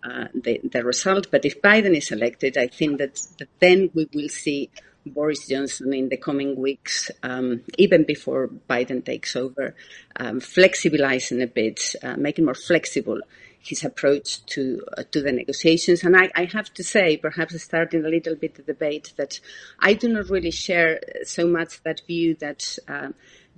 uh, 0.04 0.26
the, 0.34 0.62
the 0.64 0.84
result. 0.84 1.32
But 1.32 1.46
if 1.46 1.62
Biden 1.62 1.96
is 1.96 2.12
elected, 2.12 2.58
I 2.58 2.68
think 2.68 3.00
that, 3.00 3.22
that 3.38 3.50
then 3.60 3.90
we 3.94 4.08
will 4.14 4.30
see 4.30 4.70
Boris 5.06 5.48
Johnson 5.48 5.94
in 5.94 6.10
the 6.10 6.18
coming 6.18 6.56
weeks, 6.56 7.10
um, 7.24 7.62
even 7.78 8.04
before 8.04 8.50
Biden 8.70 9.04
takes 9.04 9.36
over, 9.36 9.76
um, 10.18 10.40
flexibilizing 10.40 11.42
a 11.42 11.48
bit, 11.48 11.96
uh, 12.04 12.16
making 12.18 12.46
more 12.46 12.54
flexible 12.54 13.20
his 13.62 13.84
approach 13.84 14.46
to 14.46 14.82
uh, 14.98 15.04
to 15.12 15.22
the 15.22 15.32
negotiations. 15.32 16.04
And 16.04 16.16
I, 16.16 16.32
I, 16.36 16.46
have 16.46 16.74
to 16.76 16.84
say, 16.84 17.18
perhaps 17.18 17.62
starting 17.62 18.06
a 18.06 18.10
little 18.10 18.36
bit 18.36 18.56
the 18.56 18.64
debate, 18.64 19.14
that 19.18 19.40
I 19.80 19.94
do 19.94 20.08
not 20.08 20.30
really 20.30 20.52
share 20.52 21.02
so 21.24 21.46
much 21.48 21.84
that 21.84 22.02
view 22.08 22.36
that 22.36 22.78
uh, 22.88 23.10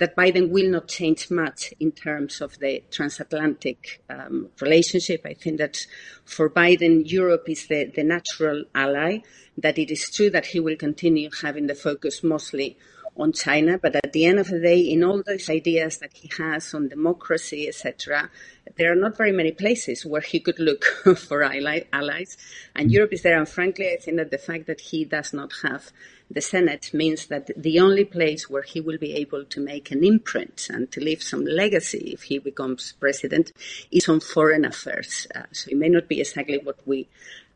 that 0.01 0.15
Biden 0.15 0.49
will 0.49 0.67
not 0.67 0.87
change 0.87 1.29
much 1.29 1.75
in 1.79 1.91
terms 1.91 2.41
of 2.41 2.57
the 2.57 2.83
transatlantic 2.89 4.01
um, 4.09 4.49
relationship. 4.59 5.21
I 5.27 5.35
think 5.35 5.59
that 5.59 5.85
for 6.25 6.49
Biden, 6.49 7.03
Europe 7.05 7.47
is 7.47 7.67
the, 7.67 7.85
the 7.85 8.03
natural 8.03 8.63
ally, 8.73 9.19
that 9.59 9.77
it 9.77 9.91
is 9.91 10.09
true 10.09 10.31
that 10.31 10.47
he 10.47 10.59
will 10.59 10.75
continue 10.75 11.29
having 11.43 11.67
the 11.67 11.75
focus 11.75 12.23
mostly 12.23 12.79
on 13.15 13.31
China, 13.31 13.77
but 13.77 13.95
at 13.95 14.11
the 14.11 14.25
end 14.25 14.39
of 14.39 14.47
the 14.47 14.59
day, 14.59 14.79
in 14.79 15.03
all 15.03 15.21
those 15.21 15.51
ideas 15.51 15.99
that 15.99 16.13
he 16.13 16.31
has 16.35 16.73
on 16.73 16.87
democracy, 16.87 17.67
etc., 17.67 18.31
there 18.77 18.91
are 18.91 18.95
not 18.95 19.17
very 19.17 19.31
many 19.31 19.51
places 19.51 20.03
where 20.03 20.21
he 20.21 20.39
could 20.39 20.57
look 20.57 20.83
for 21.15 21.43
allies, 21.43 22.37
and 22.75 22.91
Europe 22.91 23.13
is 23.13 23.21
there. 23.21 23.37
And 23.37 23.47
frankly, 23.47 23.91
I 23.91 23.97
think 23.97 24.17
that 24.17 24.31
the 24.31 24.39
fact 24.39 24.65
that 24.65 24.81
he 24.81 25.05
does 25.05 25.31
not 25.31 25.51
have 25.61 25.91
the 26.33 26.41
Senate 26.41 26.93
means 26.93 27.27
that 27.27 27.51
the 27.57 27.79
only 27.79 28.05
place 28.05 28.49
where 28.49 28.61
he 28.61 28.79
will 28.79 28.97
be 28.97 29.13
able 29.13 29.43
to 29.45 29.59
make 29.59 29.91
an 29.91 30.03
imprint 30.03 30.67
and 30.69 30.91
to 30.91 30.99
leave 31.01 31.21
some 31.21 31.45
legacy 31.45 32.11
if 32.13 32.23
he 32.23 32.39
becomes 32.39 32.93
president 32.93 33.51
is 33.91 34.07
on 34.07 34.19
foreign 34.19 34.65
affairs. 34.65 35.27
Uh, 35.35 35.43
so 35.51 35.69
it 35.71 35.77
may 35.77 35.89
not 35.89 36.07
be 36.07 36.21
exactly 36.21 36.59
what 36.63 36.79
we 36.85 37.07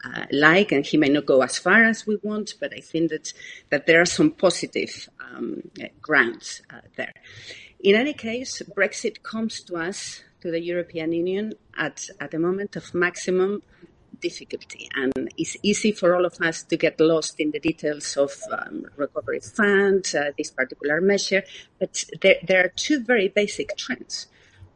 uh, 0.03 0.26
like, 0.32 0.71
and 0.71 0.86
he 0.86 0.97
may 0.97 1.09
not 1.09 1.26
go 1.26 1.41
as 1.41 1.57
far 1.57 1.84
as 1.84 2.05
we 2.05 2.17
want, 2.21 2.55
but 2.59 2.73
I 2.73 2.80
think 2.80 3.09
that, 3.11 3.34
that 3.69 3.88
there 3.88 4.01
are 4.01 4.05
some 4.05 4.32
positive 4.32 5.09
um, 5.19 5.63
grounds 6.01 6.61
uh, 6.69 6.82
there. 6.95 7.13
In 7.80 7.95
any 7.95 8.13
case, 8.13 8.61
Brexit 8.76 9.23
comes 9.23 9.61
to 9.61 9.78
us, 9.78 10.21
to 10.41 10.51
the 10.51 10.61
European 10.61 11.11
Union, 11.11 11.53
at, 11.78 12.07
at 12.19 12.34
a 12.34 12.39
moment 12.39 12.76
of 12.76 12.93
maximum 12.93 13.63
difficulty. 14.30 14.89
And 15.01 15.13
it's 15.38 15.55
easy 15.61 15.91
for 15.99 16.15
all 16.15 16.26
of 16.26 16.36
us 16.49 16.57
to 16.69 16.76
get 16.86 16.99
lost 16.99 17.34
in 17.39 17.51
the 17.51 17.59
details 17.69 18.07
of 18.26 18.32
um, 18.57 18.86
recovery 19.03 19.41
fund, 19.57 20.03
uh, 20.19 20.32
this 20.38 20.51
particular 20.51 20.97
measure. 21.01 21.43
But 21.80 21.93
there, 22.21 22.39
there 22.47 22.61
are 22.65 22.73
two 22.86 22.97
very 23.11 23.30
basic 23.41 23.78
trends. 23.78 24.28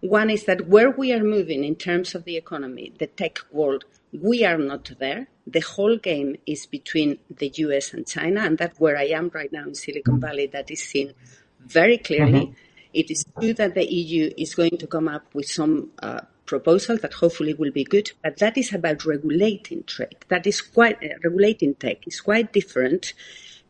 One 0.02 0.30
is 0.30 0.46
that 0.46 0.68
where 0.74 0.92
we 0.92 1.08
are 1.16 1.24
moving 1.38 1.62
in 1.64 1.76
terms 1.76 2.16
of 2.16 2.24
the 2.24 2.38
economy, 2.38 2.94
the 2.98 3.08
tech 3.08 3.36
world, 3.52 3.84
we 4.14 4.38
are 4.50 4.58
not 4.58 4.92
there. 5.00 5.28
The 5.46 5.66
whole 5.74 5.98
game 5.98 6.32
is 6.46 6.66
between 6.66 7.10
the 7.42 7.52
US 7.66 7.94
and 7.94 8.08
China, 8.08 8.42
and 8.42 8.58
that's 8.58 8.80
where 8.80 8.98
I 8.98 9.08
am 9.20 9.30
right 9.34 9.52
now 9.52 9.66
in 9.70 9.76
Silicon 9.76 10.20
Valley. 10.20 10.48
That 10.48 10.72
is 10.72 10.82
seen 10.82 11.14
very 11.60 11.98
clearly. 11.98 12.46
Mm-hmm. 12.46 12.68
It 13.02 13.12
is 13.12 13.26
true 13.38 13.54
that 13.54 13.76
the 13.76 13.86
EU 14.02 14.32
is 14.38 14.56
going 14.56 14.78
to 14.78 14.88
come 14.88 15.08
up 15.08 15.26
with 15.36 15.48
some 15.60 15.92
uh, 16.02 16.22
proposal 16.50 16.98
that 16.98 17.14
hopefully 17.14 17.54
will 17.54 17.72
be 17.72 17.84
good, 17.84 18.12
but 18.24 18.38
that 18.38 18.58
is 18.58 18.74
about 18.74 19.06
regulating 19.06 19.84
trade. 19.84 20.20
That 20.34 20.46
is 20.52 20.60
quite, 20.62 20.98
uh, 21.04 21.16
regulating 21.24 21.76
tech 21.76 22.08
is 22.08 22.20
quite 22.20 22.52
different 22.52 23.14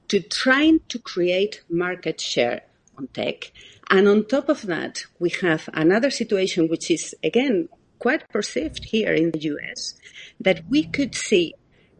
to 0.07 0.17
trying 0.21 0.79
to 0.91 0.97
create 0.97 1.61
market 1.69 2.19
share 2.21 2.61
on 2.97 3.07
tech. 3.07 3.51
And 3.89 4.07
on 4.07 4.25
top 4.25 4.47
of 4.49 4.61
that, 4.73 5.03
we 5.19 5.29
have 5.41 5.69
another 5.73 6.11
situation 6.21 6.69
which 6.69 6.89
is 6.89 7.15
again 7.23 7.69
quite 8.05 8.23
perceived 8.29 8.83
here 8.93 9.13
in 9.13 9.31
the 9.31 9.43
US 9.53 9.79
that 10.39 10.59
we 10.69 10.81
could 10.95 11.13
see 11.15 11.45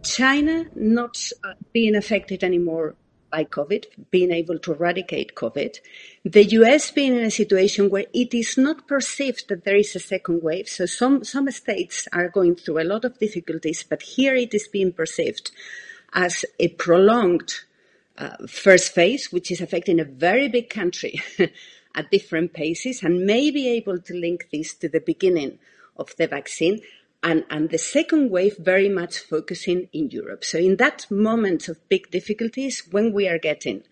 China 0.02 0.56
not 0.76 1.16
uh, 1.44 1.54
being 1.74 1.96
affected 1.96 2.40
anymore 2.44 2.96
by 3.30 3.44
COVID, 3.44 3.86
being 4.12 4.32
able 4.32 4.60
to 4.60 4.74
eradicate 4.74 5.36
COVID. 5.36 5.78
The 6.24 6.44
US 6.46 6.92
being 6.92 7.16
in 7.16 7.24
a 7.24 7.32
situation 7.32 7.90
where 7.90 8.06
it 8.14 8.34
is 8.34 8.58
not 8.58 8.88
perceived 8.88 9.50
that 9.50 9.64
there 9.64 9.76
is 9.76 9.96
a 9.96 10.00
second 10.00 10.44
wave. 10.44 10.68
So 10.68 10.86
some, 10.86 11.24
some 11.24 11.50
states 11.52 12.08
are 12.12 12.30
going 12.30 12.56
through 12.56 12.82
a 12.82 12.90
lot 12.90 13.06
of 13.06 13.20
difficulties, 13.20 13.84
but 13.88 14.02
here 14.02 14.36
it 14.36 14.54
is 14.54 14.68
being 14.68 14.94
perceived 14.94 15.52
as 16.14 16.46
a 16.60 16.70
prolonged 16.70 17.54
uh, 18.18 18.36
first 18.48 18.94
phase, 18.94 19.32
which 19.32 19.52
is 19.52 19.62
affecting 19.62 20.00
a 20.00 20.06
very 20.06 20.48
big 20.48 20.70
country 20.70 21.22
at 21.96 22.12
different 22.12 22.54
paces 22.54 23.04
and 23.04 23.26
may 23.26 23.52
be 23.52 23.70
able 23.70 24.00
to 24.00 24.14
link 24.14 24.48
this 24.52 24.74
to 24.74 24.90
the 24.90 25.00
beginning 25.00 25.60
of 25.98 26.16
the 26.18 26.28
vaccine 26.28 26.82
and, 27.22 27.44
and 27.50 27.70
the 27.70 27.78
second 27.78 28.30
wave 28.30 28.58
very 28.58 28.90
much 28.90 29.20
focusing 29.20 29.90
in 29.92 30.10
Europe. 30.10 30.44
So 30.46 30.58
in 30.58 30.78
that 30.78 31.06
moment 31.12 31.68
of 31.68 31.88
big 31.90 32.10
difficulties, 32.12 32.84
when 32.92 33.14
we 33.14 33.28
are 33.28 33.38
getting 33.38 33.84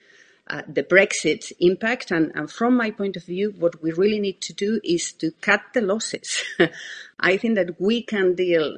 uh, 0.50 0.62
the 0.68 0.84
Brexit 0.84 1.52
impact, 1.60 2.10
and, 2.10 2.32
and, 2.34 2.50
from 2.50 2.78
my 2.78 2.90
point 2.90 3.18
of 3.18 3.26
view, 3.26 3.54
what 3.58 3.82
we 3.84 3.92
really 3.92 4.20
need 4.20 4.40
to 4.42 4.54
do 4.54 4.80
is 4.82 5.12
to 5.14 5.32
cut 5.42 5.62
the 5.74 5.82
losses. 5.82 6.42
I 7.20 7.36
think 7.36 7.56
that 7.56 7.82
we 7.82 8.02
can 8.02 8.34
deal 8.34 8.78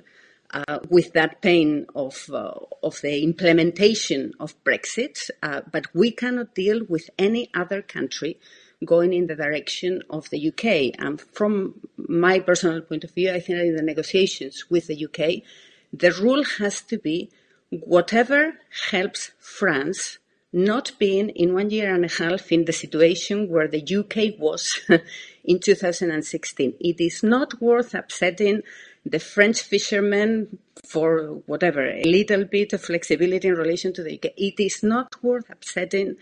uh, 0.51 0.79
with 0.89 1.13
that 1.13 1.43
pain 1.43 1.85
of 1.93 2.27
uh, 2.33 2.53
of 2.81 2.99
the 3.01 3.23
implementation 3.23 4.33
of 4.39 4.55
Brexit, 4.63 5.29
uh, 5.43 5.61
but 5.71 5.85
we 5.93 6.09
cannot 6.09 6.55
deal 6.55 6.81
with 6.89 7.07
any 7.19 7.51
other 7.53 7.83
country 7.83 8.39
going 8.85 9.13
in 9.13 9.27
the 9.27 9.35
direction 9.35 10.01
of 10.09 10.29
the 10.29 10.47
UK. 10.49 10.99
And 10.99 11.19
from 11.19 11.75
my 11.97 12.39
personal 12.39 12.81
point 12.81 13.03
of 13.03 13.11
view, 13.11 13.31
I 13.31 13.39
think 13.39 13.57
that 13.59 13.65
in 13.65 13.75
the 13.75 13.81
negotiations 13.81 14.65
with 14.69 14.87
the 14.87 15.05
UK, 15.05 15.43
the 15.91 16.11
rule 16.11 16.43
has 16.59 16.81
to 16.83 16.97
be 16.97 17.29
whatever 17.69 18.53
helps 18.91 19.31
France 19.39 20.19
not 20.51 20.91
being 20.97 21.29
in 21.29 21.53
one 21.53 21.69
year 21.69 21.93
and 21.93 22.05
a 22.05 22.07
half 22.07 22.51
in 22.51 22.65
the 22.65 22.73
situation 22.73 23.49
where 23.49 23.67
the 23.67 23.83
UK 23.83 24.39
was 24.39 24.79
in 25.43 25.59
2016. 25.59 26.73
It 26.79 26.99
is 26.99 27.21
not 27.21 27.61
worth 27.61 27.93
upsetting 27.93 28.63
the 29.05 29.19
French 29.19 29.61
fishermen 29.61 30.57
for 30.87 31.41
whatever, 31.45 31.85
a 31.85 32.03
little 32.03 32.45
bit 32.45 32.73
of 32.73 32.81
flexibility 32.81 33.47
in 33.47 33.53
relation 33.53 33.93
to 33.93 34.03
the 34.03 34.15
UK. 34.15 34.31
It 34.37 34.59
is 34.59 34.81
not 34.81 35.23
worth 35.23 35.49
upsetting 35.49 36.15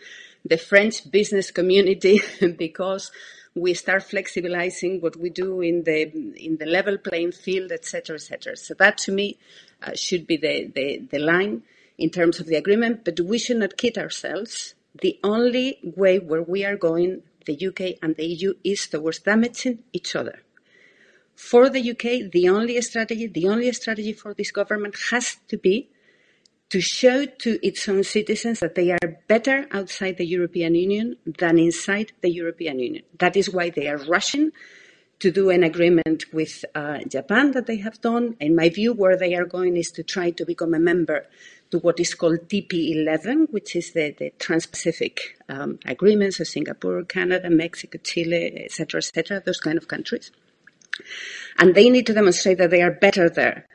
the 0.48 0.58
French 0.58 1.10
business 1.10 1.52
community 1.52 2.22
because 2.58 3.12
we 3.56 3.74
start 3.74 4.04
flexibilizing 4.04 5.02
what 5.02 5.16
we 5.16 5.30
do 5.30 5.62
in 5.62 5.84
the 5.84 6.02
in 6.36 6.58
the 6.58 6.66
level 6.66 6.98
playing 6.98 7.32
field, 7.32 7.72
etc., 7.72 8.16
etc. 8.16 8.56
So 8.56 8.74
that 8.76 8.98
to 9.00 9.12
me 9.12 9.38
uh, 9.82 9.93
should 9.95 10.28
be 10.28 10.38
the, 10.38 10.72
the 10.74 11.00
the 11.12 11.20
line 11.20 11.64
in 11.98 12.10
terms 12.10 12.39
of 12.39 12.45
the 12.45 12.56
agreement. 12.56 13.04
But 13.04 13.20
we 13.20 13.39
should 13.39 13.58
not 13.58 13.78
kid 13.78 13.98
ourselves. 13.98 14.76
The 15.02 15.20
only 15.24 15.80
way 15.84 16.20
where 16.20 16.41
we 16.41 16.66
are 16.66 16.76
going, 16.76 17.24
the 17.45 17.68
UK 17.68 17.98
and 18.02 18.16
the 18.16 18.26
EU, 18.26 18.54
is 18.64 18.88
towards 18.88 19.20
damaging 19.20 19.84
each 19.93 20.16
other. 20.16 20.39
For 21.36 21.70
the 21.70 21.91
UK, 21.91 22.32
the 22.32 22.50
only 22.50 22.82
strategy, 22.82 23.28
the 23.28 23.48
only 23.48 23.72
strategy 23.72 24.14
for 24.14 24.34
this 24.34 24.52
government 24.52 24.95
has 25.12 25.38
to 25.50 25.58
be 25.58 25.89
to 26.70 26.82
show 26.82 27.26
to 27.26 27.65
its 27.65 27.88
own 27.88 28.03
citizens 28.03 28.59
that 28.59 28.76
they 28.76 28.91
are 28.91 29.20
better 29.28 29.68
outside 29.72 30.18
the 30.18 30.26
European 30.26 30.76
Union 30.76 31.15
than 31.26 31.57
inside 31.57 32.11
the 32.22 32.30
European 32.30 32.80
Union. 32.80 33.03
That 33.20 33.38
is 33.38 33.49
why 33.49 33.70
they 33.70 33.88
are 33.88 33.97
rushing 33.97 34.51
to 35.20 35.32
do 35.32 35.49
an 35.49 35.63
agreement 35.63 36.26
with 36.32 36.63
uh, 36.76 36.99
Japan 37.07 37.51
that 37.51 37.65
they 37.65 37.78
have 37.78 37.99
done. 38.01 38.36
In 38.39 38.55
my 38.55 38.70
view, 38.70 38.93
where 38.93 39.18
they 39.18 39.34
are 39.34 39.45
going 39.45 39.78
is 39.78 39.91
to 39.91 40.03
try 40.03 40.30
to 40.32 40.45
become 40.45 40.74
a 40.74 40.80
member 40.80 41.26
to 41.72 41.80
what 41.80 41.99
is 41.99 42.13
called 42.13 42.47
TP11, 42.49 43.51
which 43.51 43.76
is 43.76 43.93
the, 43.93 44.13
the 44.18 44.32
Trans-Pacific 44.38 45.38
um, 45.49 45.80
agreements 45.86 46.39
of 46.39 46.47
Singapore, 46.47 47.03
Canada, 47.03 47.49
Mexico, 47.49 47.97
Chile, 48.03 48.63
etc., 48.65 48.99
etc., 48.99 49.41
those 49.45 49.59
kind 49.59 49.78
of 49.78 49.88
countries. 49.88 50.32
And 51.57 51.76
they 51.76 51.89
need 51.89 52.05
to 52.07 52.13
demonstrate 52.13 52.57
that 52.59 52.70
they 52.70 52.82
are 52.82 52.91
better 52.91 53.30
there 53.30 53.68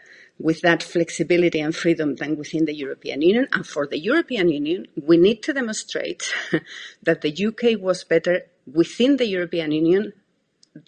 with 0.43 0.61
that 0.63 0.83
flexibility 0.83 1.61
and 1.61 1.75
freedom 1.75 2.17
than 2.17 2.37
within 2.37 2.65
the 2.65 2.75
European 2.75 3.23
Union. 3.23 3.47
And 3.53 3.67
for 3.67 3.87
the 3.87 3.99
European 3.99 4.49
Union, 4.49 4.87
we 5.01 5.17
need 5.17 5.43
to 5.45 5.53
demonstrate 5.53 6.35
that 7.03 7.21
the 7.21 7.47
UK 7.47 7.81
was 7.81 8.03
better 8.03 8.43
within 8.67 9.17
the 9.17 9.27
European 9.27 9.71
Union 9.71 10.13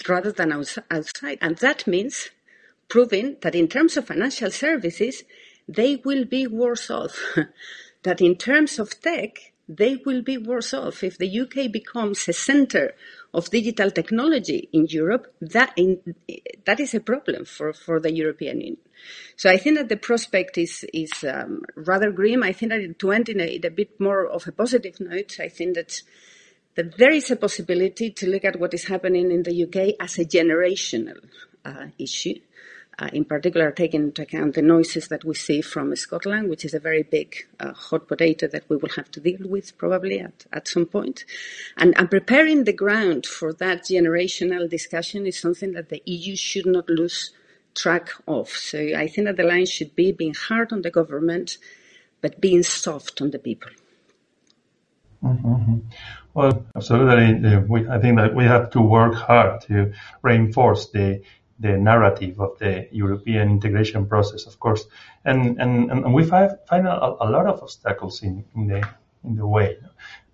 rather 0.09 0.33
than 0.33 0.53
outside. 0.53 1.39
And 1.41 1.57
that 1.59 1.87
means 1.87 2.31
proving 2.89 3.37
that 3.43 3.55
in 3.55 3.69
terms 3.69 3.97
of 3.97 4.07
financial 4.07 4.51
services, 4.51 5.23
they 5.69 5.97
will 6.05 6.25
be 6.25 6.47
worse 6.47 6.91
off. 6.91 7.17
that 8.03 8.21
in 8.21 8.35
terms 8.37 8.79
of 8.79 9.01
tech, 9.01 9.53
they 9.69 9.97
will 10.05 10.23
be 10.23 10.37
worse 10.37 10.75
off. 10.75 11.03
If 11.03 11.17
the 11.17 11.41
UK 11.41 11.73
becomes 11.73 12.29
a 12.29 12.33
center 12.33 12.93
of 13.33 13.51
digital 13.51 13.91
technology 13.91 14.69
in 14.73 14.87
Europe, 14.89 15.33
that, 15.41 15.73
in, 15.77 16.15
that 16.67 16.81
is 16.81 16.95
a 16.95 17.01
problem 17.01 17.45
for, 17.45 17.73
for 17.73 17.99
the 18.01 18.13
European 18.13 18.61
Union. 18.61 18.77
So 19.37 19.51
I 19.51 19.57
think 19.57 19.77
that 19.77 19.89
the 19.89 19.97
prospect 19.97 20.59
is, 20.59 20.85
is 20.93 21.13
um, 21.25 21.63
rather 21.77 22.11
grim. 22.11 22.43
I 22.43 22.53
think 22.53 22.73
that 22.73 22.99
to 22.99 23.13
end 23.13 23.29
in 23.29 23.41
a, 23.41 23.57
in 23.57 23.67
a 23.67 23.71
bit 23.71 24.01
more 24.01 24.27
of 24.27 24.47
a 24.47 24.53
positive 24.53 25.01
note, 25.01 25.39
I 25.41 25.49
think 25.49 25.75
that 25.75 26.03
that 26.75 26.97
there 26.99 27.13
is 27.13 27.31
a 27.31 27.37
possibility 27.37 28.11
to 28.11 28.29
look 28.29 28.45
at 28.45 28.59
what 28.59 28.75
is 28.75 28.89
happening 28.89 29.31
in 29.31 29.43
the 29.43 29.65
UK 29.65 29.95
as 30.01 30.19
a 30.19 30.25
generational 30.25 31.19
uh, 31.65 31.87
issue. 31.99 32.35
Uh, 32.97 33.11
in 33.13 33.25
particular, 33.25 33.73
taking 33.73 34.05
into 34.05 34.23
account 34.23 34.55
the 34.55 34.63
noises 34.63 35.09
that 35.09 35.25
we 35.25 35.35
see 35.35 35.61
from 35.61 35.97
Scotland, 35.97 36.49
which 36.49 36.65
is 36.65 36.75
a 36.75 36.79
very 36.79 37.03
big 37.03 37.35
uh, 37.59 37.73
hot 37.73 38.07
potato 38.07 38.47
that 38.47 38.63
we 38.69 38.77
will 38.77 38.91
have 38.91 39.11
to 39.11 39.19
deal 39.19 39.49
with 39.49 39.77
probably 39.79 40.21
at, 40.21 40.47
at 40.53 40.69
some 40.69 40.87
point. 40.87 41.25
And, 41.77 41.99
and 41.99 42.09
preparing 42.09 42.63
the 42.63 42.73
ground 42.73 43.27
for 43.27 43.53
that 43.55 43.83
generational 43.83 44.71
discussion 44.71 45.27
is 45.27 45.41
something 45.41 45.73
that 45.73 45.89
the 45.89 46.03
EU 46.05 46.37
should 46.37 46.67
not 46.67 46.89
lose 46.89 47.33
track 47.75 48.11
of. 48.27 48.49
So 48.49 48.79
I 48.79 49.07
think 49.09 49.27
that 49.27 49.37
the 49.37 49.45
line 49.45 49.67
should 49.67 49.95
be 49.95 50.13
being 50.13 50.35
hard 50.35 50.73
on 50.73 50.83
the 50.83 50.91
government, 50.91 51.59
but 52.21 52.41
being 52.41 52.63
soft 52.63 53.21
on 53.21 53.31
the 53.31 53.39
people. 53.39 53.71
Mm-hmm. 55.23 55.77
Well, 56.35 56.67
absolutely. 56.77 57.57
We, 57.59 57.89
I 57.89 57.99
think 57.99 58.19
that 58.19 58.35
we 58.35 58.45
have 58.45 58.71
to 58.71 58.81
work 58.81 59.15
hard 59.15 59.63
to 59.63 59.93
reinforce 60.23 60.91
the 60.91 61.23
the 61.61 61.79
narrative 61.79 62.41
of 62.41 62.59
the 62.59 62.89
European 62.91 63.49
integration 63.49 64.07
process, 64.07 64.45
of 64.47 64.59
course, 64.59 64.87
and 65.25 65.61
and, 65.61 65.91
and 65.91 66.13
we 66.13 66.25
find, 66.25 66.51
find 66.69 66.87
a, 66.87 66.97
a 67.21 67.31
lot 67.31 67.47
of 67.47 67.63
obstacles 67.63 68.23
in, 68.23 68.45
in 68.57 68.67
the 68.67 68.89
in 69.23 69.37
the 69.37 69.47
way. 69.47 69.79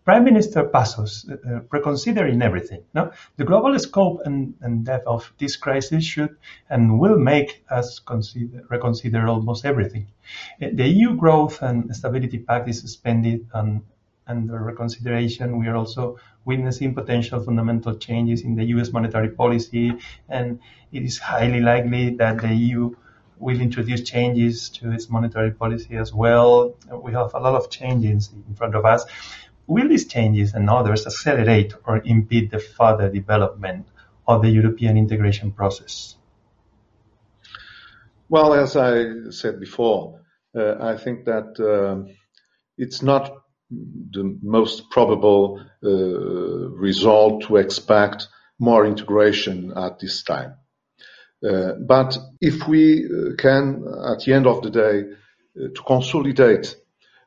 Prime 0.05 0.25
Minister 0.25 0.65
Passos, 0.65 1.29
uh, 1.29 1.35
uh, 1.49 1.61
reconsidering 1.71 2.41
everything. 2.43 2.83
No? 2.95 3.13
The 3.37 3.45
global 3.45 3.79
scope 3.79 4.21
and, 4.25 4.55
and 4.63 4.85
depth 4.85 5.07
of 5.07 5.33
this 5.39 5.57
crisis 5.57 6.05
should 6.05 6.37
and 6.71 6.99
will 6.99 7.19
make 7.19 7.63
us 7.71 7.99
consider, 7.99 8.65
reconsider 8.69 9.29
almost 9.29 9.65
everything. 9.65 10.07
Uh, 10.63 10.69
the 10.73 10.89
EU 10.89 11.17
Growth 11.17 11.61
and 11.63 11.95
Stability 11.95 12.39
Pact 12.39 12.69
is 12.69 12.81
suspended 12.81 13.47
and 13.53 13.83
under 14.27 14.59
reconsideration. 14.59 15.59
We 15.59 15.67
are 15.67 15.77
also 15.77 16.19
witnessing 16.45 16.95
potential 16.95 17.43
fundamental 17.43 17.97
changes 17.97 18.43
in 18.43 18.55
the 18.55 18.65
US 18.77 18.93
monetary 18.93 19.29
policy, 19.29 19.93
and 20.29 20.61
it 20.93 21.03
is 21.03 21.19
highly 21.19 21.61
likely 21.61 22.17
that 22.17 22.41
the 22.41 22.55
EU 22.55 22.95
will 23.39 23.61
introduce 23.61 24.03
changes 24.03 24.69
to 24.69 24.93
its 24.93 25.09
monetary 25.11 25.51
policy 25.51 25.97
as 25.97 26.13
well. 26.15 26.75
We 27.03 27.13
have 27.13 27.35
a 27.35 27.41
lot 27.41 27.55
of 27.55 27.71
changes 27.71 28.31
in 28.49 28.55
front 28.55 28.75
of 28.75 28.85
us. 28.85 29.05
Will 29.71 29.89
these 29.89 30.07
changes 30.07 30.53
and 30.55 30.69
others 30.69 31.07
accelerate 31.07 31.75
or 31.87 32.03
impede 32.05 32.51
the 32.51 32.59
further 32.59 33.09
development 33.09 33.87
of 34.27 34.43
the 34.43 34.51
European 34.51 34.97
integration 34.97 35.53
process? 35.53 36.17
Well, 38.29 38.53
as 38.53 38.77
I 38.77 39.31
said 39.31 39.61
before, 39.61 40.23
uh, 40.57 40.75
I 40.81 40.97
think 40.97 41.25
that 41.27 41.49
uh, 41.61 42.11
it's 42.77 43.01
not 43.01 43.33
the 43.71 44.37
most 44.43 44.91
probable 44.91 45.63
uh, 45.85 45.89
result 45.89 47.45
to 47.45 47.57
expect 47.57 48.27
more 48.59 48.85
integration 48.85 49.73
at 49.77 50.01
this 50.01 50.25
time. 50.25 50.55
Uh, 51.49 51.75
but 51.87 52.19
if 52.41 52.67
we 52.67 53.07
uh, 53.07 53.37
can, 53.39 53.85
at 54.05 54.19
the 54.25 54.33
end 54.33 54.49
of 54.49 54.63
the 54.63 54.71
day, 54.71 55.05
uh, 55.05 55.69
to 55.73 55.83
consolidate 55.87 56.75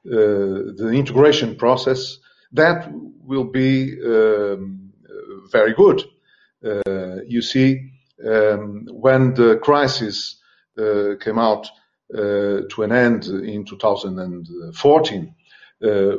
uh, 0.05 0.75
the 0.75 0.91
integration 0.93 1.55
process, 1.55 2.17
that 2.53 2.89
will 2.91 3.45
be 3.45 3.99
um, 4.05 4.91
very 5.51 5.73
good. 5.73 6.03
Uh, 6.63 7.21
you 7.27 7.41
see, 7.41 7.91
um, 8.25 8.87
when 8.91 9.33
the 9.33 9.57
crisis 9.57 10.39
uh, 10.77 11.15
came 11.19 11.39
out 11.39 11.67
uh, 12.13 12.61
to 12.69 12.83
an 12.83 12.91
end 12.91 13.25
in 13.25 13.65
2014, 13.65 15.35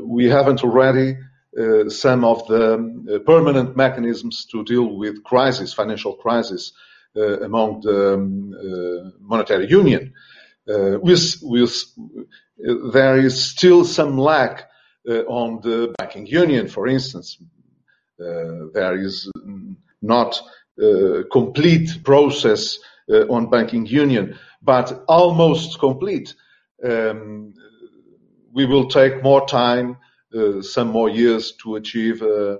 we 0.03 0.24
haven't 0.26 0.62
already 0.62 1.16
uh, 1.57 1.89
some 1.89 2.24
of 2.24 2.47
the 2.49 2.74
uh, 3.14 3.18
permanent 3.20 3.76
mechanisms 3.76 4.45
to 4.47 4.64
deal 4.64 4.97
with 4.97 5.22
crisis, 5.22 5.72
financial 5.72 6.14
crisis, 6.14 6.72
uh, 7.16 7.41
among 7.43 7.80
the 7.82 8.14
um, 8.14 9.12
monetary 9.20 9.68
union. 9.68 10.12
With, 10.66 11.37
with, 11.43 11.85
there 12.93 13.18
is 13.18 13.51
still 13.51 13.85
some 13.85 14.18
lack 14.18 14.62
uh, 14.62 14.73
on 15.07 15.61
the 15.61 15.94
banking 15.98 16.26
union, 16.26 16.68
for 16.68 16.86
instance. 16.88 17.38
Uh, 18.20 18.66
there 18.72 18.96
is 18.96 19.28
not 20.00 20.40
a 20.80 21.24
complete 21.32 21.90
process 22.05 22.78
uh, 23.11 23.26
on 23.28 23.50
banking 23.50 23.86
union, 23.86 24.38
but 24.62 25.05
almost 25.09 25.80
complete. 25.80 26.34
Um, 26.84 27.55
we 28.52 28.66
will 28.66 28.88
take 28.88 29.22
more 29.22 29.46
time, 29.46 29.96
some 30.62 30.88
more 30.88 31.09
years 31.09 31.52
to 31.62 31.76
achieve 31.76 32.22
a, 32.22 32.59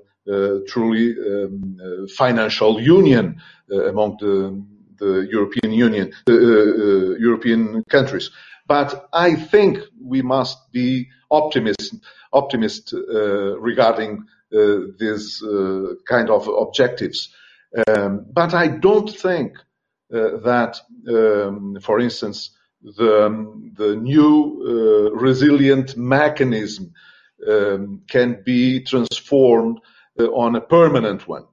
truly 0.66 1.14
um, 1.18 2.07
financial 2.16 2.80
union 2.80 3.40
among 3.70 4.16
the, 4.20 4.64
the 4.99 5.28
European 5.30 5.72
Union, 5.72 6.12
European 6.26 7.84
countries. 7.90 8.30
But 8.66 9.09
I 9.12 9.34
think 9.34 9.78
we 10.01 10.22
must 10.22 10.72
be 10.72 11.09
optimistic 11.30 12.01
optimist 12.35 12.93
uh, 12.93 13.59
regarding 13.59 14.26
uh, 14.55 14.76
these 14.99 15.43
uh, 15.43 15.95
kind 16.07 16.30
of 16.30 16.49
objectives. 16.49 17.30
Um, 17.89 18.26
but 18.30 18.55
I 18.55 18.68
don't 18.68 19.11
think 19.11 19.57
that, 20.11 20.78
um, 21.09 21.78
for 21.80 21.99
instance, 21.99 22.51
the, 22.82 23.26
um, 23.26 23.72
the 23.76 23.97
new 23.97 25.11
resilient 25.12 25.97
mechanism 25.97 26.93
um, 27.49 28.03
can 28.09 28.43
be 28.45 28.85
transformed 28.85 29.80
on 30.18 30.55
a 30.55 30.61
permanent 30.61 31.26
one. 31.26 31.47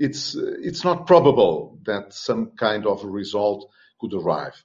It's, 0.00 0.34
it's 0.34 0.82
not 0.82 1.06
probable 1.06 1.78
that 1.86 2.12
some 2.12 2.52
kind 2.58 2.86
of 2.86 3.04
result 3.04 3.70
could 4.00 4.14
arrive. 4.14 4.64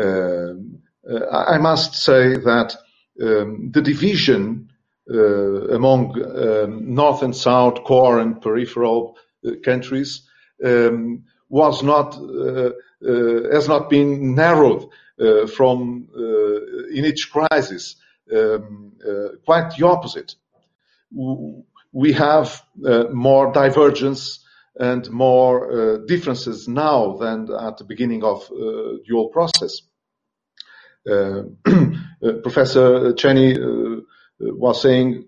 Um, 0.00 0.80
I 1.32 1.58
must 1.58 1.94
say 1.94 2.34
that 2.38 2.76
um, 3.20 3.70
the 3.72 3.82
division 3.82 4.70
uh, 5.10 5.68
among 5.68 6.20
um, 6.22 6.94
North 6.94 7.22
and 7.22 7.34
South, 7.34 7.82
core 7.84 8.18
and 8.18 8.40
peripheral 8.40 9.16
uh, 9.46 9.52
countries 9.64 10.28
um, 10.64 11.24
was 11.48 11.82
not 11.82 12.16
uh, 12.18 12.70
uh 13.00 13.54
has 13.54 13.68
not 13.68 13.88
been 13.88 14.34
narrowed 14.34 14.88
uh, 15.20 15.46
from 15.46 16.08
uh, 16.14 16.88
in 16.92 17.04
each 17.04 17.30
crisis. 17.32 17.96
Um, 18.30 18.92
quite 19.46 19.74
the 19.78 19.86
opposite. 19.86 20.34
We 21.92 22.12
have 22.12 22.62
more 23.10 23.50
divergence 23.50 24.44
and 24.78 25.10
more 25.10 26.04
differences 26.06 26.68
now 26.68 27.16
than 27.16 27.48
at 27.50 27.78
the 27.78 27.84
beginning 27.84 28.24
of 28.24 28.46
the 28.50 29.00
whole 29.10 29.30
process. 29.30 29.80
Uh, 32.22 32.28
uh, 32.28 32.32
Professor 32.42 33.12
Chaney 33.14 33.54
uh, 33.54 34.00
was 34.40 34.82
saying 34.82 35.24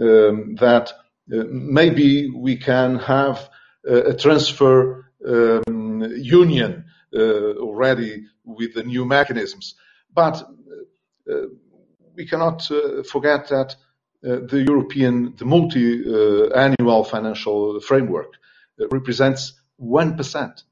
um, 0.00 0.54
that 0.56 0.92
maybe 1.28 2.30
we 2.30 2.56
can 2.56 2.98
have 2.98 3.48
a 3.86 4.14
transfer 4.14 5.06
um, 5.26 6.02
union 6.16 6.84
already 7.14 8.26
with 8.44 8.74
the 8.74 8.82
new 8.82 9.04
mechanisms. 9.04 9.74
But 10.12 10.46
we 12.14 12.26
cannot 12.26 12.62
forget 13.06 13.48
that 13.48 13.76
the 14.22 14.64
European, 14.66 15.34
the 15.36 15.44
multi-annual 15.44 17.04
financial 17.04 17.80
framework 17.80 18.34
represents 18.90 19.54
1% 19.80 20.62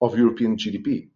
of 0.00 0.18
European 0.18 0.56
GDP. 0.56 1.08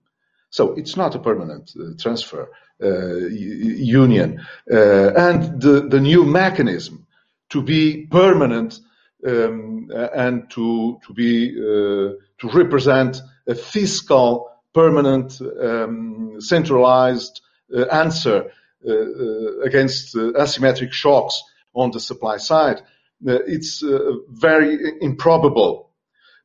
So 0.51 0.75
it's 0.75 0.97
not 0.97 1.15
a 1.15 1.19
permanent 1.19 1.73
uh, 1.79 1.91
transfer 1.99 2.43
uh, 2.43 2.47
union. 2.81 4.41
Uh, 4.71 5.13
and 5.15 5.61
the, 5.61 5.89
the 5.89 6.01
new 6.01 6.25
mechanism 6.25 7.07
to 7.51 7.63
be 7.63 8.07
permanent 8.07 8.79
um, 9.27 9.91
and 10.15 10.51
to, 10.51 11.01
to 11.07 11.13
be 11.13 11.51
uh, 11.59 12.15
to 12.39 12.49
represent 12.53 13.21
a 13.49 13.55
fiscal 13.55 14.51
permanent 14.73 15.41
um, 15.61 16.37
centralized 16.41 17.41
uh, 17.75 17.85
answer 17.87 18.51
uh, 18.89 19.61
against 19.63 20.15
asymmetric 20.15 20.93
shocks 20.93 21.43
on 21.75 21.91
the 21.91 22.01
supply 22.01 22.37
side. 22.37 22.81
it's 23.25 23.83
very 24.31 24.79
improbable 25.01 25.91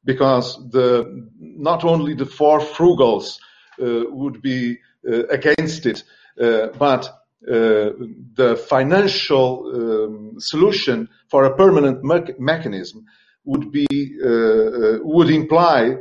because 0.05 0.57
the, 0.69 1.29
not 1.39 1.84
only 1.84 2.13
the 2.13 2.25
four 2.25 2.59
frugals 2.59 3.39
uh, 3.81 4.03
would 4.09 4.41
be 4.41 4.77
uh, 5.07 5.25
against 5.27 5.86
it, 5.86 5.99
uh, 5.99 6.22
Uh, 6.41 6.67
but 6.77 7.05
uh, 7.47 7.91
the 8.36 8.55
financial 8.69 9.69
um, 9.75 10.39
solution 10.39 11.09
for 11.29 11.45
a 11.45 11.55
permanent 11.55 12.03
me- 12.03 12.34
mechanism 12.39 13.05
would 13.45 13.71
be 13.71 13.86
uh, 14.23 14.99
would 15.01 15.29
imply 15.29 15.95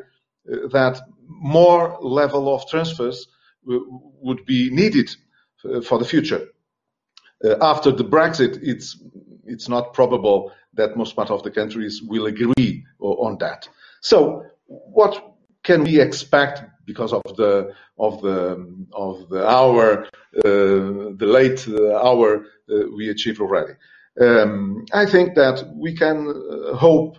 that 0.45 1.01
more 1.26 1.99
level 2.01 2.55
of 2.55 2.68
transfers 2.68 3.26
would 3.64 4.45
be 4.47 4.70
needed 4.70 5.11
for 5.85 5.99
the 5.99 6.05
future. 6.05 6.47
Uh, 7.45 7.57
after 7.61 7.91
the 7.91 8.05
Brexit, 8.05 8.59
it's 8.62 9.03
it's 9.45 9.68
not 9.68 9.93
probable 9.93 10.53
that 10.74 10.97
most 10.97 11.16
part 11.16 11.30
of 11.30 11.43
the 11.43 11.51
countries 11.51 12.01
will 12.03 12.26
agree 12.26 12.85
on 13.01 13.37
that. 13.39 13.68
So, 14.01 14.45
what 14.66 15.35
can 15.64 15.83
we 15.83 16.01
expect 16.01 16.62
because 16.85 17.12
of 17.12 17.22
the 17.37 17.74
of 17.99 18.20
the 18.22 18.87
of 18.93 19.28
the 19.28 19.47
hour, 19.47 20.05
uh, 20.05 20.09
the 20.45 21.26
late 21.26 21.66
uh, 21.68 21.97
hour 21.97 22.45
uh, 22.70 22.85
we 22.97 23.09
achieved 23.09 23.41
already? 23.41 23.74
Um, 24.20 24.85
I 24.93 25.07
think 25.07 25.35
that 25.35 25.64
we 25.74 25.97
can 25.97 26.28
uh, 26.28 26.76
hope 26.76 27.16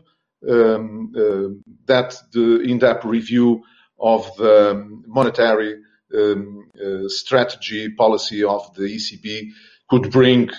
um, 0.50 1.12
uh, 1.16 1.74
that 1.86 2.16
the 2.32 2.62
in-depth 2.62 3.06
review 3.06 3.64
of 4.00 4.30
the 4.38 5.02
monetary 5.08 5.82
um, 6.14 6.70
uh, 6.80 7.08
strategy 7.08 7.90
policy 7.90 8.44
of 8.44 8.74
the 8.76 8.84
ECB 8.84 9.50
could 9.90 10.12
bring 10.12 10.50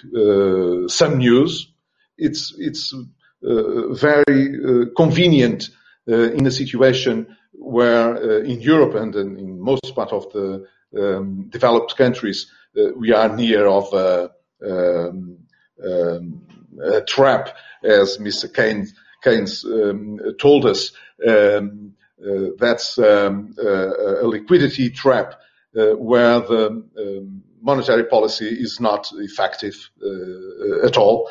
some 0.89 1.19
news. 1.19 1.73
It's 2.17 2.55
it's 2.59 2.95
very 3.43 4.87
convenient 4.97 5.71
in 6.07 6.47
a 6.47 6.51
situation 6.51 7.37
where 7.59 8.17
uh, 8.17 8.41
in 8.43 8.61
Europe 8.61 8.95
and 8.95 9.15
in 9.15 9.61
most 9.61 9.95
part 9.95 10.13
of 10.13 10.31
the 10.33 10.67
um, 10.97 11.49
developed 11.49 11.97
countries, 11.97 12.51
uh, 12.77 12.91
we 12.97 13.13
are 13.13 13.35
near 13.35 13.67
of 13.67 13.93
a, 13.93 14.31
um, 14.65 15.39
um, 15.85 16.43
a 16.83 17.01
trap, 17.03 17.57
as 17.83 18.19
Mr. 18.19 18.53
Keynes, 18.53 18.95
Keynes 19.23 19.65
um, 19.65 20.21
told 20.39 20.67
us. 20.67 20.93
Um, 21.27 21.95
uh, 22.25 22.51
that's 22.59 22.97
um, 22.99 23.55
a 23.59 24.27
liquidity 24.27 24.89
trap 24.89 25.35
uh, 25.77 25.97
where 25.97 26.41
the 26.41 27.29
monetary 27.61 28.05
policy 28.05 28.47
is 28.47 28.79
not 28.81 29.11
effective 29.15 29.91
uh, 30.03 30.87
at 30.87 30.97
all. 30.97 31.31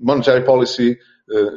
monetary 0.00 0.44
policy 0.44 0.98
uh, 1.34 1.50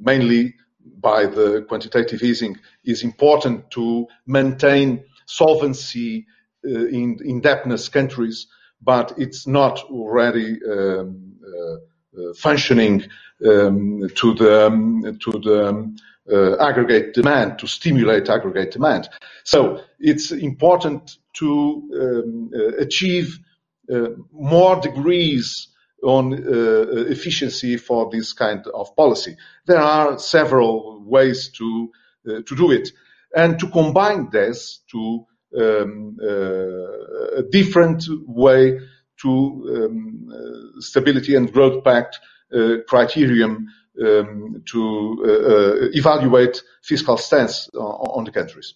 mainly 0.00 0.54
by 1.00 1.26
the 1.26 1.64
quantitative 1.68 2.22
easing 2.22 2.56
is 2.84 3.02
important 3.02 3.70
to 3.72 4.06
maintain 4.26 5.04
solvency 5.26 6.26
uh, 6.64 6.86
in 6.86 7.18
indebtedness 7.24 7.88
countries, 7.88 8.46
but 8.80 9.14
it's 9.18 9.46
not 9.46 9.82
already 9.84 10.58
um, 10.64 11.34
uh, 11.44 11.74
uh, 12.20 12.34
functioning 12.34 13.04
um, 13.46 14.08
to 14.14 14.34
the 14.34 14.66
um, 14.66 15.18
to 15.24 15.32
the 15.40 15.68
um, 15.68 15.96
uh, 16.30 16.56
aggregate 16.58 17.14
demand 17.14 17.58
to 17.58 17.66
stimulate 17.66 18.28
aggregate 18.28 18.70
demand. 18.70 19.08
So 19.44 19.80
it's 19.98 20.30
important 20.30 21.18
to 21.34 21.90
um, 22.00 22.50
uh, 22.54 22.76
achieve 22.78 23.38
uh, 23.92 24.10
more 24.32 24.80
degrees 24.80 25.68
on 26.02 26.32
uh, 26.34 27.10
efficiency 27.10 27.76
for 27.76 28.10
this 28.10 28.32
kind 28.32 28.66
of 28.74 28.94
policy. 28.96 29.36
There 29.66 29.80
are 29.80 30.18
several 30.18 31.02
ways 31.04 31.50
to 31.58 31.90
uh, 32.28 32.42
to 32.46 32.56
do 32.56 32.70
it, 32.70 32.90
and 33.34 33.58
to 33.58 33.68
combine 33.68 34.28
this 34.30 34.80
to 34.92 35.26
um, 35.58 36.16
uh, 36.22 37.38
a 37.38 37.42
different 37.50 38.04
way 38.26 38.78
to 39.20 39.28
um, 39.30 40.32
uh, 40.32 40.80
stability 40.80 41.36
and 41.36 41.52
growth 41.52 41.84
pact 41.84 42.18
uh, 42.54 42.76
criterion 42.88 43.68
um, 44.02 44.62
to 44.66 45.24
uh, 45.24 45.88
evaluate 45.92 46.62
fiscal 46.82 47.16
stance 47.16 47.68
on, 47.74 48.18
on 48.18 48.24
the 48.24 48.30
countries. 48.30 48.74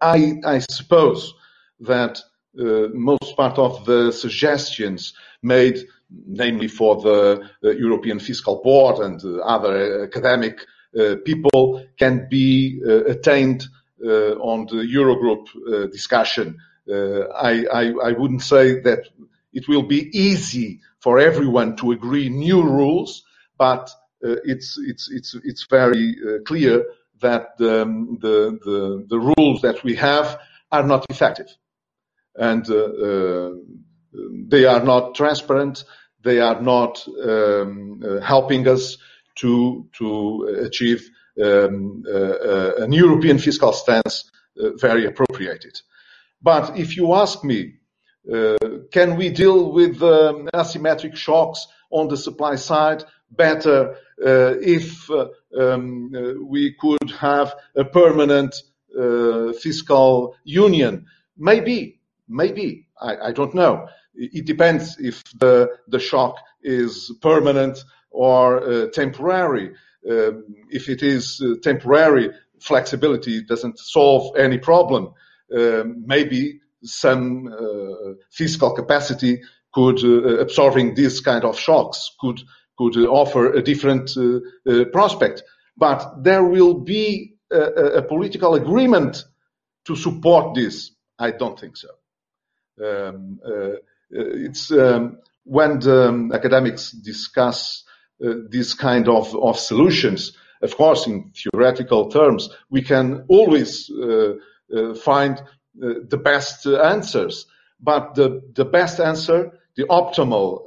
I, 0.00 0.40
I 0.44 0.58
suppose 0.60 1.34
that 1.80 2.20
most 2.54 3.36
part 3.36 3.58
of 3.58 3.84
the 3.84 4.10
suggestions 4.12 5.12
made 5.42 5.86
namely 6.10 6.68
for 6.68 6.96
the, 7.00 7.48
European 7.62 8.18
Fiscal 8.18 8.62
Board 8.62 8.98
and 9.04 9.20
other 9.42 10.04
academic 10.04 10.60
uh, 10.98 11.16
people, 11.24 11.84
can 11.98 12.26
be 12.30 12.80
uh, 12.86 13.04
attained 13.04 13.64
uh, 14.04 14.32
on 14.38 14.66
the 14.66 14.82
Eurogroup 14.82 15.90
discussion. 15.90 16.58
I, 16.88 17.66
I, 17.72 17.92
I 18.04 18.12
wouldn't 18.12 18.42
say 18.42 18.80
that 18.80 19.08
it 19.52 19.66
will 19.68 19.82
be 19.82 20.08
easy 20.16 20.80
for 21.00 21.18
everyone 21.18 21.76
to 21.76 21.92
agree 21.92 22.28
new 22.28 22.62
rules, 22.62 23.24
but 23.58 23.90
uh, 24.24 24.36
it's 24.44 24.78
it's 24.78 25.10
it's 25.10 25.34
it's 25.44 25.66
very 25.68 26.16
uh, 26.26 26.42
clear 26.44 26.84
that 27.20 27.48
um, 27.60 28.18
the, 28.20 28.58
the 28.64 29.06
the 29.08 29.18
rules 29.18 29.62
that 29.62 29.82
we 29.84 29.94
have 29.94 30.38
are 30.72 30.82
not 30.82 31.06
effective, 31.10 31.48
and 32.34 32.68
uh, 32.70 33.50
they 34.48 34.64
are 34.64 34.82
not 34.82 35.14
transparent. 35.14 35.84
They 36.22 36.40
are 36.40 36.60
not 36.60 37.06
um, 37.08 38.02
uh, 38.04 38.20
helping 38.20 38.66
us 38.68 38.98
to 39.36 39.86
to 39.98 40.62
achieve 40.66 41.10
um, 41.42 42.04
uh, 42.08 42.76
an 42.76 42.92
European 42.92 43.38
fiscal 43.38 43.72
stance 43.72 44.30
uh, 44.58 44.70
very 44.76 45.06
appropriated. 45.06 45.80
But 46.42 46.78
if 46.78 46.96
you 46.96 47.14
ask 47.14 47.44
me, 47.44 47.74
uh, 48.32 48.56
can 48.90 49.16
we 49.16 49.30
deal 49.30 49.72
with 49.72 50.02
um, 50.02 50.48
asymmetric 50.54 51.16
shocks 51.16 51.66
on 51.90 52.08
the 52.08 52.16
supply 52.16 52.56
side 52.56 53.04
better 53.30 53.96
uh, 54.24 54.54
if 54.60 55.10
uh, 55.10 55.28
um, 55.58 56.10
we 56.48 56.74
could 56.80 57.10
have 57.10 57.54
a 57.76 57.84
permanent 57.84 58.54
fiscal 59.60 60.34
union? 60.44 61.06
Maybe, 61.36 62.00
maybe. 62.28 62.86
I, 63.00 63.28
I 63.28 63.32
don't 63.32 63.54
know. 63.54 63.88
It 64.16 64.46
depends 64.46 64.98
if 64.98 65.22
the, 65.38 65.68
the 65.88 65.98
shock 65.98 66.36
is 66.62 67.12
permanent 67.20 67.84
or 68.10 68.62
uh, 68.62 68.86
temporary. 68.92 69.72
Um, 70.08 70.44
if 70.70 70.88
it 70.88 71.02
is 71.02 71.42
uh, 71.44 71.54
temporary, 71.62 72.30
flexibility 72.60 73.42
doesn't 73.42 73.78
solve 73.78 74.36
any 74.36 74.58
problem. 74.58 75.12
Um, 75.54 76.04
maybe 76.06 76.60
some 76.82 77.48
uh, 77.48 78.14
fiscal 78.30 78.72
capacity 78.74 79.42
could 79.72 80.02
uh, 80.02 80.38
absorbing 80.38 80.94
these 80.94 81.20
kind 81.20 81.44
of 81.44 81.58
shocks 81.58 82.12
could 82.20 82.40
could 82.78 82.96
offer 83.06 83.54
a 83.54 83.62
different 83.62 84.10
prospect. 84.92 85.42
But 85.78 86.22
there 86.22 86.44
will 86.44 86.74
be 86.74 87.36
a, 87.50 87.60
a, 87.98 88.02
political 88.02 88.54
agreement 88.54 89.24
to 89.86 89.96
support 89.96 90.54
this. 90.54 90.90
I 91.18 91.30
don't 91.30 91.58
think 91.58 91.78
so. 91.78 91.88
Um, 92.78 93.40
it's 94.10 94.70
um, 94.70 95.18
when 95.44 95.78
the 95.80 96.08
um, 96.08 96.32
academics 96.32 96.90
discuss 96.90 97.84
uh, 98.24 98.34
these 98.48 98.74
kind 98.74 99.08
of, 99.08 99.34
of 99.36 99.58
solutions. 99.58 100.32
Of 100.62 100.76
course, 100.76 101.06
in 101.06 101.32
theoretical 101.34 102.08
terms, 102.08 102.48
we 102.70 102.82
can 102.82 103.24
always 103.28 103.90
uh, 103.90 104.34
uh, 104.74 104.94
find 104.94 105.42
the 105.74 106.16
best 106.16 106.66
answers, 106.66 107.44
but 107.78 108.14
the, 108.14 108.40
the 108.54 108.64
best 108.64 108.98
answer, 108.98 109.52
the 109.76 109.84
optimal 109.84 110.62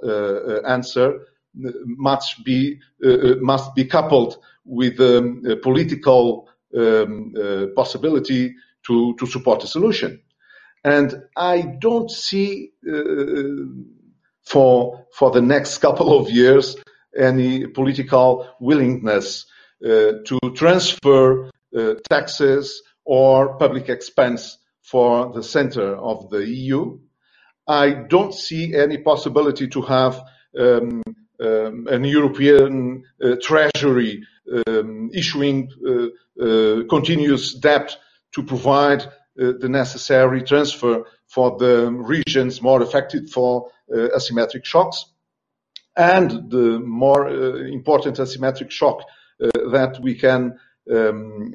answer, 0.67 1.21
must 1.55 2.45
be 2.45 2.79
must 3.41 3.73
be 3.73 3.85
coupled 3.85 4.37
with 4.65 4.99
um, 4.99 5.41
political 5.63 6.47
um, 6.77 7.33
possibility 7.75 8.53
to 8.85 9.15
to 9.15 9.25
support 9.25 9.63
a 9.63 9.67
solution. 9.67 10.21
And 10.83 11.23
I 11.35 11.61
don't 11.61 12.09
see 12.09 12.71
uh, 12.87 13.01
for 14.45 15.05
for 15.13 15.31
the 15.31 15.41
next 15.41 15.79
couple 15.79 16.17
of 16.17 16.29
years 16.29 16.75
any 17.17 17.67
political 17.67 18.47
willingness 18.59 19.45
uh, 19.83 20.23
to 20.25 20.39
transfer 20.55 21.49
taxes 22.09 22.81
or 23.05 23.57
public 23.57 23.89
expense 23.89 24.57
for 24.81 25.31
the 25.33 25.43
center 25.43 25.95
of 25.95 26.29
the 26.29 26.47
EU. 26.47 26.97
I 27.67 27.91
don't 27.91 28.33
see 28.33 28.73
any 28.75 28.97
possibility 28.97 29.67
to 29.67 29.81
have 29.83 30.21
um, 30.59 31.03
um, 31.41 31.87
an 31.87 32.03
European 32.03 33.03
uh, 33.23 33.35
treasury 33.41 34.23
um, 34.67 35.11
issuing 35.13 35.69
uh, 35.87 36.43
uh, 36.43 36.83
continuous 36.89 37.53
debt 37.53 37.95
to 38.33 38.43
provide 38.43 39.03
uh, 39.03 39.09
the 39.59 39.69
necessary 39.69 40.43
transfer 40.43 41.05
for 41.27 41.57
the 41.57 41.91
regions 41.91 42.61
more 42.61 42.81
affected 42.81 43.29
for 43.29 43.69
uh, 43.93 44.07
asymmetric 44.15 44.65
shocks. 44.65 45.05
And 45.95 46.49
the 46.49 46.79
more 46.79 47.27
uh, 47.27 47.55
important 47.65 48.17
asymmetric 48.17 48.71
shock 48.71 49.01
that 49.39 49.99
we 50.01 50.15
can 50.15 50.59
um, 50.91 51.53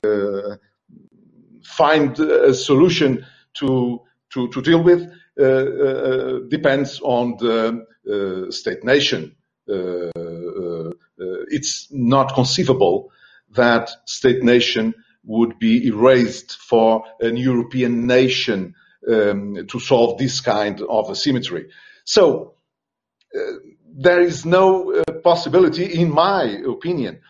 find 1.64 2.18
a 2.18 2.55
solution 2.55 3.26
to, 3.55 4.01
to, 4.32 4.49
to 4.49 4.62
deal 4.62 4.82
with 4.82 5.11
depends 6.51 7.01
on 7.01 7.37
the 7.39 7.85
state 8.51 8.85
nation 8.85 9.35
uh, 9.66 10.11
uh, 10.14 10.91
it's 11.49 11.89
not 11.91 12.35
conceivable 12.35 13.11
that 13.51 13.91
state 14.05 14.43
nation 14.43 14.95
would 15.25 15.59
be 15.59 15.87
erased 15.87 16.57
for 16.57 17.05
an 17.20 17.37
European 17.37 18.07
nation 18.07 18.75
um, 19.11 19.66
to 19.68 19.79
solve 19.81 20.18
this 20.18 20.41
kind 20.41 20.81
of 20.83 21.11
asymmetry. 21.11 21.68
So 22.05 22.55
uh, 23.35 23.41
there 23.97 24.20
is 24.20 24.45
no 24.45 24.93
uh, 24.93 25.03
possibility, 25.22 26.01
in 26.01 26.11
my 26.11 26.45
opinion, 26.66 27.20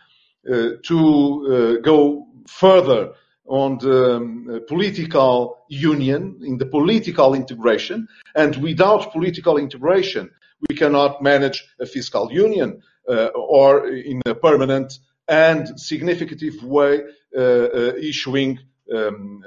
uh, 0.50 0.70
to 0.82 1.78
uh, 1.78 1.82
go 1.82 2.26
further 2.46 3.12
on 3.46 3.78
the 3.78 4.16
um, 4.16 4.60
political 4.68 5.58
union, 5.68 6.40
in 6.42 6.58
the 6.58 6.66
political 6.66 7.34
integration, 7.34 8.08
and 8.34 8.56
without 8.56 9.12
political 9.12 9.58
integration, 9.58 10.30
we 10.68 10.74
cannot 10.74 11.22
manage 11.22 11.64
a 11.78 11.86
fiscal 11.86 12.32
union 12.32 12.80
uh, 13.08 13.26
or 13.34 13.86
in 13.88 14.22
a 14.24 14.34
permanent 14.34 14.98
and 15.28 15.80
significant 15.80 16.62
way 16.62 17.02
uh, 17.36 17.40
uh, 17.40 17.92
issuing 17.96 18.58
um, 18.94 19.42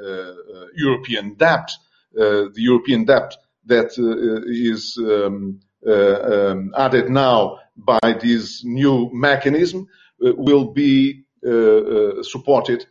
European 0.75 1.35
debt. 1.35 1.71
the 2.13 2.51
European 2.55 3.05
debt 3.05 3.35
that 3.65 3.91
is 4.47 4.97
um, 4.97 5.59
um, 5.87 6.73
added 6.77 7.09
now 7.09 7.59
by 7.75 7.99
this 8.21 8.63
new 8.63 9.09
mechanism 9.13 9.87
will 10.19 10.73
be 10.73 11.23
supported 12.23 12.85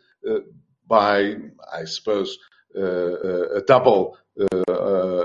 by, 0.87 1.35
I 1.73 1.85
suppose, 1.85 2.39
a 2.75 3.63
double 3.67 4.17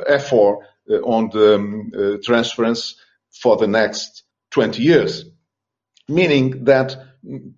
effort 0.08 0.60
uh, 0.90 0.96
on 0.96 1.30
the 1.30 1.56
um, 1.56 1.92
uh, 1.96 2.18
transference 2.24 2.96
for 3.30 3.56
the 3.56 3.68
next 3.68 4.24
20 4.50 4.82
years, 4.82 5.26
meaning 6.10 6.66
that 6.66 6.98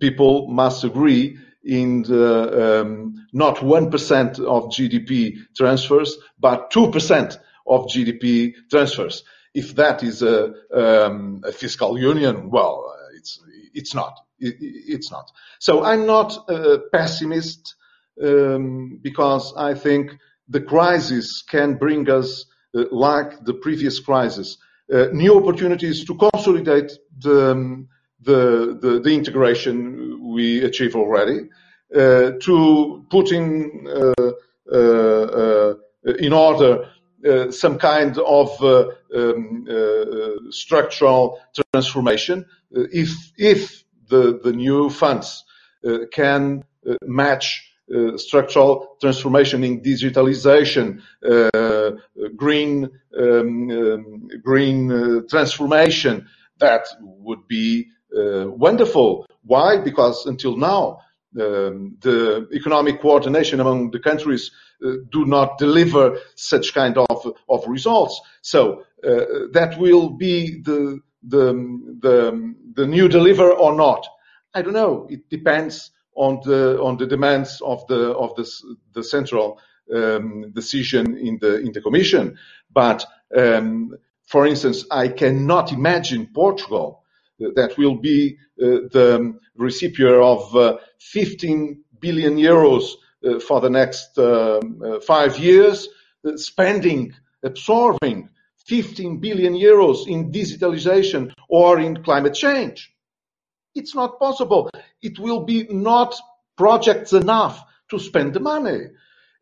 people 0.00 0.48
must 0.48 0.84
agree 0.84 1.38
in 1.64 2.02
the, 2.02 2.82
um, 2.82 3.26
not 3.32 3.56
1% 3.56 4.38
of 4.40 4.64
GDP 4.64 5.38
transfers, 5.56 6.16
but 6.38 6.70
2% 6.70 7.38
of 7.66 7.86
GDP 7.86 8.54
transfers. 8.70 9.24
If 9.54 9.74
that 9.76 10.02
is 10.02 10.22
a, 10.22 10.52
um, 10.74 11.42
a 11.44 11.52
fiscal 11.52 11.98
union, 11.98 12.50
well, 12.50 12.92
it's, 13.16 13.40
it's 13.72 13.94
not. 13.94 14.20
It, 14.38 14.56
it's 14.60 15.10
not. 15.10 15.30
So 15.58 15.84
I'm 15.84 16.06
not 16.06 16.50
a 16.50 16.80
pessimist 16.92 17.76
um, 18.22 18.98
because 19.00 19.54
I 19.56 19.74
think 19.74 20.18
the 20.48 20.60
crisis 20.60 21.42
can 21.42 21.74
bring 21.74 22.10
us 22.10 22.44
uh, 22.76 22.84
like 22.90 23.44
the 23.44 23.54
previous 23.54 24.00
crisis, 24.00 24.58
uh, 24.92 25.06
new 25.12 25.36
opportunities 25.36 26.04
to 26.04 26.14
consolidate 26.14 26.92
the, 27.18 27.52
um, 27.52 27.88
the, 28.24 28.78
the, 28.80 29.00
the, 29.00 29.10
integration 29.10 30.32
we 30.32 30.62
achieve 30.64 30.96
already, 30.96 31.48
uh, 31.94 32.32
to 32.40 33.04
put 33.10 33.30
in, 33.32 33.86
in 36.18 36.32
order 36.32 36.88
uh, 37.26 37.50
some 37.50 37.78
kind 37.78 38.18
of 38.18 38.62
uh, 38.62 38.86
um, 39.14 39.66
uh, 39.70 40.50
structural 40.50 41.40
transformation 41.72 42.44
if 42.70 43.10
if 43.38 43.82
the 44.08 44.38
the 44.44 44.52
new 44.52 44.90
funds 44.90 45.44
can 46.12 46.62
match 47.06 47.74
uh, 47.94 48.16
structural 48.16 48.96
transformation 49.00 49.62
in 49.64 49.80
digitalization, 49.80 51.02
uh, 51.22 51.92
green 52.34 52.90
um, 53.18 53.70
um, 53.70 54.28
green 54.42 54.90
uh, 54.90 55.20
transformation. 55.28 56.26
That 56.58 56.86
would 57.00 57.46
be 57.46 57.88
wonderful. 58.14 59.26
Why? 59.42 59.78
Because 59.78 60.26
until 60.26 60.56
now, 60.56 61.00
um, 61.40 61.96
the 62.00 62.48
economic 62.52 63.00
coordination 63.00 63.60
among 63.60 63.90
the 63.90 63.98
countries 63.98 64.52
uh, 64.84 64.92
do 65.10 65.24
not 65.24 65.58
deliver 65.58 66.18
such 66.36 66.74
kind 66.74 66.96
of, 66.96 67.36
of 67.48 67.64
results. 67.66 68.20
So 68.42 68.84
uh, 69.06 69.50
that 69.52 69.76
will 69.78 70.10
be 70.10 70.60
the, 70.62 71.00
the, 71.22 71.52
the, 72.00 72.54
the 72.74 72.86
new 72.86 73.08
deliver 73.08 73.50
or 73.50 73.74
not. 73.74 74.06
I 74.54 74.62
don't 74.62 74.74
know. 74.74 75.06
It 75.10 75.28
depends 75.28 75.90
on 76.16 76.40
the 76.44 76.80
on 76.80 76.96
the 76.96 77.06
demands 77.06 77.60
of 77.60 77.84
the 77.88 78.12
of 78.12 78.34
the, 78.36 78.48
the 78.92 79.02
central 79.02 79.60
um, 79.92 80.52
decision 80.52 81.16
in 81.18 81.38
the 81.40 81.58
in 81.58 81.72
the 81.72 81.80
Commission. 81.80 82.38
But 82.72 83.04
um, 83.36 83.96
for 84.26 84.46
instance, 84.46 84.84
I 84.90 85.08
cannot 85.08 85.72
imagine 85.72 86.28
Portugal 86.32 87.02
uh, 87.02 87.03
that 87.38 87.76
will 87.76 87.96
be 87.96 88.36
uh, 88.62 88.86
the 88.92 89.38
recipient 89.56 90.14
of 90.14 90.54
uh, 90.56 90.76
15 91.00 91.82
billion 92.00 92.36
euros 92.36 92.90
uh, 93.24 93.40
for 93.40 93.60
the 93.60 93.70
next 93.70 94.18
um, 94.18 95.00
five 95.06 95.38
years, 95.38 95.88
spending, 96.36 97.12
absorbing 97.42 98.28
15 98.66 99.20
billion 99.20 99.54
euros 99.54 100.06
in 100.06 100.32
digitalization 100.32 101.32
or 101.48 101.78
in 101.78 102.02
climate 102.02 102.34
change. 102.34 102.92
It's 103.74 103.94
not 103.94 104.18
possible. 104.18 104.70
It 105.02 105.18
will 105.18 105.44
be 105.44 105.66
not 105.68 106.14
projects 106.56 107.12
enough 107.12 107.62
to 107.90 107.98
spend 107.98 108.34
the 108.34 108.40
money. 108.40 108.86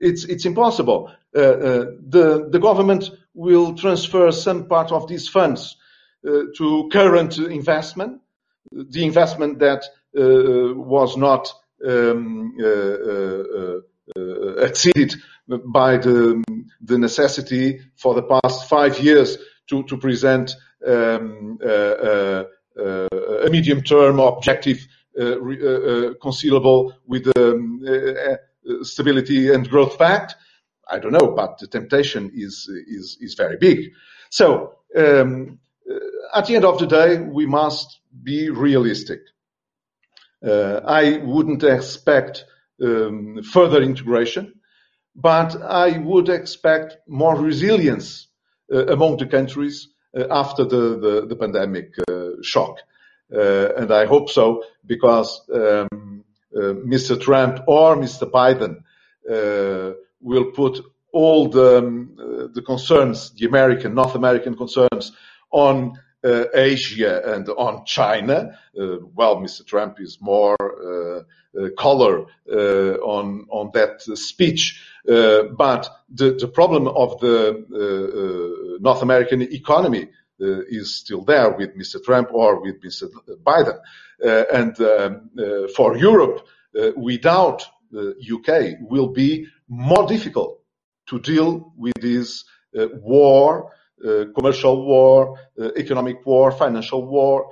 It's, 0.00 0.24
it's 0.24 0.46
impossible. 0.46 1.12
Uh, 1.36 1.40
uh, 1.40 1.84
the, 2.08 2.48
the 2.50 2.58
government 2.58 3.10
will 3.34 3.74
transfer 3.74 4.32
some 4.32 4.66
part 4.66 4.90
of 4.90 5.06
these 5.06 5.28
funds 5.28 5.76
to 6.24 6.88
current 6.92 7.38
investment, 7.38 8.20
the 8.70 9.04
investment 9.04 9.58
that 9.58 9.84
uh, 10.16 10.74
was 10.74 11.16
not 11.16 11.52
um, 11.86 12.54
uh, 12.62 12.68
uh, 14.16 14.54
exceeded 14.58 15.14
by 15.66 15.96
the, 15.96 16.42
the 16.82 16.98
necessity 16.98 17.80
for 17.96 18.14
the 18.14 18.22
past 18.22 18.68
five 18.68 18.98
years 19.00 19.38
to, 19.68 19.82
to 19.84 19.96
present 19.96 20.54
um, 20.86 21.58
uh, 21.64 22.44
a 22.76 23.50
medium-term 23.50 24.18
objective 24.18 24.86
uh, 25.18 25.22
uh, 25.22 26.14
concealable 26.22 26.92
with 27.06 27.24
the 27.24 27.52
um, 27.52 28.84
Stability 28.84 29.52
and 29.52 29.68
Growth 29.68 29.98
Pact. 29.98 30.36
I 30.88 30.98
don't 30.98 31.12
know, 31.12 31.32
but 31.34 31.58
the 31.58 31.66
temptation 31.66 32.30
is 32.34 32.68
is 32.86 33.18
is 33.20 33.34
very 33.34 33.56
big. 33.56 33.92
So 34.30 34.76
um, 34.96 35.58
at 36.34 36.46
the 36.46 36.56
end 36.56 36.64
of 36.64 36.78
the 36.78 36.86
day, 36.86 37.18
we 37.18 37.46
must 37.46 38.00
be 38.22 38.50
realistic. 38.50 39.20
Uh, 40.44 40.80
I 40.84 41.18
wouldn't 41.18 41.62
expect 41.62 42.44
um, 42.82 43.42
further 43.42 43.80
integration, 43.82 44.54
but 45.14 45.60
I 45.62 45.98
would 45.98 46.28
expect 46.28 46.96
more 47.06 47.36
resilience 47.36 48.28
uh, 48.72 48.86
among 48.86 49.18
the 49.18 49.26
countries 49.26 49.88
uh, 50.16 50.24
after 50.30 50.64
the, 50.64 50.98
the, 50.98 51.26
the 51.28 51.36
pandemic 51.36 51.92
uh, 52.08 52.30
shock. 52.42 52.78
Uh, 53.32 53.74
and 53.76 53.92
I 53.92 54.04
hope 54.06 54.28
so 54.28 54.64
because 54.84 55.40
um, 55.54 56.24
Mr. 56.54 57.18
Trump 57.20 57.60
or 57.66 57.96
Mr. 57.96 58.30
Biden 58.30 58.82
will 60.20 60.44
put 60.52 60.80
all 61.12 61.48
the, 61.48 61.78
um, 61.78 62.50
the 62.54 62.62
concerns, 62.62 63.30
the 63.30 63.46
American, 63.46 63.94
North 63.94 64.14
American 64.14 64.54
concerns 64.56 65.12
on 65.50 65.98
uh, 66.24 66.44
Asia 66.54 67.34
and 67.34 67.48
on 67.48 67.84
China. 67.84 68.58
Uh, 68.78 68.98
well, 69.14 69.36
Mr. 69.36 69.66
Trump 69.66 70.00
is 70.00 70.18
more 70.20 70.56
uh, 70.60 71.68
color 71.76 72.26
on 73.02 73.46
on 73.50 73.70
that 73.74 74.00
speech, 74.02 74.80
but 75.04 75.88
the 76.08 76.32
the 76.40 76.48
problem 76.48 76.88
of 76.88 77.18
the 77.20 78.78
North 78.80 79.02
American 79.02 79.42
economy 79.42 80.08
is 80.38 80.96
still 80.96 81.22
there 81.24 81.50
with 81.50 81.76
Mr. 81.76 82.02
Trump 82.02 82.28
or 82.32 82.60
with 82.62 82.82
Mr. 82.82 83.10
Biden, 83.44 83.78
and 84.52 84.80
um, 84.80 85.30
for 85.76 85.96
Europe, 85.96 86.46
without 86.96 87.66
the 87.90 88.14
UK 88.32 88.78
will 88.90 89.08
be 89.08 89.46
more 89.68 90.06
difficult 90.06 90.60
to 91.06 91.20
deal 91.20 91.72
with 91.76 91.94
this 92.00 92.44
uh, 92.78 92.86
war, 93.02 93.66
uh, 93.66 93.70
commercial 94.34 94.84
war, 94.84 95.38
uh, 95.60 95.70
economic 95.76 96.24
war, 96.26 96.52
financial 96.52 97.06
war 97.06 97.50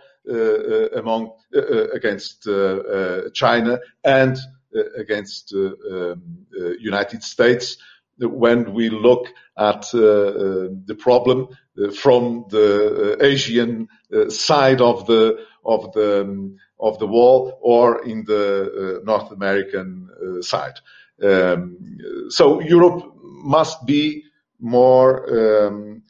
among 0.95 1.33
against 1.95 2.49
China 3.35 3.79
and 4.05 4.37
against 4.97 5.53
um, 5.55 6.47
United 6.79 7.23
States 7.23 7.79
when 8.19 8.75
we 8.75 8.91
look 8.91 9.29
at 9.57 9.89
uh, 9.95 9.99
uh, 9.99 10.69
the 10.85 10.97
problem 10.99 11.49
uh, 11.49 11.91
from 11.91 12.45
the 12.51 13.17
Asian 13.21 13.89
side 14.29 14.81
of 14.81 15.07
the 15.07 15.47
of 15.65 15.93
the 15.93 16.23
um, 16.23 16.57
of 16.79 16.99
the 16.99 17.07
wall 17.07 17.59
or 17.61 18.05
in 18.07 18.25
the 18.25 19.03
North 19.05 19.31
American 19.31 20.09
side. 20.41 20.79
Um, 21.23 21.77
so 22.31 22.61
Europe 22.61 23.13
must 23.23 23.85
be 23.87 24.25
more. 24.59 25.67
Um, 25.67 26.03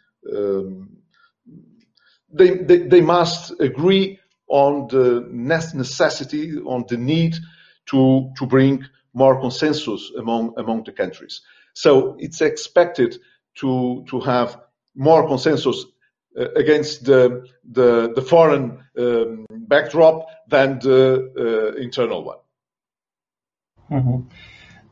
they, 2.32 2.50
they, 2.58 2.78
they 2.78 3.00
must 3.00 3.52
agree 3.60 4.18
on 4.48 4.88
the 4.88 5.26
necessity, 5.74 6.56
on 6.58 6.84
the 6.88 6.96
need 6.96 7.36
to 7.86 8.32
to 8.36 8.46
bring 8.46 8.84
more 9.14 9.40
consensus 9.40 10.10
among 10.18 10.54
among 10.56 10.84
the 10.84 10.92
countries. 10.92 11.42
So 11.74 12.16
it's 12.18 12.40
expected 12.40 13.18
to, 13.56 14.04
to 14.08 14.20
have 14.20 14.60
more 14.94 15.26
consensus 15.26 15.84
uh, 16.38 16.50
against 16.52 17.04
the, 17.04 17.46
the, 17.70 18.12
the 18.14 18.22
foreign 18.22 18.84
um, 18.98 19.46
backdrop 19.50 20.26
than 20.48 20.78
the 20.80 21.32
uh, 21.76 21.80
internal 21.80 22.24
one. 22.24 22.38
Mm-hmm. 23.90 24.28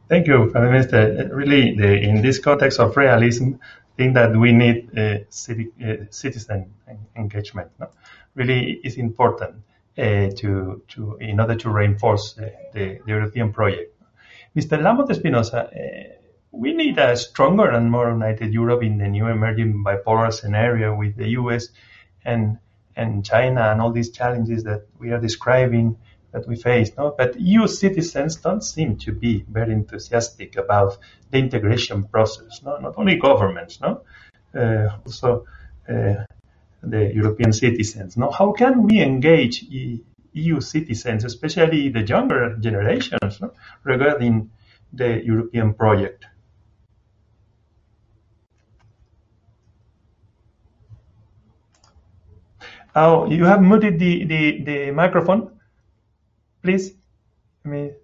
Thank 0.08 0.26
you, 0.26 0.48
Prime 0.50 0.72
Minister. 0.72 1.30
Really, 1.32 1.76
the, 1.76 2.00
in 2.00 2.22
this 2.22 2.38
context 2.38 2.80
of 2.80 2.96
realism, 2.96 3.52
think 3.98 4.14
that 4.14 4.34
we 4.34 4.52
need 4.52 4.96
uh, 4.96 5.00
uh, 5.00 5.96
citizen 6.10 6.72
engagement. 7.16 7.70
No? 7.80 7.88
Really, 8.36 8.80
is 8.84 8.96
important 8.96 9.56
uh, 9.98 10.30
to, 10.36 10.82
to 10.88 11.16
in 11.20 11.40
order 11.40 11.56
to 11.56 11.68
reinforce 11.68 12.34
the, 12.34 12.54
the 12.72 13.00
European 13.06 13.52
project. 13.52 13.92
Mr. 14.56 14.80
Lamo 14.80 15.04
de 15.04 15.12
Espinosa, 15.12 15.66
uh, 15.66 16.14
we 16.52 16.72
need 16.72 16.96
a 16.98 17.16
stronger 17.16 17.70
and 17.70 17.90
more 17.90 18.10
united 18.10 18.54
Europe 18.54 18.84
in 18.84 18.98
the 18.98 19.08
new 19.08 19.26
emerging 19.26 19.84
bipolar 19.84 20.32
scenario 20.32 20.94
with 20.96 21.16
the 21.16 21.28
US 21.40 21.68
and 22.24 22.58
and 22.96 23.24
China 23.24 23.62
and 23.70 23.80
all 23.80 23.92
these 23.92 24.10
challenges 24.10 24.64
that 24.64 24.86
we 24.98 25.10
are 25.10 25.20
describing 25.20 25.96
that 26.32 26.46
we 26.46 26.56
face. 26.56 26.90
No? 26.96 27.14
But 27.16 27.40
EU 27.40 27.66
citizens 27.66 28.36
don't 28.36 28.62
seem 28.62 28.96
to 28.98 29.12
be 29.12 29.44
very 29.48 29.72
enthusiastic 29.72 30.56
about 30.56 30.98
the 31.30 31.38
integration 31.38 32.04
process. 32.04 32.62
No? 32.62 32.78
Not 32.78 32.94
only 32.96 33.16
governments, 33.16 33.80
no, 33.80 34.02
uh, 34.54 34.88
also 35.04 35.46
uh, 35.88 36.24
the 36.82 37.12
European 37.14 37.52
citizens. 37.52 38.16
No, 38.16 38.30
how 38.30 38.52
can 38.52 38.82
we 38.82 39.00
engage 39.00 39.62
EU 40.32 40.60
citizens, 40.60 41.24
especially 41.24 41.88
the 41.88 42.02
younger 42.02 42.56
generations, 42.56 43.40
no? 43.40 43.52
regarding 43.84 44.50
the 44.92 45.22
European 45.24 45.74
project? 45.74 46.26
Oh, 52.94 53.30
you 53.30 53.44
have 53.44 53.62
muted 53.62 53.98
the, 53.98 54.24
the, 54.24 54.62
the 54.64 54.90
microphone. 54.90 55.57
Please. 56.62 56.94
I 57.64 57.68
mean, 57.68 57.94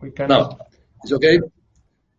we 0.00 0.10
can. 0.10 0.28
No, 0.28 0.58
it's 1.02 1.12
okay. 1.12 1.38
Okay. 1.38 1.48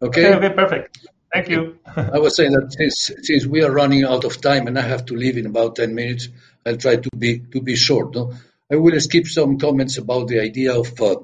Okay, 0.02 0.34
okay 0.34 0.56
perfect. 0.56 1.08
Thank 1.34 1.50
you. 1.50 1.78
I 1.96 2.20
was 2.20 2.36
saying 2.36 2.52
that 2.54 2.74
since, 2.74 3.12
since 3.28 3.46
we 3.46 3.64
are 3.64 3.72
running 3.72 4.04
out 4.04 4.24
of 4.24 4.42
time 4.42 4.68
and 4.68 4.78
I 4.80 4.82
have 4.82 5.06
to 5.06 5.16
leave 5.16 5.38
in 5.38 5.46
about 5.46 5.76
10 5.76 5.94
minutes, 5.94 6.30
I'll 6.66 6.78
try 6.78 6.96
to 6.96 7.10
be 7.16 7.40
to 7.40 7.62
be 7.62 7.76
short. 7.76 8.16
No? 8.16 8.34
I 8.72 8.78
will 8.78 9.00
skip 9.00 9.28
some 9.28 9.60
comments 9.60 9.98
about 9.98 10.28
the 10.28 10.40
idea 10.40 10.74
of 10.74 11.00
uh, 11.02 11.18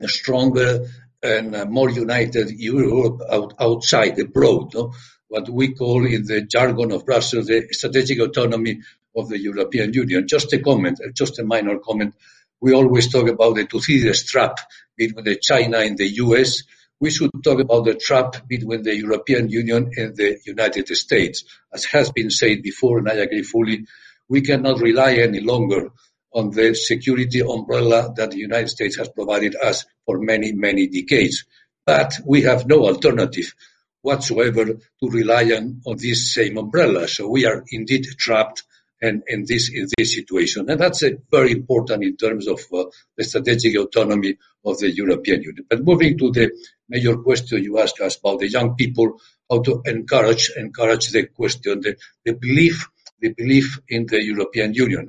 a 0.00 0.08
stronger 0.08 0.86
and 1.22 1.54
uh, 1.54 1.64
more 1.66 1.90
united 1.90 2.50
Europe 2.50 3.22
out, 3.30 3.54
outside, 3.58 4.18
abroad. 4.18 4.74
No? 4.74 4.92
what 5.30 5.48
we 5.48 5.74
call 5.74 6.04
in 6.04 6.26
the 6.26 6.42
jargon 6.42 6.90
of 6.90 7.06
Brussels 7.06 7.46
the 7.46 7.68
strategic 7.70 8.18
autonomy 8.18 8.80
of 9.16 9.28
the 9.28 9.38
European 9.38 9.92
Union. 9.92 10.26
Just 10.26 10.52
a 10.52 10.58
comment, 10.58 11.00
uh, 11.04 11.10
just 11.12 11.38
a 11.38 11.44
minor 11.44 11.78
comment. 11.78 12.14
We 12.60 12.72
always 12.72 13.10
talk 13.10 13.28
about 13.28 13.56
the 13.56 13.66
Thucydides 13.66 14.24
trap 14.24 14.58
between 14.96 15.24
the 15.24 15.36
China 15.36 15.78
and 15.78 15.96
the 15.96 16.08
US. 16.24 16.62
We 17.00 17.10
should 17.10 17.30
talk 17.42 17.60
about 17.60 17.86
the 17.86 17.94
trap 17.94 18.46
between 18.46 18.82
the 18.82 18.94
European 18.94 19.48
Union 19.48 19.90
and 19.96 20.14
the 20.14 20.38
United 20.44 20.88
States. 20.88 21.44
As 21.72 21.84
has 21.86 22.10
been 22.12 22.30
said 22.30 22.62
before, 22.62 22.98
and 22.98 23.08
I 23.08 23.14
agree 23.14 23.42
fully, 23.42 23.86
we 24.28 24.42
cannot 24.42 24.80
rely 24.80 25.14
any 25.14 25.40
longer 25.40 25.88
on 26.32 26.50
the 26.50 26.74
security 26.74 27.40
umbrella 27.40 28.12
that 28.16 28.30
the 28.30 28.38
United 28.38 28.68
States 28.68 28.96
has 28.96 29.08
provided 29.08 29.56
us 29.56 29.86
for 30.06 30.18
many, 30.18 30.52
many 30.52 30.86
decades. 30.86 31.44
But 31.86 32.18
we 32.24 32.42
have 32.42 32.66
no 32.66 32.86
alternative 32.86 33.54
whatsoever 34.02 34.66
to 34.66 35.08
rely 35.08 35.44
on, 35.56 35.80
on 35.86 35.96
this 35.96 36.32
same 36.34 36.58
umbrella. 36.58 37.08
So 37.08 37.28
we 37.28 37.46
are 37.46 37.64
indeed 37.70 38.04
trapped 38.16 38.62
in, 39.00 39.22
in 39.26 39.44
this 39.46 39.70
in 39.72 39.86
this 39.96 40.14
situation, 40.14 40.68
and 40.70 40.80
that's 40.80 41.02
a 41.02 41.16
very 41.30 41.52
important 41.52 42.04
in 42.04 42.16
terms 42.16 42.46
of 42.46 42.60
uh, 42.72 42.84
the 43.16 43.24
strategic 43.24 43.76
autonomy 43.76 44.36
of 44.64 44.78
the 44.78 44.90
European 44.90 45.42
Union. 45.42 45.64
But 45.68 45.84
moving 45.84 46.18
to 46.18 46.30
the 46.30 46.50
major 46.88 47.16
question 47.16 47.62
you 47.62 47.78
asked 47.78 48.00
us 48.00 48.18
about 48.18 48.40
the 48.40 48.48
young 48.48 48.74
people, 48.74 49.18
how 49.48 49.62
to 49.62 49.82
encourage 49.86 50.50
encourage 50.56 51.10
the 51.10 51.26
question, 51.26 51.80
the, 51.80 51.96
the 52.24 52.34
belief 52.34 52.88
the 53.20 53.32
belief 53.34 53.78
in 53.88 54.06
the 54.06 54.22
European 54.22 54.74
Union. 54.74 55.08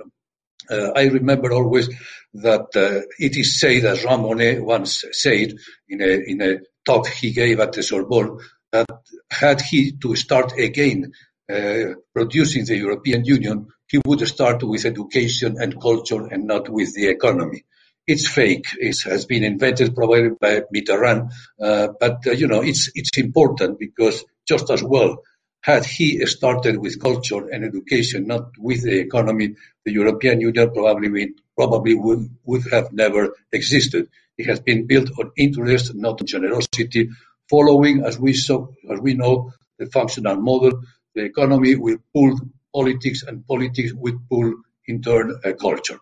Uh, 0.69 0.91
I 0.95 1.05
remember 1.05 1.51
always 1.51 1.89
that 2.33 2.67
uh, 2.75 3.01
it 3.19 3.35
is 3.35 3.59
said, 3.59 3.85
as 3.85 4.01
Jean 4.01 4.21
Monnet 4.21 4.61
once 4.61 5.03
said 5.11 5.53
in 5.89 6.01
a, 6.01 6.29
in 6.31 6.41
a 6.41 6.59
talk 6.85 7.07
he 7.07 7.31
gave 7.31 7.59
at 7.59 7.73
the 7.73 7.83
Sorbonne, 7.83 8.39
that 8.71 8.87
had 9.29 9.61
he 9.61 9.93
to 9.93 10.15
start 10.15 10.57
again 10.57 11.11
uh, 11.51 11.95
producing 12.13 12.65
the 12.65 12.77
European 12.77 13.25
Union, 13.25 13.67
he 13.91 13.99
would 14.05 14.25
start 14.27 14.63
with 14.63 14.85
education 14.85 15.57
and 15.59 15.79
culture 15.79 16.25
and 16.27 16.45
not 16.45 16.69
with 16.69 16.95
the 16.95 17.07
economy. 17.07 17.65
It's 18.07 18.27
fake. 18.27 18.67
It 18.79 18.97
has 19.03 19.25
been 19.25 19.43
invented 19.43 19.93
probably 19.93 20.29
by 20.39 20.61
Mitterrand, 20.73 21.31
uh, 21.61 21.89
but 21.99 22.25
uh, 22.25 22.31
you 22.31 22.47
know 22.47 22.61
it's 22.61 22.89
it's 22.95 23.17
important 23.17 23.77
because 23.77 24.23
just 24.47 24.69
as 24.71 24.81
well 24.81 25.17
had 25.61 25.85
he 25.85 26.25
started 26.25 26.77
with 26.77 26.99
culture 26.99 27.47
and 27.49 27.63
education, 27.63 28.25
not 28.25 28.57
with 28.57 28.81
the 28.83 28.99
economy, 28.99 29.55
the 29.85 29.91
European 29.91 30.41
Union 30.41 30.71
probably 30.73 31.09
would, 31.09 31.29
probably 31.55 31.93
would, 31.93 32.35
would 32.45 32.63
have 32.71 32.91
never 32.91 33.35
existed. 33.51 34.09
It 34.39 34.47
has 34.47 34.59
been 34.59 34.87
built 34.87 35.11
on 35.19 35.31
interest, 35.37 35.93
not 35.93 36.19
on 36.19 36.25
generosity, 36.25 37.09
following, 37.47 38.03
as 38.03 38.17
we 38.17 38.33
saw, 38.33 38.67
as 38.91 38.99
we 38.99 39.13
know, 39.13 39.53
the 39.77 39.85
functional 39.85 40.37
model, 40.37 40.81
the 41.13 41.25
economy 41.25 41.75
will 41.75 41.97
pull 42.11 42.39
politics 42.73 43.23
and 43.23 43.45
politics 43.45 43.93
would 43.93 44.27
pull 44.29 44.53
in 44.87 45.01
turn 45.01 45.39
uh, 45.43 45.53
culture. 45.53 45.99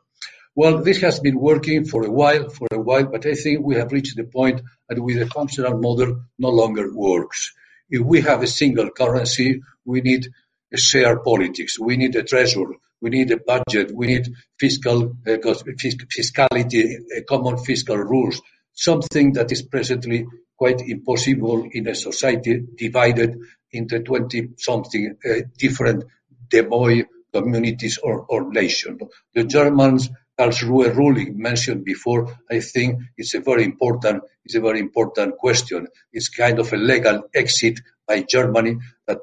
Well, 0.55 0.83
this 0.83 1.01
has 1.01 1.19
been 1.19 1.39
working 1.39 1.85
for 1.85 2.05
a 2.05 2.11
while, 2.11 2.49
for 2.49 2.67
a 2.71 2.79
while, 2.79 3.05
but 3.05 3.25
I 3.25 3.33
think 3.33 3.65
we 3.65 3.75
have 3.75 3.91
reached 3.91 4.17
the 4.17 4.25
point 4.25 4.61
that 4.87 4.99
with 4.99 5.17
the 5.19 5.27
functional 5.27 5.77
model 5.77 6.23
no 6.37 6.49
longer 6.49 6.93
works. 6.93 7.53
If 7.89 8.01
we 8.01 8.21
have 8.21 8.43
a 8.43 8.47
single 8.47 8.89
currency, 8.91 9.61
we 9.85 10.01
need 10.01 10.27
a 10.73 10.77
share 10.77 11.19
politics. 11.19 11.79
We 11.79 11.97
need 11.97 12.15
a 12.15 12.23
treasury. 12.23 12.77
We 13.01 13.09
need 13.09 13.31
a 13.31 13.37
budget. 13.37 13.91
We 13.93 14.07
need 14.07 14.33
fiscal 14.59 15.15
uh, 15.25 15.37
fiscality, 15.37 16.95
uh, 16.95 17.21
common 17.27 17.57
fiscal 17.59 17.97
rules. 17.97 18.41
Something 18.73 19.33
that 19.33 19.51
is 19.51 19.61
presently 19.61 20.27
quite 20.57 20.81
impossible 20.81 21.69
in 21.71 21.87
a 21.87 21.95
society 21.95 22.61
divided 22.75 23.37
into 23.71 23.99
20 23.99 24.49
something 24.57 25.15
uh, 25.25 25.35
different 25.57 26.03
demo 26.49 26.87
communities 27.33 27.99
or, 28.01 28.25
or 28.27 28.51
nations. 28.51 29.01
The 29.33 29.43
Germans 29.43 30.09
Karlsruhe 30.37 30.95
ruling 30.95 31.37
mentioned 31.37 31.83
before, 31.83 32.37
I 32.49 32.61
think 32.61 33.01
it's 33.17 33.33
a 33.35 33.41
very 33.41 33.65
important, 33.65 34.23
it's 34.45 34.55
a 34.55 34.61
very 34.61 34.79
important 34.79 35.37
question. 35.37 35.87
It's 36.13 36.29
kind 36.29 36.59
of 36.59 36.71
a 36.71 36.77
legal 36.77 37.23
exit 37.33 37.81
by 38.07 38.23
Germany 38.27 38.77
that 39.05 39.19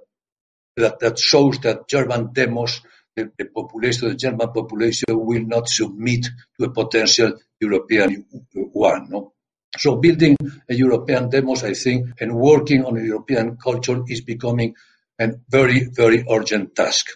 that, 0.77 0.98
that 1.01 1.19
shows 1.19 1.59
that 1.61 1.89
German 1.89 2.32
demos, 2.32 2.82
the, 3.15 3.31
the 3.39 3.47
population, 3.47 4.09
the 4.09 4.15
German 4.15 4.53
population 4.53 5.07
will 5.09 5.43
not 5.43 5.69
submit 5.69 6.27
to 6.59 6.66
a 6.66 6.70
potential 6.70 7.32
European 7.59 8.27
one. 8.53 9.09
No? 9.09 9.32
So 9.78 9.97
building 9.97 10.36
a 10.69 10.74
European 10.74 11.31
demos, 11.31 11.65
I 11.65 11.73
think, 11.73 12.09
and 12.20 12.36
working 12.36 12.85
on 12.85 12.98
a 12.98 13.03
European 13.03 13.57
culture 13.57 14.03
is 14.07 14.20
becoming 14.20 14.74
a 15.18 15.32
very, 15.48 15.88
very 15.90 16.24
urgent 16.30 16.74
task. 16.74 17.06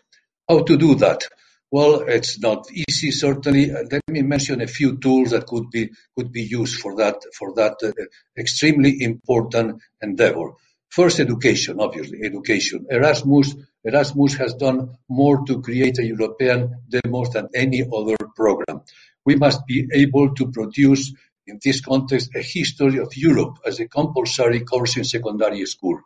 How 0.48 0.62
to 0.62 0.76
do 0.76 0.94
that? 0.96 1.22
Well, 1.70 2.02
it's 2.08 2.40
not 2.40 2.66
easy, 2.72 3.12
certainly. 3.12 3.70
Let 3.70 4.02
me 4.08 4.22
mention 4.22 4.60
a 4.60 4.66
few 4.66 4.98
tools 4.98 5.30
that 5.30 5.46
could 5.46 5.70
be 5.70 5.90
could 6.16 6.32
be 6.32 6.42
used 6.42 6.80
for 6.80 6.96
that 6.96 7.22
for 7.38 7.54
that 7.54 7.76
uh, 7.84 7.92
extremely 8.36 9.02
important 9.02 9.80
endeavor. 10.02 10.54
First, 10.88 11.20
education, 11.20 11.78
obviously, 11.78 12.18
education. 12.24 12.86
Erasmus 12.90 13.54
Erasmus 13.84 14.34
has 14.34 14.54
done 14.54 14.96
more 15.08 15.44
to 15.46 15.62
create 15.62 15.98
a 15.98 16.04
European 16.04 16.82
demos 16.88 17.30
than 17.30 17.48
any 17.54 17.82
other 17.82 18.16
program. 18.36 18.82
We 19.24 19.36
must 19.36 19.64
be 19.66 19.88
able 19.94 20.34
to 20.34 20.50
produce, 20.50 21.14
in 21.46 21.60
this 21.64 21.80
context, 21.80 22.30
a 22.34 22.42
history 22.42 22.98
of 22.98 23.16
Europe 23.16 23.58
as 23.64 23.80
a 23.80 23.88
compulsory 23.88 24.60
course 24.60 24.96
in 24.96 25.04
secondary 25.04 25.64
school. 25.66 26.00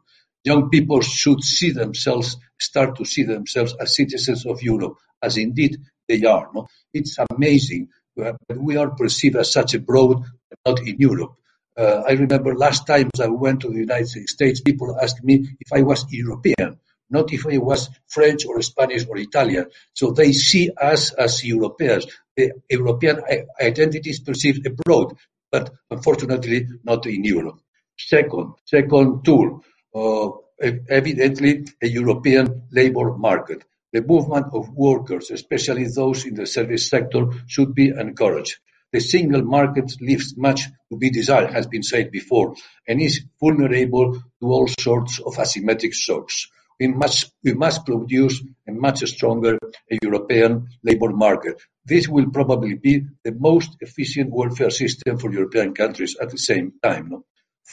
Young 0.44 0.68
people 0.68 1.00
should 1.00 1.42
see 1.42 1.70
themselves, 1.70 2.36
start 2.60 2.96
to 2.96 3.04
see 3.04 3.22
themselves 3.22 3.74
as 3.80 3.96
citizens 3.96 4.44
of 4.46 4.62
Europe, 4.62 4.96
as 5.22 5.36
indeed 5.38 5.78
they 6.08 6.22
are. 6.24 6.50
No? 6.54 6.66
It's 6.92 7.16
amazing 7.30 7.88
that 8.16 8.36
we 8.56 8.76
are 8.76 8.90
perceived 8.90 9.36
as 9.36 9.52
such 9.52 9.74
abroad, 9.74 10.22
but 10.50 10.58
not 10.66 10.86
in 10.86 10.96
Europe. 10.98 11.32
Uh, 11.76 12.02
I 12.06 12.12
remember 12.12 12.54
last 12.54 12.86
time 12.86 13.10
I 13.20 13.26
went 13.28 13.60
to 13.62 13.68
the 13.68 13.80
United 13.80 14.28
States, 14.28 14.60
people 14.60 14.96
asked 15.00 15.24
me 15.24 15.48
if 15.58 15.72
I 15.72 15.82
was 15.82 16.06
European, 16.10 16.78
not 17.10 17.32
if 17.32 17.46
I 17.46 17.58
was 17.58 17.90
French 18.08 18.44
or 18.46 18.62
Spanish 18.62 19.06
or 19.08 19.16
Italian. 19.16 19.66
So 19.92 20.12
they 20.12 20.32
see 20.32 20.70
us 20.70 21.12
as 21.14 21.42
Europeans. 21.42 22.06
The 22.36 22.52
European 22.70 23.22
identity 23.60 24.10
is 24.10 24.20
perceived 24.20 24.66
abroad, 24.66 25.14
but 25.50 25.72
unfortunately 25.90 26.68
not 26.84 27.06
in 27.06 27.24
Europe. 27.24 27.58
Second, 27.98 28.54
second 28.66 29.24
tool, 29.24 29.60
uh, 29.60 29.73
evidently 29.94 31.66
a 31.82 31.88
European 31.88 32.62
labor 32.70 33.16
market. 33.16 33.64
The 33.92 34.02
movement 34.02 34.46
of 34.52 34.70
workers, 34.70 35.30
especially 35.30 35.86
those 35.86 36.26
in 36.26 36.34
the 36.34 36.46
service 36.46 36.88
sector, 36.88 37.26
should 37.46 37.74
be 37.74 37.88
encouraged. 37.88 38.56
The 38.92 39.00
single 39.00 39.42
market 39.42 39.92
leaves 40.00 40.36
much 40.36 40.66
to 40.90 40.96
be 40.96 41.10
desired, 41.10 41.52
has 41.52 41.66
been 41.66 41.82
said 41.82 42.10
before, 42.10 42.54
and 42.86 43.00
is 43.00 43.24
vulnerable 43.40 44.14
to 44.14 44.46
all 44.46 44.68
sorts 44.80 45.20
of 45.20 45.34
asymmetric 45.34 45.92
shocks. 45.94 46.48
We 46.80 46.88
must, 46.88 47.32
we 47.44 47.54
must 47.54 47.86
produce 47.86 48.42
a 48.68 48.72
much 48.72 49.04
stronger 49.06 49.58
European 50.02 50.68
labour 50.82 51.10
market. 51.10 51.60
This 51.84 52.08
will 52.08 52.30
probably 52.30 52.74
be 52.74 53.06
the 53.22 53.32
most 53.32 53.76
efficient 53.80 54.30
welfare 54.32 54.70
system 54.70 55.18
for 55.18 55.32
European 55.32 55.74
countries 55.74 56.16
at 56.20 56.30
the 56.30 56.38
same 56.38 56.72
time. 56.82 57.22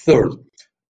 Third, 0.05 0.33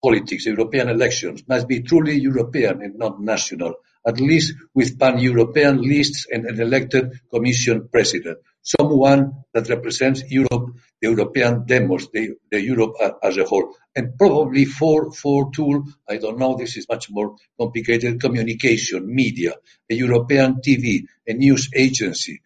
politics, 0.02 0.45
European 0.45 0.90
elections 0.90 1.44
must 1.48 1.68
be 1.68 1.82
truly 1.82 2.19
European 2.19 2.82
and 2.82 2.98
not 2.98 3.22
national 3.22 3.76
at 4.06 4.19
least 4.19 4.53
with 4.73 4.99
pan-European 4.99 5.82
lists 5.82 6.28
and 6.32 6.45
an 6.45 6.60
elected 6.60 7.19
Commission 7.32 7.88
president, 7.91 8.40
someone 8.61 9.44
that 9.53 9.69
represents 9.69 10.23
Europe, 10.30 10.72
the 11.02 11.10
European 11.10 11.65
demos, 11.65 12.10
the, 12.11 12.36
the 12.49 12.61
Europe 12.61 12.95
as 13.22 13.38
a 13.38 13.44
whole. 13.44 13.76
And 13.95 14.18
probably 14.18 14.65
for, 14.65 15.11
for 15.11 15.52
tool, 15.52 15.84
I 16.10 16.18
don't 16.18 16.40
know, 16.40 16.57
this 16.57 16.78
is 16.78 16.88
much 16.90 17.10
more 17.11 17.36
complicated, 17.60 18.19
communication, 18.19 19.14
media, 19.14 19.53
a 19.90 19.94
European 19.94 20.56
TV, 20.56 21.06
a 21.28 21.34
news 21.34 21.69
agency, 21.76 22.41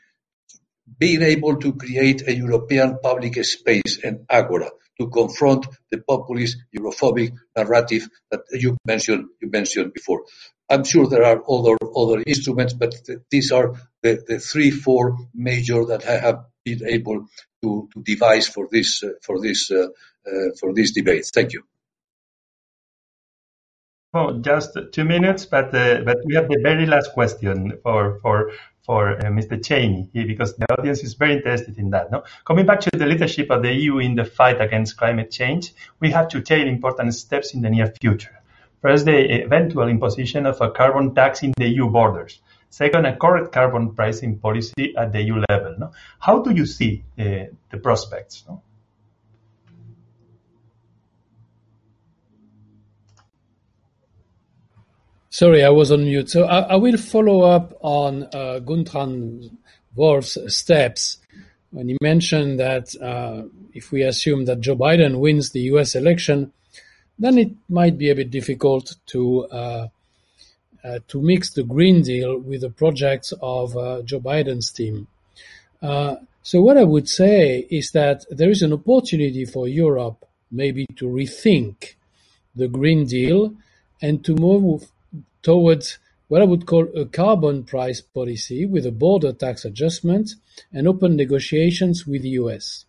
being 0.99 1.21
able 1.21 1.57
to 1.57 1.73
create 1.73 2.27
a 2.27 2.35
European 2.35 2.99
public 3.01 3.43
space 3.45 3.99
and 4.03 4.25
agora 4.29 4.71
to 4.99 5.09
confront 5.09 5.67
the 5.91 5.99
populist 5.99 6.57
Europhobic 6.77 7.33
narrative 7.55 8.07
that 8.31 8.41
you 8.51 8.77
mentioned, 8.85 9.25
you 9.41 9.49
mentioned 9.49 9.93
before. 9.93 10.23
I'm 10.69 10.83
sure 10.83 11.07
there 11.07 11.23
are 11.23 11.43
other 11.49 11.77
other 11.95 12.23
instruments, 12.25 12.73
but 12.73 12.91
th- 13.05 13.19
these 13.29 13.51
are 13.51 13.75
the, 14.01 14.23
the 14.27 14.39
three, 14.39 14.71
four 14.71 15.17
major 15.33 15.85
that 15.85 16.07
I 16.07 16.17
have 16.17 16.45
been 16.63 16.87
able 16.87 17.27
to, 17.63 17.89
to 17.93 18.01
devise 18.01 18.47
for 18.47 18.67
this 18.71 19.03
uh, 19.03 19.09
for 19.21 19.39
this 19.39 19.69
uh, 19.71 19.87
uh, 20.27 20.49
for 20.59 20.73
this 20.73 20.91
debate. 20.91 21.29
Thank 21.33 21.53
you. 21.53 21.63
Oh, 24.13 24.39
just 24.39 24.77
two 24.93 25.03
minutes, 25.03 25.45
but 25.45 25.75
uh, 25.75 26.01
but 26.05 26.17
we 26.25 26.35
have 26.35 26.47
the 26.47 26.59
very 26.63 26.85
last 26.85 27.11
question 27.13 27.77
for 27.83 28.19
for 28.21 28.51
for 28.85 29.17
uh, 29.17 29.23
Mr. 29.25 29.63
Chaney, 29.63 30.09
because 30.13 30.55
the 30.55 30.65
audience 30.77 31.03
is 31.03 31.15
very 31.15 31.33
interested 31.33 31.77
in 31.77 31.89
that. 31.89 32.11
No? 32.11 32.23
Coming 32.45 32.65
back 32.65 32.81
to 32.81 32.89
the 32.93 33.05
leadership 33.05 33.49
of 33.49 33.63
the 33.63 33.73
EU 33.73 33.97
in 33.97 34.15
the 34.15 34.25
fight 34.25 34.61
against 34.61 34.97
climate 34.97 35.31
change, 35.31 35.73
we 35.99 36.11
have 36.11 36.27
to 36.29 36.41
take 36.41 36.67
important 36.67 37.15
steps 37.15 37.53
in 37.53 37.61
the 37.61 37.69
near 37.69 37.91
future. 37.99 38.39
First, 38.81 39.05
the 39.05 39.43
eventual 39.43 39.87
imposition 39.87 40.45
of 40.45 40.61
a 40.61 40.69
carbon 40.69 41.15
tax 41.15 41.41
in 41.41 41.53
the 41.57 41.67
EU 41.67 41.89
borders. 41.89 42.39
Second, 42.69 43.05
a 43.05 43.15
correct 43.15 43.51
carbon 43.51 43.95
pricing 43.95 44.37
policy 44.37 44.93
at 44.95 45.11
the 45.11 45.21
EU 45.21 45.41
level. 45.49 45.75
No? 45.79 45.91
How 46.19 46.41
do 46.41 46.53
you 46.53 46.65
see 46.65 47.03
uh, 47.17 47.45
the 47.71 47.77
prospects? 47.81 48.43
No? 48.47 48.61
Sorry, 55.35 55.65
I 55.65 55.69
was 55.69 55.91
on 55.91 56.05
mute. 56.05 56.29
So 56.29 56.45
I, 56.45 56.59
I 56.59 56.75
will 56.77 56.95
follow 56.95 57.41
up 57.41 57.77
on 57.81 58.23
uh, 58.23 58.61
Guntram 58.63 59.51
Wolff's 59.93 60.37
steps 60.47 61.17
when 61.71 61.89
he 61.89 61.97
mentioned 62.01 62.57
that 62.61 62.95
uh, 63.01 63.43
if 63.73 63.91
we 63.91 64.03
assume 64.03 64.45
that 64.45 64.61
Joe 64.61 64.77
Biden 64.77 65.19
wins 65.19 65.51
the 65.51 65.59
US 65.71 65.93
election, 65.93 66.53
then 67.19 67.37
it 67.37 67.51
might 67.67 67.97
be 67.97 68.09
a 68.09 68.15
bit 68.15 68.31
difficult 68.31 68.95
to 69.07 69.45
uh, 69.47 69.87
uh, 70.85 70.99
to 71.09 71.21
mix 71.21 71.51
the 71.51 71.63
Green 71.63 72.01
Deal 72.01 72.39
with 72.39 72.61
the 72.61 72.69
projects 72.69 73.33
of 73.41 73.75
uh, 73.75 74.03
Joe 74.03 74.21
Biden's 74.21 74.71
team. 74.71 75.05
Uh, 75.81 76.15
so 76.43 76.61
what 76.61 76.77
I 76.77 76.85
would 76.85 77.09
say 77.09 77.67
is 77.69 77.91
that 77.91 78.23
there 78.29 78.49
is 78.49 78.61
an 78.61 78.71
opportunity 78.71 79.43
for 79.43 79.67
Europe 79.67 80.23
maybe 80.49 80.85
to 80.95 81.07
rethink 81.07 81.95
the 82.55 82.69
Green 82.69 83.05
Deal 83.05 83.53
and 84.01 84.23
to 84.23 84.33
move 84.35 84.91
towards 85.45 85.99
what 86.27 86.41
I 86.41 86.45
would 86.45 86.65
call 86.65 86.87
a 86.97 87.05
carbon 87.05 87.63
price 87.63 88.01
policy 88.01 88.65
with 88.65 88.85
a 88.87 88.91
border 88.91 89.31
tax 89.31 89.63
adjustment 89.63 90.31
and 90.73 90.87
open 90.87 91.15
negotiations 91.15 92.07
with 92.07 92.23
the 92.23 92.35
US. 92.41 92.85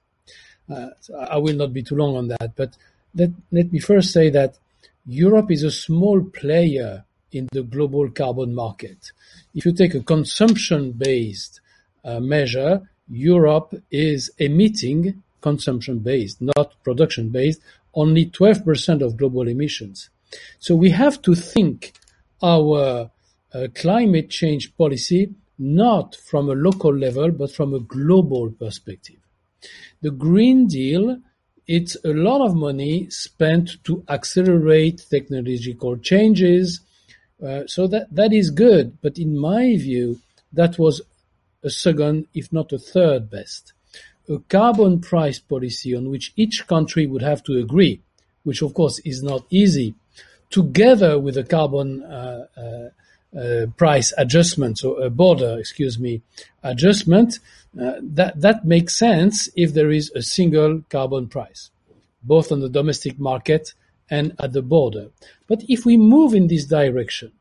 Uh, 0.69 0.89
I 1.29 1.37
will 1.37 1.55
not 1.55 1.75
be 1.75 1.83
too 1.83 1.97
long 1.97 2.17
on 2.17 2.29
that, 2.29 2.57
but 2.57 2.77
let, 3.15 3.31
me 3.73 3.79
first 3.79 4.11
say 4.11 4.31
that 4.31 4.57
Europe 5.05 5.51
is 5.51 5.63
a 5.65 5.71
small 5.71 6.23
player 6.25 7.05
in 7.31 7.47
the 7.53 7.63
global 7.63 8.11
carbon 8.11 8.55
market. 8.55 9.13
If 9.55 9.67
you 9.67 9.73
take 9.73 9.95
a 9.95 10.03
consumption-based 10.03 11.61
uh, 12.05 12.21
measure, 12.21 12.89
Europe 13.09 13.75
is 13.91 14.31
emitting 14.39 15.23
consumption-based, 15.43 16.41
not 16.41 16.83
production-based, 16.83 17.61
only 17.93 18.27
12% 18.27 19.03
of 19.03 19.19
global 19.19 19.47
emissions. 19.47 20.09
So 20.59 20.75
we 20.75 20.91
have 20.91 21.21
to 21.23 21.35
think 21.35 21.93
our 22.43 23.11
uh, 23.55 23.67
climate 23.75 24.31
change 24.31 24.77
policy 24.77 25.35
not 25.59 26.17
from 26.17 26.51
a 26.51 26.55
local 26.55 26.95
level, 26.95 27.31
but 27.31 27.51
from 27.51 27.73
a 27.73 27.81
global 27.81 28.51
perspective. 28.51 29.17
The 30.03 30.11
Green 30.11 30.67
Deal 30.67 31.19
it's 31.67 31.97
a 32.05 32.13
lot 32.13 32.47
of 32.47 32.55
money 32.55 33.11
spent 33.11 33.83
to 33.85 34.05
accelerate 34.09 35.05
technological 35.11 35.97
changes. 35.97 36.81
Uh, 37.45 37.63
so 37.67 37.87
that, 37.89 38.15
that 38.15 38.33
is 38.33 38.51
good. 38.51 38.97
But 39.03 39.19
in 39.19 39.37
my 39.37 39.77
view, 39.77 40.21
that 40.53 40.79
was 40.79 41.03
a 41.65 41.71
second, 41.71 42.29
if 42.35 42.53
not 42.53 42.73
a 42.73 42.79
third 42.79 43.31
best. 43.31 43.73
A 44.29 44.39
carbon 44.49 45.01
price 45.01 45.39
policy 45.39 45.95
on 45.95 46.09
which 46.09 46.33
each 46.37 46.67
country 46.67 47.07
would 47.07 47.23
have 47.23 47.43
to 47.45 47.59
agree, 47.59 48.01
which 48.45 48.63
of 48.63 48.75
course 48.75 49.01
is 49.01 49.23
not 49.23 49.45
easy, 49.51 49.95
together 50.51 51.19
with 51.19 51.37
a 51.37 51.45
carbon 51.45 52.03
uh, 52.03 52.47
uh, 52.57 53.39
uh, 53.39 53.67
price 53.77 54.13
adjustment, 54.17 54.79
so 54.79 54.95
a 54.95 55.11
border, 55.11 55.59
excuse 55.59 55.99
me, 55.99 56.23
adjustment, 56.63 57.39
uh, 57.81 57.95
that 58.01 58.41
that 58.41 58.65
makes 58.65 58.97
sense 58.97 59.49
if 59.57 59.75
there 59.75 59.91
is 59.91 60.11
a 60.15 60.23
single 60.23 60.83
carbon 60.89 61.29
price, 61.29 61.71
both 62.23 62.51
on 62.51 62.61
the 62.61 62.69
domestic 62.69 63.19
market 63.19 63.75
and 64.09 64.35
at 64.39 64.53
the 64.53 64.63
border. 64.63 65.09
But 65.47 65.65
if 65.69 65.85
we 65.85 65.97
move 65.97 66.33
in 66.35 66.47
this 66.47 66.65
direction, 66.65 67.33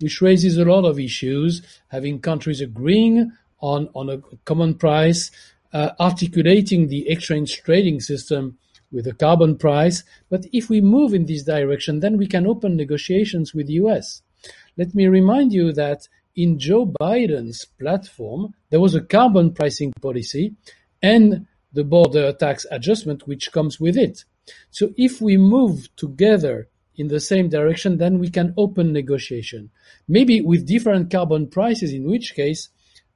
which 0.00 0.20
raises 0.20 0.58
a 0.58 0.64
lot 0.64 0.84
of 0.84 0.98
issues, 0.98 1.62
having 1.88 2.20
countries 2.20 2.60
agreeing 2.60 3.32
on, 3.60 3.88
on 3.94 4.10
a 4.10 4.18
common 4.44 4.74
price, 4.74 5.30
uh, 5.72 5.90
articulating 6.00 6.88
the 6.88 7.08
exchange 7.08 7.62
trading 7.62 8.00
system 8.00 8.58
with 8.92 9.06
a 9.06 9.12
carbon 9.12 9.56
price. 9.56 10.04
But 10.30 10.46
if 10.52 10.68
we 10.68 10.80
move 10.80 11.14
in 11.14 11.26
this 11.26 11.42
direction, 11.44 12.00
then 12.00 12.16
we 12.16 12.26
can 12.26 12.46
open 12.46 12.76
negotiations 12.76 13.54
with 13.54 13.66
the 13.66 13.74
US. 13.74 14.22
Let 14.76 14.94
me 14.94 15.06
remind 15.06 15.52
you 15.52 15.72
that 15.72 16.08
in 16.36 16.58
Joe 16.58 16.86
Biden's 16.86 17.64
platform, 17.64 18.54
there 18.70 18.80
was 18.80 18.94
a 18.94 19.00
carbon 19.00 19.52
pricing 19.52 19.92
policy 20.00 20.54
and 21.02 21.46
the 21.72 21.84
border 21.84 22.32
tax 22.32 22.64
adjustment 22.70 23.26
which 23.26 23.52
comes 23.52 23.80
with 23.80 23.96
it. 23.96 24.24
So 24.70 24.92
if 24.96 25.20
we 25.20 25.36
move 25.36 25.94
together 25.96 26.68
in 26.96 27.08
the 27.08 27.20
same 27.20 27.48
direction, 27.48 27.98
then 27.98 28.18
we 28.18 28.30
can 28.30 28.54
open 28.56 28.92
negotiation. 28.92 29.70
Maybe 30.06 30.40
with 30.40 30.66
different 30.66 31.10
carbon 31.10 31.48
prices, 31.48 31.92
in 31.92 32.04
which 32.04 32.34
case 32.34 32.68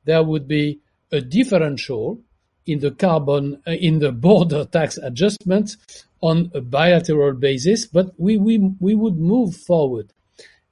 there 0.05 0.23
would 0.23 0.47
be 0.47 0.81
a 1.11 1.21
differential 1.21 2.21
in 2.67 2.81
the 2.81 2.91
carbon 2.91 3.61
uh, 3.67 3.73
in 3.73 3.99
the 3.99 4.13
border 4.13 4.65
tax 4.65 4.99
adjustment 4.99 5.77
on 6.21 6.51
a 6.55 6.61
bilateral 6.61 7.33
basis, 7.33 7.87
but 7.87 8.13
we, 8.19 8.37
we, 8.37 8.59
we 8.79 8.95
would 8.95 9.19
move 9.19 9.57
forward. 9.57 10.13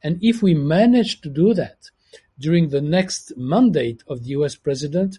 And 0.03 0.19
if 0.23 0.43
we 0.43 0.55
manage 0.55 1.21
to 1.23 1.29
do 1.29 1.53
that 1.55 1.91
during 2.39 2.69
the 2.69 2.81
next 2.81 3.37
mandate 3.37 4.03
of 4.09 4.25
the 4.25 4.31
US 4.31 4.55
president, 4.55 5.19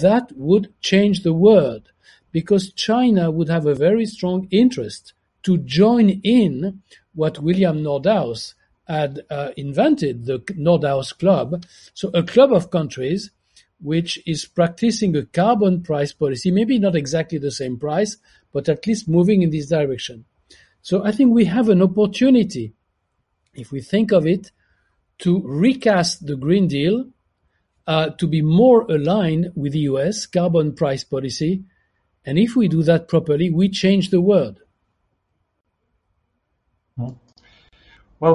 that 0.00 0.32
would 0.36 0.74
change 0.80 1.22
the 1.22 1.32
world 1.32 1.90
because 2.32 2.72
China 2.72 3.30
would 3.30 3.48
have 3.48 3.66
a 3.66 3.74
very 3.74 4.04
strong 4.04 4.48
interest 4.50 5.14
to 5.44 5.58
join 5.58 6.10
in 6.22 6.82
what 7.14 7.38
William 7.38 7.82
Nordhaus 7.82 8.54
had 8.86 9.20
uh, 9.30 9.50
invented, 9.56 10.26
the 10.26 10.38
Nordhaus 10.40 11.16
Club. 11.16 11.64
So 11.94 12.10
a 12.14 12.22
club 12.22 12.52
of 12.52 12.70
countries 12.70 13.30
which 13.80 14.20
is 14.26 14.44
practicing 14.44 15.16
a 15.16 15.24
carbon 15.24 15.82
price 15.82 16.12
policy, 16.12 16.50
maybe 16.50 16.78
not 16.78 16.96
exactly 16.96 17.38
the 17.38 17.50
same 17.50 17.78
price, 17.78 18.16
but 18.52 18.68
at 18.68 18.86
least 18.86 19.08
moving 19.08 19.42
in 19.42 19.50
this 19.50 19.68
direction. 19.68 20.24
So 20.82 21.04
I 21.04 21.12
think 21.12 21.32
we 21.32 21.44
have 21.44 21.68
an 21.68 21.82
opportunity, 21.82 22.72
if 23.54 23.70
we 23.70 23.80
think 23.80 24.12
of 24.12 24.26
it, 24.26 24.50
to 25.18 25.42
recast 25.44 26.26
the 26.26 26.36
Green 26.36 26.68
Deal 26.68 27.06
uh, 27.86 28.10
to 28.10 28.26
be 28.26 28.42
more 28.42 28.82
aligned 28.82 29.52
with 29.56 29.72
the 29.72 29.80
US 29.80 30.26
carbon 30.26 30.74
price 30.74 31.04
policy. 31.04 31.64
And 32.24 32.38
if 32.38 32.54
we 32.54 32.68
do 32.68 32.82
that 32.82 33.08
properly, 33.08 33.50
we 33.50 33.68
change 33.68 34.10
the 34.10 34.20
world. 34.20 34.60
Well, 36.96 37.18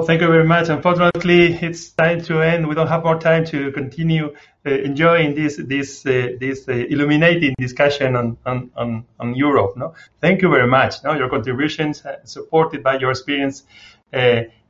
thank 0.02 0.22
you 0.22 0.28
very 0.28 0.44
much. 0.44 0.70
Unfortunately, 0.70 1.52
it's 1.52 1.90
time 1.90 2.22
to 2.22 2.40
end. 2.40 2.66
We 2.66 2.74
don't 2.74 2.86
have 2.86 3.04
more 3.04 3.18
time 3.18 3.44
to 3.46 3.70
continue 3.72 4.34
uh, 4.64 4.70
enjoying 4.70 5.34
this 5.34 5.56
this 5.58 6.06
uh, 6.06 6.28
this 6.40 6.66
uh, 6.66 6.72
illuminating 6.72 7.54
discussion 7.58 8.16
on, 8.16 8.38
on, 8.46 8.70
on, 8.76 9.04
on, 9.20 9.34
Europe. 9.34 9.76
No, 9.76 9.92
thank 10.22 10.40
you 10.40 10.48
very 10.48 10.66
much. 10.66 11.04
No, 11.04 11.12
your 11.12 11.28
contributions, 11.28 12.02
uh, 12.06 12.24
supported 12.24 12.82
by 12.82 12.96
your 12.98 13.10
experience, 13.10 13.64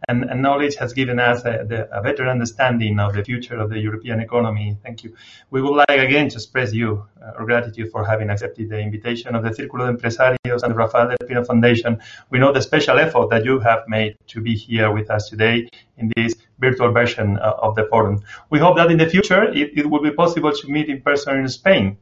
and, 0.09 0.25
and, 0.25 0.43
knowledge 0.43 0.77
has 0.77 0.93
given 0.93 1.19
us 1.19 1.41
a, 1.45 1.65
the, 1.67 1.89
a, 1.97 2.03
better 2.03 2.29
understanding 2.29 2.99
of 3.01 3.15
the 3.15 3.25
future 3.25 3.57
of 3.57 3.71
the 3.71 3.79
European 3.79 4.21
economy. 4.21 4.77
Thank 4.83 5.05
you. 5.05 5.15
We 5.51 5.63
would 5.63 5.75
like 5.75 5.99
again 5.99 6.29
to 6.31 6.37
express 6.37 6.73
you 6.73 7.07
uh, 7.23 7.33
our 7.39 7.45
gratitude 7.45 7.91
for 7.91 8.05
having 8.05 8.31
accepted 8.31 8.69
the 8.69 8.79
invitation 8.79 9.35
of 9.35 9.43
the 9.43 9.51
Círculo 9.51 9.87
de 9.87 9.93
Empresarios 9.97 10.63
and 10.63 10.73
the 10.73 10.77
Rafael 10.77 11.09
del 11.09 11.27
Pino 11.27 11.45
Foundation. 11.45 12.01
We 12.31 12.39
know 12.39 12.53
the 12.53 12.63
special 12.63 12.99
effort 12.99 13.31
that 13.31 13.45
you 13.45 13.61
have 13.61 13.85
made 13.89 14.17
to 14.29 14.41
be 14.41 14.55
here 14.55 14.91
with 14.91 15.11
us 15.11 15.29
today 15.29 15.69
in 15.97 16.13
this 16.17 16.35
virtual 16.59 16.93
version 16.93 17.39
uh, 17.39 17.55
of 17.63 17.75
the 17.75 17.85
forum. 17.85 18.23
We 18.51 18.59
hope 18.59 18.77
that 18.77 18.91
in 18.91 18.99
the 18.99 19.09
future 19.09 19.45
it, 19.45 19.79
it 19.79 19.89
will 19.89 20.03
be 20.03 20.11
possible 20.11 20.53
to 20.53 20.69
meet 20.69 20.89
in 20.89 21.01
person 21.01 21.39
in 21.39 21.49
Spain. 21.49 21.97